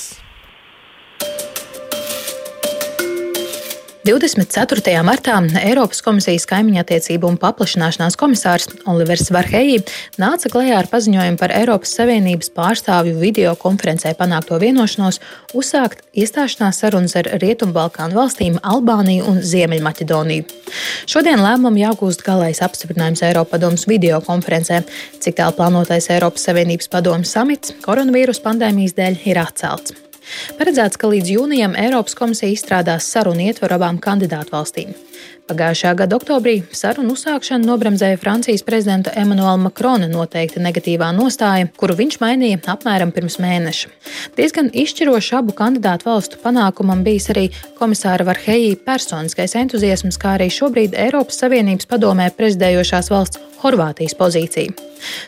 24. 4.10 5.03
martā 5.05 5.36
Eiropas 5.62 5.99
komisijas 6.01 6.47
kaimiņa 6.49 6.82
attiecību 6.82 7.28
un 7.30 7.36
paplašināšanās 7.38 8.16
komisārs 8.18 8.66
Olivers 8.89 9.30
Varheji 9.30 9.84
nāca 10.18 10.49
klajā 10.49 10.80
ar 10.82 10.89
paziņojumu 10.89 11.38
par 11.38 11.53
Eiropas 11.53 11.93
Savienības 11.99 12.49
pārstāvju 12.55 13.20
video 13.22 13.53
konferencē 13.60 14.16
panākto 14.18 14.57
vienošanos 14.64 15.22
uzsākt 15.53 16.01
iestāšanās 16.18 16.82
sarunas 16.82 17.14
ar 17.22 17.30
Rietumbalkānu 17.43 18.18
valstīm 18.18 18.57
Albāniju 18.64 19.30
un 19.30 19.43
Ziemeļmaķedoniju. 19.45 20.49
Šodien 21.05 21.45
lēmumu 21.45 21.78
jāgūst 21.84 22.26
galais 22.26 22.66
apstiprinājums 22.66 23.22
Eiropadomas 23.30 23.86
video 23.86 24.24
konferencē, 24.26 24.82
cik 25.22 25.38
tālu 25.38 25.60
plānotais 25.62 26.10
Eiropas 26.10 26.49
Savienības 26.49 26.89
padomu 26.89 27.30
samits 27.30 27.78
koronavīrus 27.86 28.41
pandēmijas 28.41 28.97
dēļ 28.97 29.26
ir 29.30 29.45
atcelts. 29.45 30.09
Paredzēts, 30.60 31.00
ka 31.00 31.10
līdz 31.12 31.34
jūnijam 31.36 31.76
Eiropas 31.80 32.18
komisija 32.18 32.52
izstrādās 32.54 33.08
sarunu 33.14 33.48
ietvaru 33.50 33.78
abām 33.80 34.00
kandidātu 34.04 34.56
valstīm. 34.56 34.94
Pagājušā 35.50 35.95
gada 35.97 36.14
oktobrī 36.20 36.60
sarunu 36.78 37.16
uzsākšanu 37.16 37.66
nobremzēja 37.66 38.20
Francijas 38.22 38.62
prezidenta 38.68 39.10
Emmanuela 39.18 39.56
Makrona 39.58 40.06
noteikta 40.12 40.62
negatīvā 40.62 41.08
nostāja, 41.18 41.66
kuru 41.80 41.95
viņš 41.97 42.20
mainīja 42.22 42.60
apmēram 42.70 43.10
pirms 43.16 43.39
mēneša. 43.41 43.89
Diezgan 44.38 44.70
izšķiroši 44.78 45.34
abu 45.39 45.56
kandidātu 45.58 46.06
valstu 46.12 46.38
panākumam 46.43 47.02
bijis 47.08 47.32
arī 47.34 47.47
komisāra 47.80 48.28
Varheji 48.30 48.76
personiskais 48.86 49.58
entuziasms, 49.58 50.22
kā 50.22 50.36
arī 50.38 50.52
šobrīd 50.54 50.93
Eiropas 51.08 51.41
Savienības 51.41 51.89
padomē 51.89 52.30
prezidējošās 52.38 53.10
valsts 53.10 53.41
Horvātijas 53.64 54.14
pozīcija. 54.16 54.72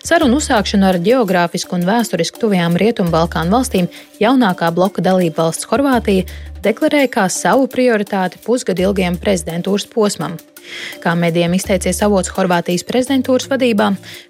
Sarunu 0.05 0.37
uzsākšanu 0.39 0.87
ar 0.87 0.99
geogrāfisku 1.03 1.75
un 1.75 1.83
vēsturiski 1.87 2.39
tuvajām 2.39 2.77
Rietumbalkānu 2.79 3.57
valstīm 3.57 3.89
jaunākā 4.21 4.69
bloka 4.75 5.03
dalība 5.03 5.47
valsts 5.47 5.67
Horvātija 5.71 6.29
deklarēja 6.65 7.11
kā 7.17 7.27
savu 7.31 7.67
prioritāti 7.71 8.41
pusgadu 8.45 8.89
ilgajam 8.89 9.19
prezidentūras 9.21 9.89
posmam. 9.91 10.39
Kā 11.01 11.13
medijiem 11.17 11.55
izteicies 11.57 12.01
avots 12.05 12.31
Horvātijas 12.35 12.83
prezidentūras 12.87 13.47
vadībā, 13.49 13.89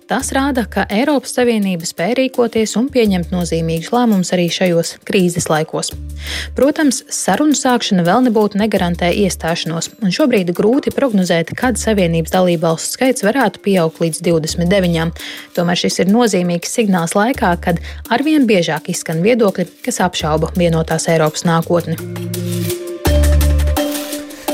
tas 0.09 0.31
rāda, 0.35 0.63
ka 0.71 0.85
Eiropas 0.91 1.35
Savienība 1.35 1.87
spēja 1.87 2.17
rīkoties 2.19 2.75
un 2.79 2.87
pieņemt 2.91 3.33
nozīmīgus 3.33 3.91
lēmumus 3.93 4.31
arī 4.35 4.47
šajos 4.51 4.95
krīzes 5.07 5.49
laikos. 5.51 5.91
Protams, 6.57 7.01
sarunu 7.11 7.55
sākšana 7.57 8.05
vēl 8.07 8.25
nebūtu 8.27 8.59
negarantē 8.61 9.11
iestāšanos, 9.23 9.91
un 10.01 10.15
šobrīd 10.15 10.53
grūti 10.57 10.93
prognozēt, 10.95 11.53
kad 11.57 11.79
Savienības 11.81 12.35
dalībvalstu 12.35 12.97
skaits 12.97 13.27
varētu 13.27 13.63
pieaugt 13.67 14.01
līdz 14.03 14.23
29. 14.27 15.23
Tomēr 15.57 15.83
šis 15.83 16.03
ir 16.03 16.11
nozīmīgs 16.11 16.79
signāls 16.79 17.15
laikā, 17.17 17.55
kad 17.63 17.81
arvien 18.11 18.47
biežāk 18.49 18.91
izskan 18.93 19.23
viedokļi, 19.25 19.67
kas 19.85 20.01
apšauba 20.07 20.53
vienotās 20.59 21.09
Eiropas 21.11 21.47
nākotni. 21.47 22.20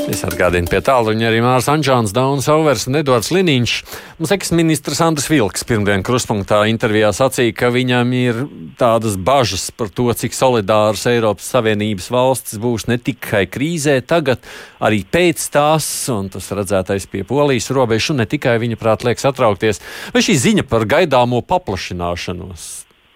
Es 0.08 0.22
atgādinu, 0.24 0.66
pie 0.66 0.78
tāluņa 0.80 1.26
arī 1.28 1.42
Mārcis 1.44 1.68
Anģēns, 1.68 2.12
Daunis 2.16 2.46
Auvers 2.48 2.86
un 2.88 2.96
Edvards 2.96 3.28
Liniņš. 3.28 3.72
Mums 4.16 4.30
eksministrs 4.32 5.02
Andris 5.04 5.28
Vilks 5.28 5.66
pirmdien 5.68 6.00
kruspunktā 6.06 6.62
intervijā 6.70 7.10
sacīja, 7.12 7.52
ka 7.54 7.68
viņam 7.74 8.14
ir 8.16 8.40
tādas 8.80 9.18
bažas 9.20 9.66
par 9.70 9.92
to, 9.92 10.08
cik 10.16 10.32
solidāras 10.32 11.04
Eiropas 11.10 11.50
Savienības 11.52 12.08
valstis 12.14 12.58
būs 12.62 12.88
ne 12.88 12.96
tikai 12.96 13.44
krīzē, 13.52 13.98
tagad 14.00 14.40
arī 14.80 15.02
pēc 15.04 15.44
tās, 15.54 15.86
un 16.14 16.32
tas 16.32 16.48
redzētais 16.56 17.04
pie 17.12 17.22
Polijas 17.28 17.68
robežas, 17.76 18.14
un 18.14 18.22
ne 18.24 18.26
tikai 18.32 18.56
viņa 18.64 18.80
prāt 18.80 19.04
liekas 19.04 19.28
atraukties. 19.28 19.82
Vai 20.16 20.24
šī 20.24 20.38
ziņa 20.40 20.66
par 20.72 20.88
gaidāmo 20.88 21.44
paplašināšanos 21.44 22.66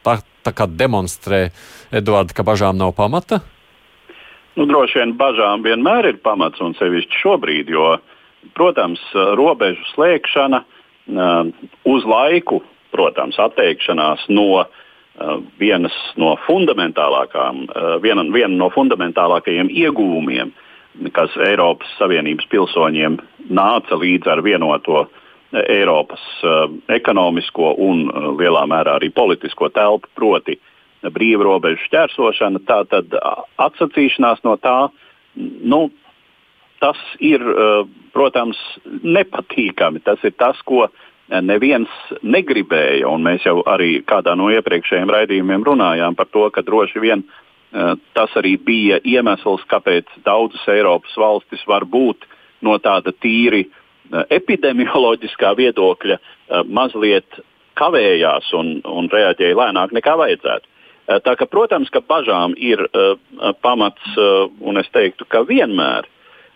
tā, 0.05 0.21
tā 0.45 0.55
kā 0.55 0.69
demonstrē 0.69 1.49
Edvards, 1.89 2.37
ka 2.37 2.45
bažām 2.47 2.77
nav 2.77 2.93
pamata? 3.01 3.41
Nu, 4.55 4.67
droši 4.69 5.01
vien 5.01 5.15
bažām 5.17 5.63
vienmēr 5.65 6.11
ir 6.11 6.19
pamats, 6.25 6.61
un 6.61 6.75
sevišķi 6.77 7.21
šobrīd, 7.23 7.71
jo, 7.73 7.97
protams, 8.57 9.01
robežu 9.39 9.85
slēgšana 9.95 10.61
uz 11.89 12.05
laiku, 12.09 12.61
protams, 12.93 13.39
atteikšanās 13.41 14.27
no 14.29 14.67
vienas 15.61 15.95
no 16.21 16.35
fundamentālākajām, 16.45 17.65
viena, 18.05 18.27
viena 18.33 18.53
no 18.57 18.69
fundamentālākajiem 18.75 19.71
iegūmiem, 19.73 20.53
kas 21.17 21.33
Eiropas 21.41 21.89
Savienības 21.97 22.49
pilsoņiem 22.53 23.17
nāca 23.57 23.97
līdz 23.97 24.29
ar 24.29 24.43
vienoto 24.45 25.07
Eiropas 25.53 26.25
ekonomisko 26.93 27.73
un 27.81 28.05
lielā 28.41 28.67
mērā 28.69 28.99
arī 29.01 29.09
politisko 29.13 29.69
telpu, 29.73 30.09
proti, 30.17 30.57
uh, 30.57 30.72
brīva 31.11 31.47
robežu 31.49 31.83
šķērsošana, 31.89 32.63
tā 32.69 32.83
tad 32.91 33.15
atsacīšanās 33.63 34.43
no 34.47 34.57
tā, 34.63 34.77
nu, 35.35 35.89
tas 36.83 36.99
ir, 37.23 37.43
protams, 38.15 38.59
nepatīkami. 38.87 40.03
Tas 40.05 40.23
ir 40.27 40.35
tas, 40.39 40.59
ko 40.67 40.89
neviens 41.43 41.91
negribēja, 42.23 43.07
un 43.09 43.23
mēs 43.25 43.47
jau 43.47 43.61
arī 43.71 44.01
kādā 44.07 44.35
no 44.39 44.51
iepriekšējiem 44.53 45.13
raidījumiem 45.15 45.65
runājām 45.65 46.19
par 46.19 46.29
to, 46.35 46.49
ka 46.51 46.65
droši 46.67 47.03
vien 47.03 47.25
tas 48.13 48.35
arī 48.37 48.57
bija 48.61 48.99
iemesls, 49.09 49.63
kāpēc 49.71 50.11
daudzas 50.27 50.67
Eiropas 50.69 51.15
valstis 51.17 51.63
var 51.67 51.87
būt 51.89 52.27
no 52.63 52.77
tāda 52.83 53.15
tīri 53.17 53.65
epidemioloģiskā 54.13 55.55
viedokļa 55.57 56.19
mazliet 56.69 57.41
kavējās 57.79 58.51
un, 58.59 58.75
un 58.85 59.09
reaģēja 59.13 59.57
lēnāk 59.57 59.95
nekā 59.97 60.17
vajadzētu. 60.21 60.69
Eh, 61.11 61.19
tā 61.19 61.35
ka, 61.35 61.49
protams, 61.51 61.91
ka 61.91 61.99
bažām 62.07 62.53
ir 62.55 62.79
uh, 62.87 63.17
pamats, 63.65 64.05
uh, 64.15 64.47
un 64.63 64.79
es 64.79 64.87
teiktu, 64.95 65.27
ka 65.27 65.43
vienmēr. 65.49 66.07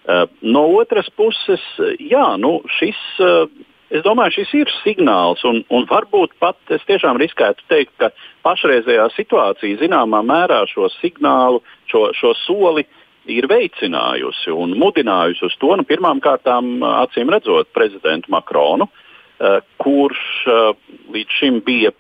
Uh, 0.07 0.29
no 0.47 0.69
otras 0.79 1.09
puses, 1.19 1.63
jā, 1.99 2.27
nu, 2.39 2.61
šis, 2.79 3.01
uh, 3.27 3.49
es 3.91 4.05
domāju, 4.07 4.37
šis 4.39 4.53
ir 4.61 4.71
signāls, 4.85 5.43
un, 5.49 5.65
un 5.75 5.89
varbūt 5.91 6.37
pat 6.39 6.61
es 6.71 6.85
tiešām 6.87 7.19
riskētu 7.19 7.67
teikt, 7.73 7.97
ka 7.99 8.13
pašreizējā 8.47 9.09
situācija 9.17 9.81
zināmā 9.81 10.23
mērā 10.23 10.61
šo 10.71 10.87
signālu, 11.01 11.59
šo, 11.91 12.13
šo 12.15 12.31
soli 12.45 12.87
ir 13.27 13.49
veicinājusi 13.51 14.55
un 14.55 14.77
mudinājusi 14.79 15.43
uz 15.49 15.59
to, 15.59 15.73
nu, 15.75 15.83
pirmām 15.91 16.23
kārtām, 16.23 16.79
acīm 17.03 17.35
redzot, 17.35 17.73
prezidentu 17.75 18.31
Makronu, 18.31 18.87
uh, 18.87 19.59
kurš 19.83 20.23
uh, 20.47 20.71
līdz 21.11 21.41
šim 21.41 21.59
bija 21.67 21.91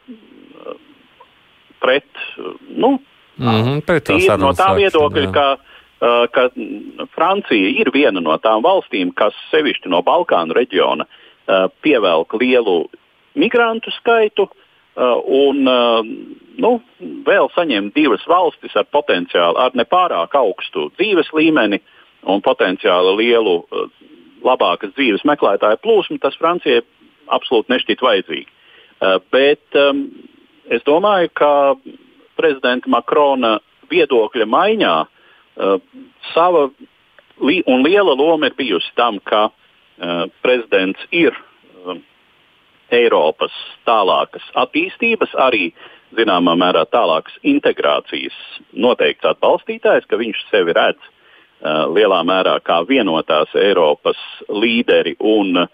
pret, 1.80 2.08
nu, 2.68 2.98
mm 3.36 3.62
-hmm, 3.62 3.80
pret 3.86 4.08
no 4.38 4.52
tā 4.52 4.74
viedokļa, 4.76 5.32
ka, 5.32 5.46
uh, 5.56 6.26
ka 6.32 6.48
Francija 7.14 7.68
ir 7.80 7.90
viena 7.94 8.20
no 8.20 8.36
tām 8.38 8.62
valstīm, 8.62 9.14
kas 9.14 9.34
sevišķi 9.50 9.88
no 9.88 10.02
Balkānu 10.02 10.54
reģiona 10.54 11.04
uh, 11.04 11.70
pievelk 11.82 12.32
lielu 12.40 12.86
migrantu 13.34 13.90
skaitu. 13.90 14.48
Uh, 14.96 15.20
un 15.28 15.68
uh, 15.68 16.00
nu, 16.56 16.80
vēl 17.00 17.50
saņem 17.52 17.90
divas 17.92 18.22
valstis 18.26 18.76
ar 18.76 18.84
potenciāli 18.84 19.58
ar 19.60 19.70
nepārāk 19.76 20.32
augstu 20.32 20.90
dzīves 20.96 21.28
līmeni 21.36 21.82
un 22.24 22.40
potenciāli 22.40 23.16
lielu, 23.16 23.58
uh, 23.60 23.90
labākas 24.40 24.94
dzīves 24.96 25.24
meklētāju 25.28 25.76
plūsmu, 25.84 26.18
tas 26.18 26.38
Francijai 26.40 26.80
absolūti 27.26 27.72
nešķiet 27.72 28.02
vajadzīgi. 28.02 28.48
Bet 29.32 29.76
um, 29.76 30.06
es 30.70 30.82
domāju, 30.86 31.30
ka 31.36 31.50
prezidenta 32.36 32.90
Makrona 32.92 33.56
viedokļa 33.90 34.46
maiņā 34.50 34.94
uh, 35.04 35.78
sava 36.32 36.68
li 37.46 37.60
un 37.68 37.84
liela 37.84 38.16
loma 38.16 38.50
ir 38.50 38.56
bijusi 38.58 38.92
tam, 38.98 39.20
ka 39.24 39.48
uh, 39.50 40.26
prezidents 40.42 41.02
ir 41.10 41.34
uh, 41.36 41.98
Eiropas 42.94 43.54
tālākas 43.86 44.44
attīstības, 44.54 45.34
arī 45.42 45.72
zināmā 46.16 46.54
mērā 46.58 46.84
tālākas 46.92 47.34
integrācijas 47.42 48.36
noteikts 48.72 49.26
atbalstītājs, 49.26 50.06
ka 50.06 50.18
viņš 50.20 50.44
sevi 50.50 50.74
redz 50.76 51.00
uh, 51.02 51.86
lielā 51.90 52.22
mērā 52.26 52.58
kā 52.66 52.82
vienotās 52.88 53.54
Eiropas 53.58 54.20
līderi 54.48 55.16
un 55.20 55.66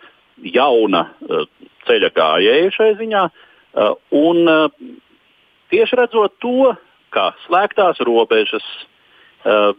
jauna 0.42 1.06
uh, 1.08 1.48
ceļa 1.86 2.12
gājēju 2.16 2.76
šai 2.76 2.92
ziņā. 3.00 3.24
Uh, 3.28 3.48
un 3.74 4.48
uh, 4.48 4.68
tieši 5.72 5.96
redzot 5.96 6.36
to, 6.44 6.72
kā 7.12 7.30
slēgtās 7.46 8.00
robežas, 8.04 8.64
uh, 9.44 9.72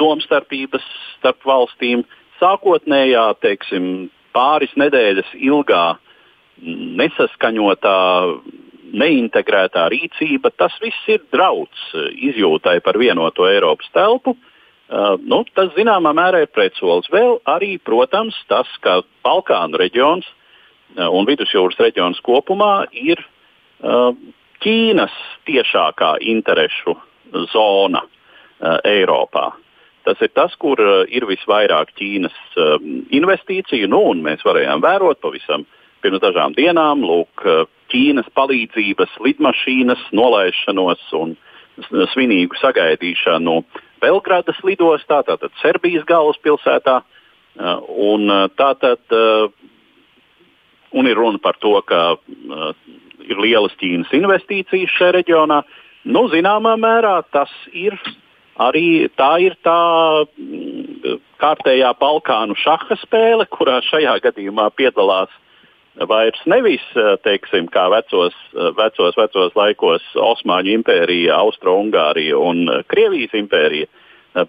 domstarpības 0.00 0.84
starp 1.18 1.44
valstīm, 1.46 2.04
sākotnējā, 2.40 3.26
teiksim, 3.42 4.08
pāris 4.32 4.72
nedēļas 4.78 5.34
ilgā 5.36 5.98
nesaskaņotā, 7.00 7.98
neintegrētā 8.90 9.84
rīcība, 9.92 10.50
tas 10.58 10.74
viss 10.82 11.10
ir 11.10 11.20
drauds 11.30 11.90
izjūtai 12.10 12.80
par 12.82 12.98
vienoto 12.98 13.46
Eiropas 13.46 13.90
telpu. 13.94 14.34
Uh, 14.90 15.14
nu, 15.22 15.44
tas 15.54 15.70
zināmā 15.76 16.10
mērā 16.16 16.40
ir 16.42 16.50
pretsolis. 16.50 17.06
Vēl 17.12 17.36
arī, 17.46 17.76
protams, 17.78 18.34
tas, 18.50 18.66
ka 18.82 19.04
Balkānu 19.22 19.78
reģions 19.78 20.26
uh, 20.26 21.06
un 21.06 21.28
Vidusjūras 21.28 21.78
reģions 21.78 22.18
kopumā 22.26 22.88
ir 22.90 23.20
uh, 23.22 23.28
Ķīnas 23.80 25.14
vistiešākā 25.50 26.18
interešu 26.20 26.94
zona 27.52 28.02
uh, 28.04 28.78
Eiropā. 28.84 29.52
Tas 30.04 30.20
ir 30.20 30.30
tas, 30.34 30.54
kur 30.58 30.80
uh, 30.80 31.04
ir 31.08 31.26
visvairāk 31.26 31.92
Ķīnas 31.98 32.36
uh, 32.56 32.78
investīciju, 33.10 33.88
nu, 33.88 34.02
un 34.12 34.22
mēs 34.22 34.44
varējām 34.44 34.80
vērot 34.82 35.20
pavisam 35.20 35.66
pirms 36.02 36.20
dažām 36.20 36.54
dienām 36.56 37.02
lūk, 37.04 37.44
uh, 37.44 37.66
Ķīnas 37.90 38.30
palīdzības 38.34 39.18
lidmašīnas 39.20 40.10
nolaišanos 40.12 41.02
un 41.18 41.36
svinīgu 42.12 42.58
sagaidīšanu 42.60 43.62
Belgrādas 44.00 44.58
lidostā, 44.64 45.22
tātad 45.26 45.50
Serbijas 45.62 46.06
galvaspilsētā. 46.08 47.00
Uh, 47.60 47.80
un, 48.14 48.30
uh, 48.30 48.46
tātad, 48.56 49.02
uh, 49.10 49.50
un 50.94 51.08
ir 51.10 51.18
runa 51.18 51.40
par 51.42 51.58
to, 51.60 51.74
ka 51.82 52.14
uh, 52.14 52.70
ir 53.28 53.42
lielas 53.42 53.76
Ķīnas 53.80 54.12
investīcijas 54.16 54.96
šajā 54.96 55.14
reģionā. 55.20 55.62
Nu, 56.10 56.26
zināmā 56.32 56.76
mērā 56.80 57.20
tas 57.34 57.52
ir 57.76 57.96
arī 58.60 59.08
tā 59.16 59.34
ir 59.44 59.56
tā 59.64 59.76
mm, 60.24 61.20
kārtējā 61.40 61.92
Balkānu 62.00 62.56
šaha 62.60 62.96
spēle, 63.02 63.46
kurā 63.52 63.80
šajā 63.84 64.18
gadījumā 64.24 64.70
piedalās 64.76 65.32
vairs 66.08 66.40
nevis 66.48 66.84
teiksim, 67.24 67.68
kā 67.72 67.88
vecos, 67.92 68.36
vecos, 68.76 69.16
vecos 69.18 69.56
laikos 69.58 70.04
Osmaņu 70.14 70.76
impērija, 70.78 71.40
Austro-Ungārija 71.40 72.38
un 72.38 72.68
Krievijas 72.88 73.34
impērija, 73.36 73.90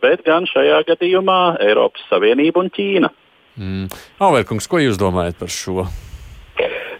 bet 0.03 0.23
gan 0.27 0.47
šajā 0.47 0.83
gadījumā 0.91 1.41
Eiropas 1.65 2.05
Savienība 2.11 2.63
un 2.63 2.71
Ķīna. 2.71 3.11
Mm. 3.59 3.89
Auverkungs, 4.23 4.69
ko 4.71 4.79
jūs 4.79 5.01
domājat 5.01 5.41
par 5.41 5.51
šo? 5.51 5.89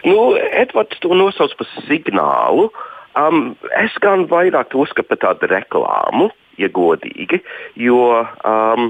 Nu, 0.04 0.34
Edvards 0.34 0.98
to 1.02 1.14
nosauc 1.14 1.54
par 1.58 1.68
signālu. 1.86 2.70
Um, 3.14 3.52
es 3.76 3.94
gan 4.00 4.24
vairāk 4.30 4.72
to 4.72 4.82
uzskatu 4.82 5.12
par 5.12 5.20
tādu 5.20 5.50
reklāmu, 5.50 6.30
ja 6.56 6.70
godīgi, 6.72 7.42
jo 7.76 7.98
um, 8.24 8.86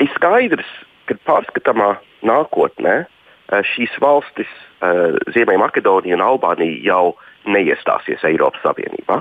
ir 0.00 0.08
skaidrs, 0.16 0.70
ka 1.04 1.18
pārskatāmā 1.28 1.90
nākotnē 2.24 2.96
uh, 3.04 3.60
šīs 3.74 3.92
valstis, 4.00 4.48
uh, 4.80 5.20
Ziemeļmakedonija 5.36 6.16
un 6.16 6.24
Albānija, 6.24 6.80
jau 6.88 7.52
neiestāsies 7.52 8.24
Eiropas 8.24 8.64
Savienībā. 8.64 9.20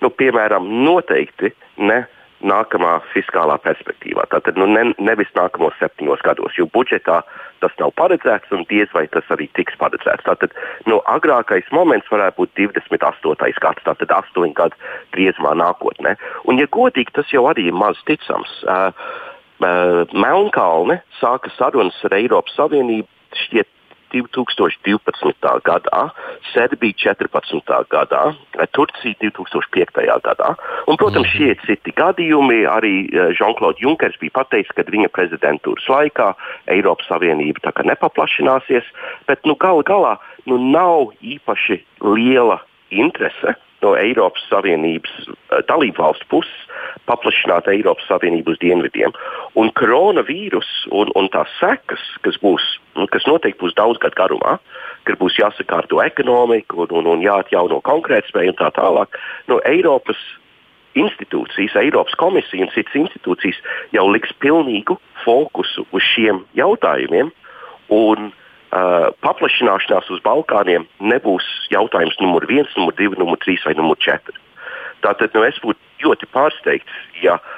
Nu, 0.00 0.10
piemēram, 0.14 0.70
noteikti 0.86 1.52
ne 1.84 2.06
nākamā 2.44 2.98
fiskālā 3.12 3.56
perspektīvā. 3.64 4.26
Tātad 4.32 4.58
nu, 4.60 4.68
ne, 4.70 4.84
nevis 5.02 5.30
nākamos 5.36 5.76
septiņos 5.80 6.22
gados, 6.26 6.54
jo 6.58 6.68
budžetā 6.74 7.20
tas 7.62 7.74
nav 7.80 7.92
paredzēts 7.98 8.52
un 8.54 8.64
diez 8.70 8.90
vai 8.94 9.06
tas 9.10 9.26
arī 9.34 9.48
tiks 9.58 9.78
paredzēts. 9.80 10.26
Tātad 10.26 10.54
nu, 10.90 11.00
agrākais 11.10 11.70
moments 11.74 12.10
varētu 12.12 12.44
būt 12.44 12.54
28. 12.60 13.58
gads, 13.64 13.86
tātad 13.86 14.14
astoņu 14.20 14.54
gadu 14.58 14.78
griezumā 15.16 15.56
nākotnē. 15.58 16.14
Un, 16.46 16.60
ja 16.62 16.68
godīgi, 16.70 17.14
tas 17.18 17.32
jau 17.34 17.46
arī 17.50 17.68
ir 17.72 17.78
maz 17.78 17.98
ticams. 18.06 18.52
Uh, 18.62 18.92
uh, 19.64 20.04
Melnkalne 20.14 21.00
sāka 21.18 21.50
sarunas 21.56 21.98
ar 22.06 22.18
Eiropas 22.20 22.54
Savienību 22.58 23.10
šķiet 23.46 23.68
2012. 24.12 25.52
gadā, 25.68 26.02
Serbija 26.52 27.12
14. 27.14 27.74
gadā, 27.92 28.22
Turcija 28.76 29.14
2005. 29.22 30.02
gadā. 30.24 30.54
Un, 30.86 30.98
protams, 31.00 31.28
šie 31.34 31.52
ir 31.54 31.62
citi 31.66 31.94
gadījumi. 31.96 32.64
Arī 32.68 32.94
Jean-Claude 33.38 33.82
Junkers 33.84 34.18
bija 34.20 34.38
pateicis, 34.40 34.72
ka 34.76 34.86
viņa 34.88 35.12
prezidentūras 35.14 35.86
laikā 35.92 36.32
Eiropas 36.74 37.08
Savienība 37.10 37.72
nepaplašināsies, 37.88 38.86
bet 39.28 39.44
nu, 39.46 39.56
gal 39.60 39.82
galā 39.86 40.16
nu, 40.48 40.58
nav 40.58 41.14
īpaši 41.22 41.82
liela 42.04 42.60
interese 42.90 43.56
no 43.84 43.94
Eiropas 43.98 44.44
Savienības 44.50 45.12
uh, 45.28 45.60
dalību 45.68 46.02
valstu 46.02 46.26
puses 46.32 46.64
paplašināt 47.08 47.68
Eiropas 47.72 48.08
Savienību 48.10 48.54
uz 48.54 48.60
dienvidiem. 48.62 49.14
Un 49.58 49.70
koronavīrus 49.78 50.68
un, 50.94 51.12
un 51.18 51.30
tās 51.32 51.52
sekas, 51.60 52.02
kas, 52.26 52.38
būs, 52.42 52.64
kas 53.14 53.28
noteikti 53.28 53.62
būs 53.62 53.76
daudz 53.78 54.00
gadu 54.02 54.18
garumā, 54.18 54.58
kad 55.08 55.20
būs 55.20 55.38
jāsakārto 55.40 56.02
ekonomika 56.04 56.76
un, 56.84 56.92
un, 57.00 57.12
un 57.14 57.24
jāatjauno 57.24 57.80
konkurētspēja 57.86 58.54
un 58.54 58.60
tā 58.60 58.72
tālāk, 58.76 59.16
no 59.48 59.60
Eiropas 59.68 60.20
institūcijas, 60.98 61.76
Eiropas 61.78 62.16
komisija 62.18 62.66
un 62.66 62.72
citas 62.74 62.96
institūcijas 62.98 63.60
jau 63.94 64.08
liks 64.10 64.34
pilnīgu 64.42 64.98
fokusu 65.24 65.86
uz 65.94 66.12
šiem 66.14 66.42
jautājumiem. 66.58 67.30
Un, 67.94 68.28
uh, 68.28 68.44
Uh, 68.68 69.08
paplašināšanās 69.24 70.10
uz 70.12 70.20
Balkāniem 70.26 70.84
nebūs 71.00 71.46
jautājums 71.72 72.18
numur 72.20 72.44
viens, 72.50 72.68
numur 72.76 72.92
divi, 72.98 73.16
numur 73.16 73.40
trīs 73.40 73.64
vai 73.64 73.72
numur 73.78 73.96
četri. 74.04 74.36
Tātad 75.00 75.32
nu, 75.32 75.44
es 75.46 75.56
būtu 75.64 76.04
ļoti 76.04 76.28
pārsteigts, 76.34 76.98
ja 77.22 77.38
uh, 77.38 77.54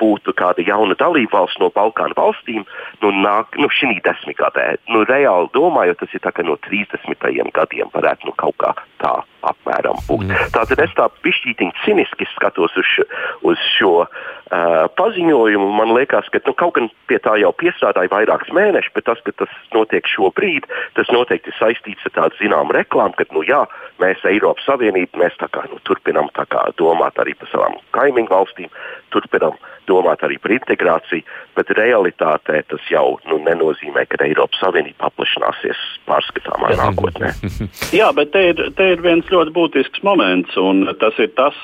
būtu 0.00 0.34
kāda 0.36 0.64
jauna 0.66 0.96
dalībvalsts 0.98 1.60
no 1.62 1.70
Balkānu 1.74 2.16
valstīm, 2.18 2.64
nu, 3.02 3.12
nāk, 3.22 3.56
nu, 3.60 3.70
šī 3.70 4.00
desmitgadē. 4.04 4.76
Nu, 4.90 5.04
reāli 5.08 5.50
domājot, 5.54 6.02
tas 6.02 6.14
ir 6.14 6.22
tā, 6.24 6.34
no 6.46 6.58
30. 6.66 7.52
gadiem 7.54 7.92
varētu 7.94 8.28
nu, 8.28 8.34
kaut 8.36 8.58
kā 8.62 8.74
tā 9.02 9.14
apmēram 9.46 9.98
būt. 10.06 10.26
Mm. 10.28 10.50
Tātad 10.54 10.82
es 10.82 10.92
tā 10.98 11.08
pišķītiņi 11.24 11.74
ciniski 11.84 12.28
skatos 12.34 12.74
uz 12.78 12.86
šo, 12.86 13.06
uz 13.50 13.62
šo 13.76 13.92
uh, 14.04 14.86
paziņojumu. 14.98 15.68
Man 15.78 15.94
liekas, 15.96 16.30
ka 16.32 16.42
nu, 16.46 16.54
kaut 16.58 16.76
gan 16.78 16.90
pie 17.10 17.18
tā 17.22 17.36
jau 17.42 17.50
piestrādāja 17.58 18.12
vairākus 18.12 18.52
mēnešus, 18.54 18.94
bet 18.96 19.08
tas, 19.10 19.22
ka 19.26 19.34
tas 19.42 19.56
notiek 19.74 20.06
šobrīd, 20.10 20.68
tas 20.98 21.10
noteikti 21.14 21.54
saistīts 21.58 22.06
ar 22.10 22.16
tādu 22.18 22.42
zināmu 22.42 22.76
reklāmu, 22.78 23.16
ka 23.18 23.26
nu, 23.34 23.44
jā, 23.46 23.64
mēs 24.02 24.24
Eiropas 24.28 24.66
Savienība, 24.68 25.20
mēs 25.24 25.36
kā, 25.40 25.66
nu, 25.70 25.78
turpinām 25.88 26.30
kā, 26.34 26.46
domāt 26.78 27.18
arī 27.22 27.34
par 27.38 27.50
savām 27.52 27.78
kaimiņu 27.96 28.30
valstīm, 28.30 28.72
turpinām 29.14 29.58
domāt 29.90 30.22
arī 30.26 30.38
par 30.42 30.54
integrāciju, 30.54 31.26
bet 31.56 31.72
realitātē 31.76 32.62
tas 32.70 32.88
jau 32.90 33.18
nu, 33.30 33.38
nenozīmē, 33.46 34.04
ka 34.10 34.20
Eiropas 34.26 34.60
Savienība 34.62 35.08
paplašināsies 35.08 35.82
pārskatāmā 36.08 36.72
nākotnē. 36.78 37.32
Jā, 37.98 38.10
bet 38.16 38.32
te 38.34 38.44
ir, 38.52 38.64
te 38.78 38.90
ir 38.94 39.04
viens 39.04 39.28
ļoti 39.32 39.54
būtisks 39.56 40.04
moments, 40.06 40.56
un 40.60 40.86
tas 41.02 41.18
ir 41.22 41.32
tas, 41.38 41.58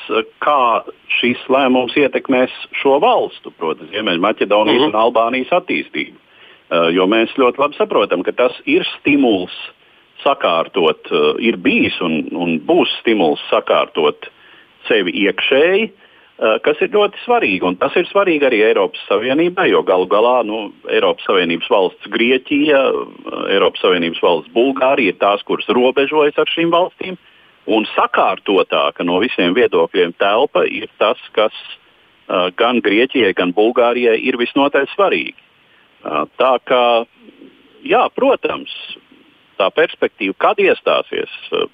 kā 0.45 0.61
šis 1.21 1.43
lēmums 1.53 1.97
ietekmēs 1.99 2.55
šo 2.83 2.99
valstu, 3.05 3.53
proti, 3.59 3.89
Ziemeļmaķedonijas 3.95 4.83
mm 4.83 4.89
-hmm. 4.91 4.95
un 4.95 5.03
Albānijas 5.07 5.55
attīstību. 5.63 6.17
Uh, 6.69 6.91
jo 6.93 7.07
mēs 7.09 7.33
ļoti 7.41 7.63
labi 7.63 7.79
saprotam, 7.79 8.23
ka 8.23 8.33
tas 8.37 8.53
ir 8.69 8.85
stimuls 8.99 9.55
sakārtot, 10.25 11.11
uh, 11.13 11.35
ir 11.39 11.57
bijis 11.57 12.01
un, 12.05 12.21
un 12.33 12.59
būs 12.67 12.93
stimuls 13.01 13.43
sakārtot 13.51 14.31
sevi 14.89 15.15
iekšēji, 15.27 15.91
Eh, 16.39 16.59
kas 16.63 16.79
ir 16.79 16.93
ļoti 16.95 17.19
svarīgi. 17.25 17.65
Un 17.67 17.75
tas 17.83 17.97
ir 17.99 18.07
svarīgi 18.07 18.47
arī 18.47 18.61
Eiropas 18.63 19.01
Savienībai, 19.09 19.73
jo 19.73 19.81
galu 19.83 20.07
galā 20.07 20.37
nu, 20.47 20.69
Eiropas 20.87 21.27
Savienības 21.27 21.67
valsts 21.73 22.11
Grieķija, 22.15 22.79
eh, 22.79 23.41
Eiropas 23.57 23.83
Savienības 23.83 24.23
valsts 24.23 24.53
Bulgārija 24.55 25.11
ir 25.11 25.19
tās, 25.19 25.43
kuras 25.43 25.67
robežojas 25.67 26.39
ar 26.39 26.47
šīm 26.47 26.71
valstīm. 26.71 27.19
Un 27.67 27.89
sakārtotāka 27.91 29.03
no 29.05 29.19
visiem 29.19 29.51
viedokļiem 29.53 30.15
telpa 30.15 30.63
ir 30.71 30.87
tas, 30.97 31.19
kas 31.37 31.53
uh, 31.53 32.49
gan 32.57 32.81
Grieķijai, 32.81 33.35
gan 33.37 33.53
Bulgārijai 33.53 34.17
ir 34.25 34.39
visnotaļ 34.41 34.87
svarīgi. 34.95 35.37
Uh, 36.01 36.25
tā 36.41 36.55
kā, 36.65 37.05
jā, 37.85 38.07
protams, 38.17 38.73
tā 39.59 39.69
perspektīva, 39.75 40.37
kad 40.41 40.63
iestāsies, 40.63 41.35
uh, 41.53 41.69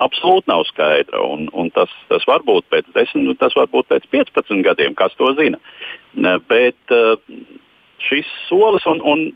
absolūti 0.00 0.50
nav 0.50 0.64
skaidra. 0.68 1.20
Un, 1.22 1.48
un 1.52 1.70
tas, 1.74 1.92
tas 2.10 2.24
var 2.28 2.44
būt 2.46 2.66
pēc 2.72 2.88
10, 2.96 3.24
nu, 3.26 3.36
tas 3.38 3.54
var 3.58 3.68
būt 3.72 3.90
pēc 3.92 4.08
15 4.12 4.64
gadiem, 4.66 4.96
kas 4.98 5.14
to 5.18 5.30
zina. 5.38 5.60
Bet 6.50 6.96
eh, 6.96 7.14
šis 8.08 8.28
solis, 8.48 8.86
un, 8.90 9.02
un 9.04 9.26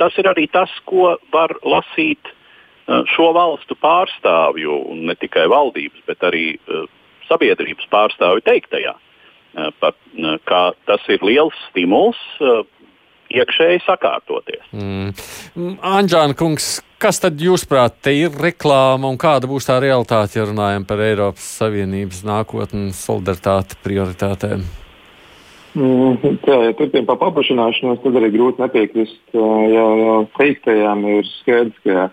tas 0.00 0.16
ir 0.18 0.30
arī 0.30 0.48
tas, 0.52 0.72
ko 0.88 1.16
var 1.34 1.54
lasīt 1.66 2.30
eh, 2.30 3.02
šo 3.14 3.32
valstu 3.36 3.78
pārstāvju, 3.82 4.82
ne 5.02 5.16
tikai 5.18 5.48
valdības, 5.52 6.04
bet 6.08 6.28
arī 6.30 6.46
eh, 6.56 6.84
sabiedrības 7.30 7.88
pārstāvju 7.92 8.46
teiktajā. 8.48 8.98
Par, 9.52 9.92
kā 10.48 10.60
tas 10.88 11.02
ir 11.12 11.20
liels 11.28 11.56
stimuls 11.66 12.16
iekšēji 13.32 13.84
sakārtoties. 13.86 14.64
Mm. 14.76 15.76
Anģēna 15.80 16.38
kungs, 16.38 16.78
Kas 17.02 17.18
tad 17.18 17.40
jūsuprāt 17.42 17.96
te 18.06 18.12
ir 18.14 18.36
reklāma 18.38 19.08
un 19.10 19.16
kāda 19.18 19.48
būs 19.50 19.66
tā 19.66 19.80
realitāte, 19.82 20.36
ja 20.36 20.44
runājam 20.46 20.84
par 20.86 21.00
Eiropas 21.02 21.42
Savienības 21.58 22.20
nākotnes 22.22 23.00
solidaritāti 23.08 23.74
prioritātēm? 23.82 24.62
Mm, 25.74 26.36
jā, 26.46 26.58
ja 26.68 26.76
turpinām 26.78 27.08
par 27.08 27.18
paplašināšanos, 27.24 27.98
tad 28.04 28.20
arī 28.20 28.30
grūti 28.36 28.62
nepiekrist. 28.62 29.18
Jau, 29.34 29.48
jau 29.72 30.14
teiktajām 30.36 31.02
ir 31.16 31.26
skaidrs, 31.40 31.82
ka 31.82 32.06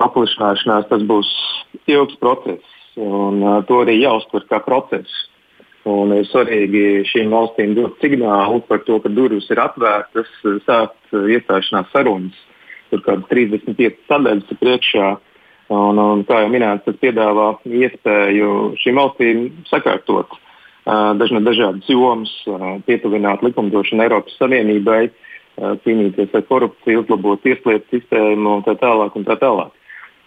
paplašināšanās 0.00 0.88
tas 0.88 1.04
būs 1.12 1.34
ilgs 1.92 2.16
process, 2.22 2.80
un 2.96 3.44
to 3.68 3.82
arī 3.84 3.98
jāuztver 3.98 4.48
kā 4.48 4.62
process. 4.64 5.20
Un 5.88 6.12
ir 6.12 6.26
svarīgi 6.28 7.06
šīm 7.08 7.32
valstīm 7.32 7.72
dot 7.78 7.96
signālu 8.02 8.60
par 8.68 8.82
to, 8.84 8.98
ka 9.00 9.12
durvis 9.12 9.48
ir 9.52 9.60
atvērtas, 9.62 10.30
sākt 10.66 11.16
iestāšanās 11.16 11.88
sarunas 11.94 12.36
tur 12.90 13.02
kādas 13.04 13.28
35 13.30 13.96
sadaļas 14.08 14.58
priekšā. 14.60 15.08
Un, 15.68 15.98
un, 16.00 16.22
kā 16.24 16.40
jau 16.40 16.48
minēts, 16.48 16.86
tas 16.86 16.96
piedāvā 16.96 17.50
iespēju 17.68 18.52
šīm 18.80 19.00
valstīm 19.00 19.42
sakārtot 19.68 20.32
dažna, 21.20 21.42
dažādas 21.44 21.90
jomas, 21.92 22.32
pietuvināt 22.86 23.42
likumdošanu 23.44 24.06
Eiropas 24.06 24.38
Savienībai, 24.40 25.10
cīnīties 25.84 26.32
ar 26.32 26.46
korupciju, 26.48 27.02
uzlabot 27.02 27.42
tieslietu 27.44 27.98
sistēmu 27.98 28.56
un 28.56 28.64
tā 28.64 28.78
tālāk. 28.80 29.18
Un 29.18 29.28
tā 29.28 29.36
tālāk. 29.40 29.74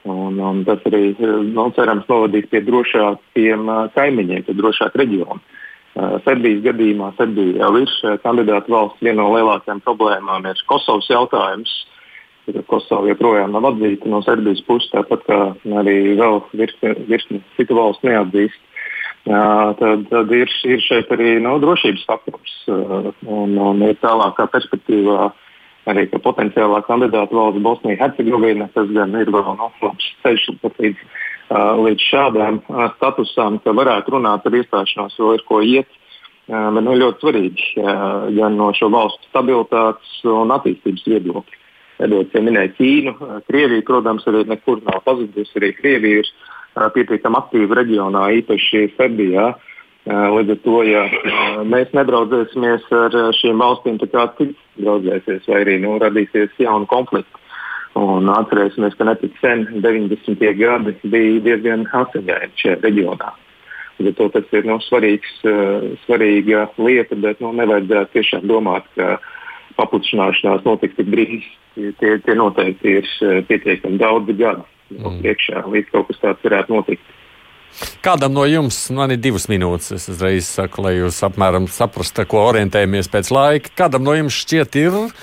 Un, 0.09 0.39
un 0.41 0.63
tas 0.65 0.81
arī 0.89 1.11
nu, 1.21 1.67
cerams 1.77 2.07
novadīs 2.09 2.47
pie 2.49 2.63
drošākiem 2.65 3.67
kaimiņiem, 3.93 4.45
pie 4.47 4.55
drošāka 4.57 5.03
reģiona. 5.03 5.37
Serbijas 6.25 6.63
gadījumā 6.65 7.11
Serbija 7.17 7.65
jau 7.65 7.71
ir 7.81 7.93
kandidāta 8.23 8.71
valsts. 8.71 9.01
Viena 9.03 9.21
no 9.21 9.33
lielākajām 9.35 9.81
problēmām 9.85 10.47
ir 10.49 10.63
Kosovas 10.69 11.09
jautājums. 11.11 11.73
Kosova 12.67 13.11
joprojām 13.11 13.53
nav 13.53 13.67
atzīta 13.69 14.09
no 14.09 14.23
Serbijas 14.25 14.63
puses, 14.65 14.89
tāpat 14.95 15.27
kā 15.27 15.39
arī 15.83 16.15
vēl 16.17 16.41
virkni 16.55 17.43
citu 17.57 17.77
valstu 17.77 18.09
neatzīst. 18.09 18.67
Tad, 19.27 20.07
tad 20.09 20.31
ir, 20.33 20.49
ir 20.65 20.81
šeit 20.81 21.11
arī 21.13 21.35
no, 21.37 21.53
nu, 21.53 21.61
drošības 21.61 22.07
faktors 22.09 22.53
un, 22.71 23.53
un 23.53 23.83
ir 23.85 23.99
tālākā 24.01 24.47
perspektīvā 24.49 25.27
arī 25.89 26.05
ka 26.11 26.21
potenciālā 26.21 26.81
kandidāta 26.87 27.35
valsts 27.35 27.63
Bosnija-Hercegovina, 27.65 28.69
tas 28.75 28.91
gan 28.93 29.15
ir 29.17 29.31
vēl 29.33 29.47
no 29.47 29.55
nu, 29.57 29.71
labs 29.81 30.11
ceļš 30.25 30.49
līdz, 30.67 31.07
līdz 31.85 32.05
šādām 32.09 32.61
statusām, 32.97 33.57
ka 33.63 33.73
varētu 33.75 34.15
runāt 34.15 34.45
par 34.45 34.59
iestāšanos, 34.59 35.17
vēl 35.19 35.39
ir 35.39 35.47
ko 35.47 35.63
iet. 35.65 35.97
Bet 36.51 36.83
nu, 36.83 36.97
ļoti 36.99 37.23
svarīgi 37.23 37.83
gan 38.35 38.57
no 38.59 38.71
šo 38.75 38.89
valstu 38.91 39.29
stabilitātes 39.29 40.21
un 40.27 40.51
attīstības 40.51 41.05
viedokļa. 41.07 41.59
Edvards 42.01 42.33
jau 42.33 42.41
minēja 42.43 42.71
Ķīnu, 42.79 43.13
Krieviju, 43.47 43.85
protams, 43.87 44.25
arī 44.29 44.41
nekur 44.49 44.81
nav 44.87 45.03
pazudusi. 45.05 45.53
Arī 45.59 45.69
Krievija 45.77 46.23
ir 46.23 46.31
pietiekami 46.95 47.37
aktīva 47.37 47.77
reģionā, 47.81 48.23
īpaši 48.41 48.87
Serbijā. 48.97 49.51
Līdz 50.09 50.55
ar 50.55 50.59
to, 50.63 50.77
ja 50.87 51.03
mēs 51.69 51.91
nedraudzēsimies 51.93 52.87
ar 52.97 53.17
šīm 53.37 53.61
valstīm, 53.61 53.99
tad 54.01 54.13
kāds 54.15 54.39
cits 54.39 54.70
draudzēsies, 54.83 55.47
vai 55.49 55.61
arī 55.65 55.77
nu, 55.83 55.97
radīsies 56.01 56.57
jauni 56.61 56.89
konflikti. 56.91 57.39
Un 57.99 58.29
atcerēsimies, 58.31 58.95
ka 58.95 59.07
netik 59.09 59.33
sen, 59.43 59.65
90. 59.83 60.43
gadi, 60.55 60.93
bija 61.11 61.41
diezgan 61.47 61.83
asiņaini 61.99 62.59
šajā 62.61 62.77
reģionā. 62.85 63.31
Ar 64.01 64.13
to 64.17 64.27
tas 64.33 64.53
ir 64.55 64.65
nu, 64.65 64.77
svarīgs, 64.81 65.33
svarīga 66.05 66.65
lieta, 66.81 67.17
bet 67.19 67.41
nu, 67.43 67.51
nevajadzētu 67.57 68.15
tiešām 68.15 68.47
domāt, 68.49 68.87
ka 68.95 69.17
paplašināšanās 69.77 70.63
notiks 70.65 70.97
tik 70.97 71.11
drīz. 71.11 71.49
Tie, 71.75 72.15
tie 72.23 72.33
noteikti 72.35 72.97
ir 72.99 73.11
pietiekami 73.47 73.99
daudzi 73.99 74.35
gadi 74.39 74.63
mm. 74.97 75.19
priekšā, 75.21 75.63
līdz 75.71 75.91
kaut 75.93 76.09
kas 76.09 76.23
tāds 76.23 76.47
varētu 76.47 76.75
notikt. 76.75 77.13
Kādam 78.01 78.33
no 78.35 78.43
jums, 78.49 78.77
man 78.93 79.13
ir 79.13 79.19
divas 79.21 79.47
minūtes, 79.49 79.91
es 79.95 80.07
uzreiz 80.11 80.47
saku, 80.49 80.83
lai 80.85 80.95
jūs 80.97 81.21
apmēram 81.25 81.67
saprastu, 81.71 82.25
ko 82.29 82.43
orientējamies 82.49 83.09
pēc 83.11 83.31
laika. 83.33 83.73
Kādam 83.83 84.05
no 84.05 84.15
jums 84.17 84.37
šķiet 84.43 84.77
ir 84.81 84.97
uh, 84.97 85.13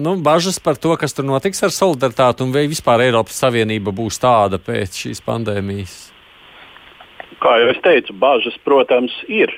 nu, 0.00 0.16
bažas 0.24 0.58
par 0.62 0.80
to, 0.80 0.94
kas 1.00 1.16
tur 1.16 1.28
notiks 1.28 1.62
ar 1.64 1.74
solidaritāti 1.74 2.44
un 2.44 2.54
vai 2.54 2.66
vispār 2.70 3.06
Eiropas 3.06 3.38
Savienība 3.44 3.94
būs 3.94 4.20
tāda 4.22 4.60
pēc 4.62 5.02
šīs 5.04 5.22
pandēmijas? 5.26 5.98
Kā 7.44 7.58
jau 7.60 7.68
es 7.72 7.82
teicu, 7.84 8.16
bažas, 8.16 8.56
protams, 8.64 9.14
ir. 9.28 9.52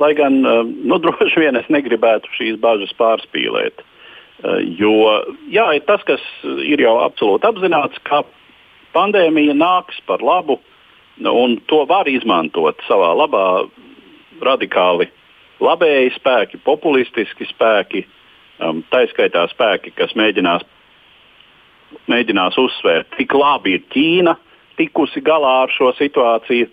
Lai 0.00 0.12
gan 0.16 0.38
nu, 0.42 0.98
droši 1.02 1.42
vien 1.42 1.58
es 1.58 1.68
negribētu 1.72 2.32
šīs 2.38 2.62
bažas 2.62 2.94
pārspīlēt. 2.98 3.84
Jo 4.78 4.94
jā, 5.48 5.66
tas, 5.88 6.02
kas 6.04 6.22
ir 6.44 6.82
jau 6.84 6.98
absolūti 7.00 7.48
apzināts, 7.48 8.00
ka 8.04 8.20
pandēmija 8.92 9.54
nāks 9.56 9.96
par 10.08 10.20
labu 10.24 10.58
uh, 10.58 10.72
Un 11.24 11.56
to 11.70 11.84
var 11.88 12.08
izmantot 12.08 12.82
savā 12.84 13.14
labā, 13.16 13.46
radikāli 14.44 15.08
labēji 15.64 16.12
spēki, 16.18 16.60
populistiski 16.64 17.48
spēki, 17.48 18.04
um, 18.60 18.82
taiskaitā 18.92 19.46
spēki, 19.52 19.94
kas 19.96 20.12
mēģinās, 20.18 20.66
mēģinās 22.12 22.58
uzsvērt, 22.60 23.14
cik 23.16 23.36
labi 23.38 23.78
ir 23.78 23.86
Ķīna 23.94 24.36
tikusi 24.76 25.22
galā 25.24 25.62
ar 25.64 25.72
šo 25.72 25.94
situāciju. 25.96 26.68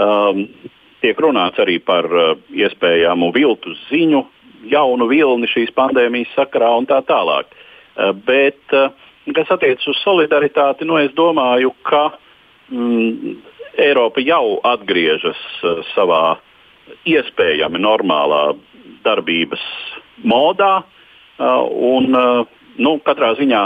Um, 0.00 0.46
tiek 1.04 1.18
runāts 1.20 1.60
arī 1.60 1.76
par 1.84 2.08
uh, 2.08 2.36
iespējamu 2.48 3.28
viltus 3.34 3.80
ziņu, 3.90 4.22
jaunu 4.72 5.08
vilni 5.10 5.50
šīs 5.50 5.74
pandēmijas 5.76 6.32
sakarā 6.36 6.70
un 6.78 6.88
tā 6.88 7.02
tālāk. 7.04 7.52
Uh, 7.92 8.14
bet, 8.24 8.62
uh, 8.72 8.94
kas 9.36 9.52
attiecas 9.52 9.84
uz 9.92 10.00
solidaritāti, 10.00 10.88
nu, 10.88 10.96
es 11.02 11.12
domāju, 11.18 11.74
ka 11.84 12.06
mm, 12.72 13.36
Eiropa 13.80 14.20
jau 14.24 14.58
atgriežas 14.68 15.38
uh, 15.62 15.80
savā 15.94 16.38
iespējami 17.08 17.80
normālā 17.80 18.42
darbības 19.06 19.62
modā. 20.24 20.82
Uh, 21.40 21.62
un, 21.96 22.10
uh, 22.12 22.44
nu, 22.76 22.98
katrā 23.06 23.32
ziņā 23.38 23.62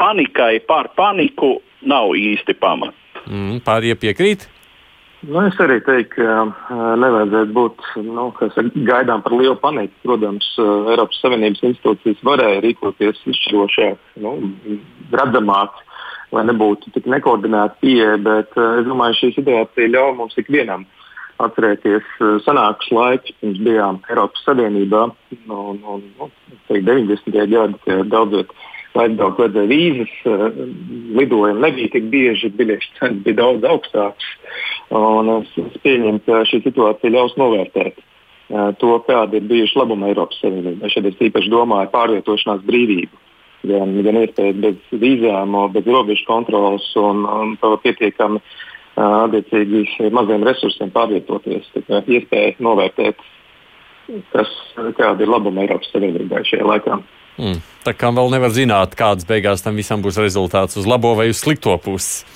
panikai 0.00 0.62
par 0.66 0.92
paniku 0.96 1.58
nav 1.86 2.14
īsti 2.16 2.56
pamata. 2.60 2.96
Mm, 3.26 3.60
Pārējie 3.66 3.98
piekrīt? 4.00 4.48
Nu, 5.20 5.42
es 5.44 5.58
arī 5.60 5.76
teiktu, 5.84 6.16
ka 6.16 6.94
nevajadzētu 6.96 7.52
būt 7.52 7.82
nu, 8.06 8.30
gaidām 8.88 9.20
par 9.20 9.34
lielu 9.36 9.56
paniku. 9.60 9.92
Protams, 10.06 10.46
Eiropas 10.56 11.20
Savienības 11.20 11.60
institūcijas 11.68 12.22
varēja 12.24 12.62
rīkoties 12.64 13.20
izšķirošāk, 13.28 14.00
nu, 14.24 14.32
redzamāk, 15.12 15.76
lai 16.34 16.46
nebūtu 16.46 16.92
tik 16.94 17.06
nekoordinēta 17.10 17.78
pieeja, 17.82 18.16
bet 18.22 18.56
uh, 18.58 18.80
es 18.80 18.88
domāju, 18.88 19.18
šī 19.18 19.30
situācija 19.38 19.92
ļauj 19.94 20.16
mums 20.18 20.36
ikvienam 20.40 20.86
atcerēties 21.42 22.10
uh, 22.20 22.34
senākus 22.44 22.90
laikus, 22.94 23.36
pirms 23.40 23.62
bijām 23.66 24.02
Eiropas 24.10 24.44
Savienībā 24.46 25.06
un, 25.10 25.80
un, 25.94 26.04
un 26.20 26.34
90. 26.68 27.32
gadi, 27.34 27.80
kad 27.86 28.12
daudzot 28.12 28.52
aizbraukt 29.00 29.40
vajadzēja 29.42 29.70
vīzes, 29.70 30.12
uh, 30.28 30.46
lidojumi 31.18 31.64
nebija 31.64 31.94
tik 31.96 32.06
bieži, 32.12 32.52
biļešu 32.60 32.94
cenas 32.98 33.24
bija 33.26 33.40
daudz 33.42 33.66
augstākas. 33.72 34.30
Es, 34.90 35.50
es 35.62 35.82
pieņemu, 35.84 36.22
ka 36.26 36.44
šī 36.50 36.62
situācija 36.64 37.14
ļaus 37.14 37.36
novērtēt 37.38 38.00
to, 38.82 38.96
kāda 39.06 39.38
ir 39.38 39.44
bijuši 39.46 39.78
labumi 39.78 40.08
Eiropas 40.10 40.40
Savienībā. 40.42 40.88
Šeit 40.90 41.06
es 41.06 41.20
īpaši 41.22 41.52
domāju 41.52 41.92
pārvietošanās 41.92 42.64
brīvību 42.66 43.29
gan, 43.66 43.94
gan 44.06 44.20
iespējas 44.22 44.58
bez 44.62 45.00
vīzām, 45.02 45.56
bez 45.74 45.88
robežu 45.88 46.26
kontrolas 46.28 46.86
un, 47.00 47.24
un 47.26 47.54
pietiekami 47.60 48.42
attiecīgi 49.00 50.10
maziem 50.12 50.44
resursiem 50.44 50.90
pārvietoties. 50.94 51.70
Iespēja 52.00 52.56
novērtēt, 52.60 53.22
kas, 54.34 54.52
kāda 54.98 55.24
ir 55.24 55.30
labuma 55.30 55.64
Eiropas 55.64 55.92
Savienībai 55.94 56.44
šajā 56.48 56.66
laikā. 56.66 57.00
Mm. 57.40 57.60
Tā 57.86 57.94
kā 57.96 58.10
vēl 58.12 58.34
nevar 58.34 58.52
zināt, 58.52 58.96
kāds 58.98 59.24
beigās 59.28 59.64
tam 59.64 59.78
visam 59.78 60.02
būs 60.04 60.18
rezultāts 60.20 60.76
uz 60.76 60.88
labo 60.88 61.14
vai 61.16 61.30
uz 61.32 61.40
slikto 61.40 61.76
pusi. 61.80 62.26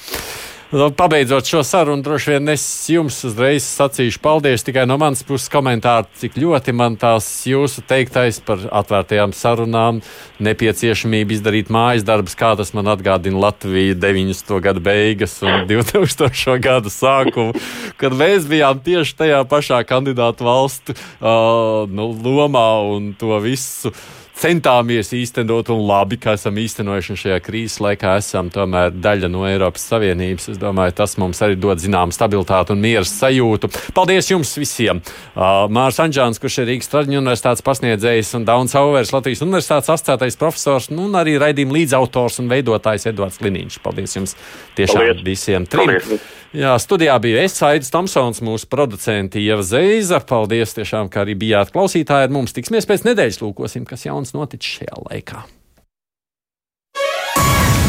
Nu, 0.74 0.90
pabeidzot 0.90 1.46
šo 1.46 1.60
sarunu, 1.62 2.02
droši 2.02 2.30
vien 2.32 2.50
es 2.50 2.62
jums 2.90 3.20
uzreiz 3.28 3.62
sacīšu 3.62 4.18
paldies 4.18 4.64
tikai 4.66 4.82
no 4.90 4.96
manas 4.98 5.20
puses 5.22 5.46
komentāru, 5.52 6.08
cik 6.18 6.34
ļoti 6.42 6.72
man 6.74 6.96
tās 6.98 7.28
jūsu 7.46 7.84
teiktais 7.86 8.40
par 8.42 8.64
atvērtajām 8.80 9.30
sarunām, 9.38 10.00
nepieciešamība 10.42 11.36
izdarīt 11.36 11.70
mājas 11.70 12.02
darbus, 12.08 12.34
kā 12.34 12.50
tas 12.58 12.74
man 12.74 12.90
atgādina 12.90 13.38
Latviju 13.44 13.94
90. 14.02 14.50
gada 14.66 14.82
beigas 14.82 15.36
un 15.46 15.62
2000. 15.70 16.58
gada 16.66 16.90
sākumu, 16.90 17.54
kad 18.02 18.18
mēs 18.18 18.50
bijām 18.50 18.82
tieši 18.82 19.14
tajā 19.22 19.40
pašā 19.46 19.78
kandidātu 19.86 20.50
valstu 20.50 20.98
uh, 20.98 21.86
nu, 21.86 22.10
lomā 22.18 22.66
un 22.96 23.12
to 23.14 23.38
visu 23.46 23.94
centāmies 24.38 25.12
īstenot, 25.14 25.70
un 25.74 25.84
labi, 25.88 26.18
ka 26.20 26.34
esam 26.38 26.58
īstenojuši 26.60 27.16
šajā 27.22 27.38
krīzes 27.44 27.80
laikā, 27.84 28.16
esam 28.20 28.50
tomēr 28.52 28.92
daļa 28.94 29.30
no 29.32 29.44
Eiropas 29.48 29.86
Savienības. 29.90 30.48
Es 30.54 30.60
domāju, 30.60 30.96
tas 30.98 31.16
mums 31.20 31.40
arī 31.44 31.58
dod 31.60 31.82
zināmu 31.82 32.14
stabilitāti 32.14 32.74
un 32.74 32.82
mieru 32.84 33.08
sajūtu. 33.08 33.70
Paldies 33.96 34.30
jums 34.32 34.54
visiem! 34.60 35.02
Uh, 35.34 35.64
Mārs 35.72 36.00
Anģāns, 36.02 36.40
kurš 36.42 36.60
ir 36.62 36.70
Rīgas 36.72 36.92
Traģiņu 36.92 37.22
universitātes 37.22 37.64
pasniedzējs, 37.66 38.34
un 38.38 38.46
Dauns 38.48 38.76
Auvers, 38.78 39.14
Latvijas 39.14 39.44
universitātes 39.46 39.92
asociētais 39.94 40.38
profesors, 40.40 40.90
nu, 40.94 41.08
un 41.08 41.18
arī 41.20 41.38
raidījuma 41.40 41.78
līdzautors 41.78 42.42
un 42.42 42.50
veidotājs 42.52 43.10
Edvards 43.12 43.42
Liniņš. 43.44 43.82
Paldies 43.84 44.18
jums 44.18 44.38
tiešām 44.78 45.04
Paldies. 45.04 45.28
visiem 45.28 45.68
trim! 45.70 45.94
Paldies. 45.94 46.32
Jā, 46.54 46.76
studijā 46.78 47.16
bija 47.18 47.40
es, 47.42 47.56
Aits 47.66 47.88
Tomsons, 47.90 48.38
mūsu 48.46 48.68
producenti 48.70 49.40
Ieva 49.42 49.64
Zeiza. 49.66 50.20
Paldies 50.22 50.76
tiešām, 50.76 51.08
ka 51.10 51.24
arī 51.24 51.34
bijāt 51.34 51.72
klausītāji 51.74 52.28
ar 52.28 52.30
mums. 52.30 52.54
Tiksimies 52.54 52.86
pēc 52.86 53.02
nedēļas, 53.08 53.40
lūkosim, 53.42 53.82
kas 53.88 54.06
jauns 54.24 54.34
noticis 54.36 54.78
šajā 54.80 55.02
laikā. 55.10 55.44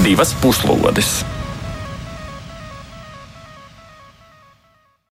Divas 0.03 0.35
puslodes! 0.43 1.34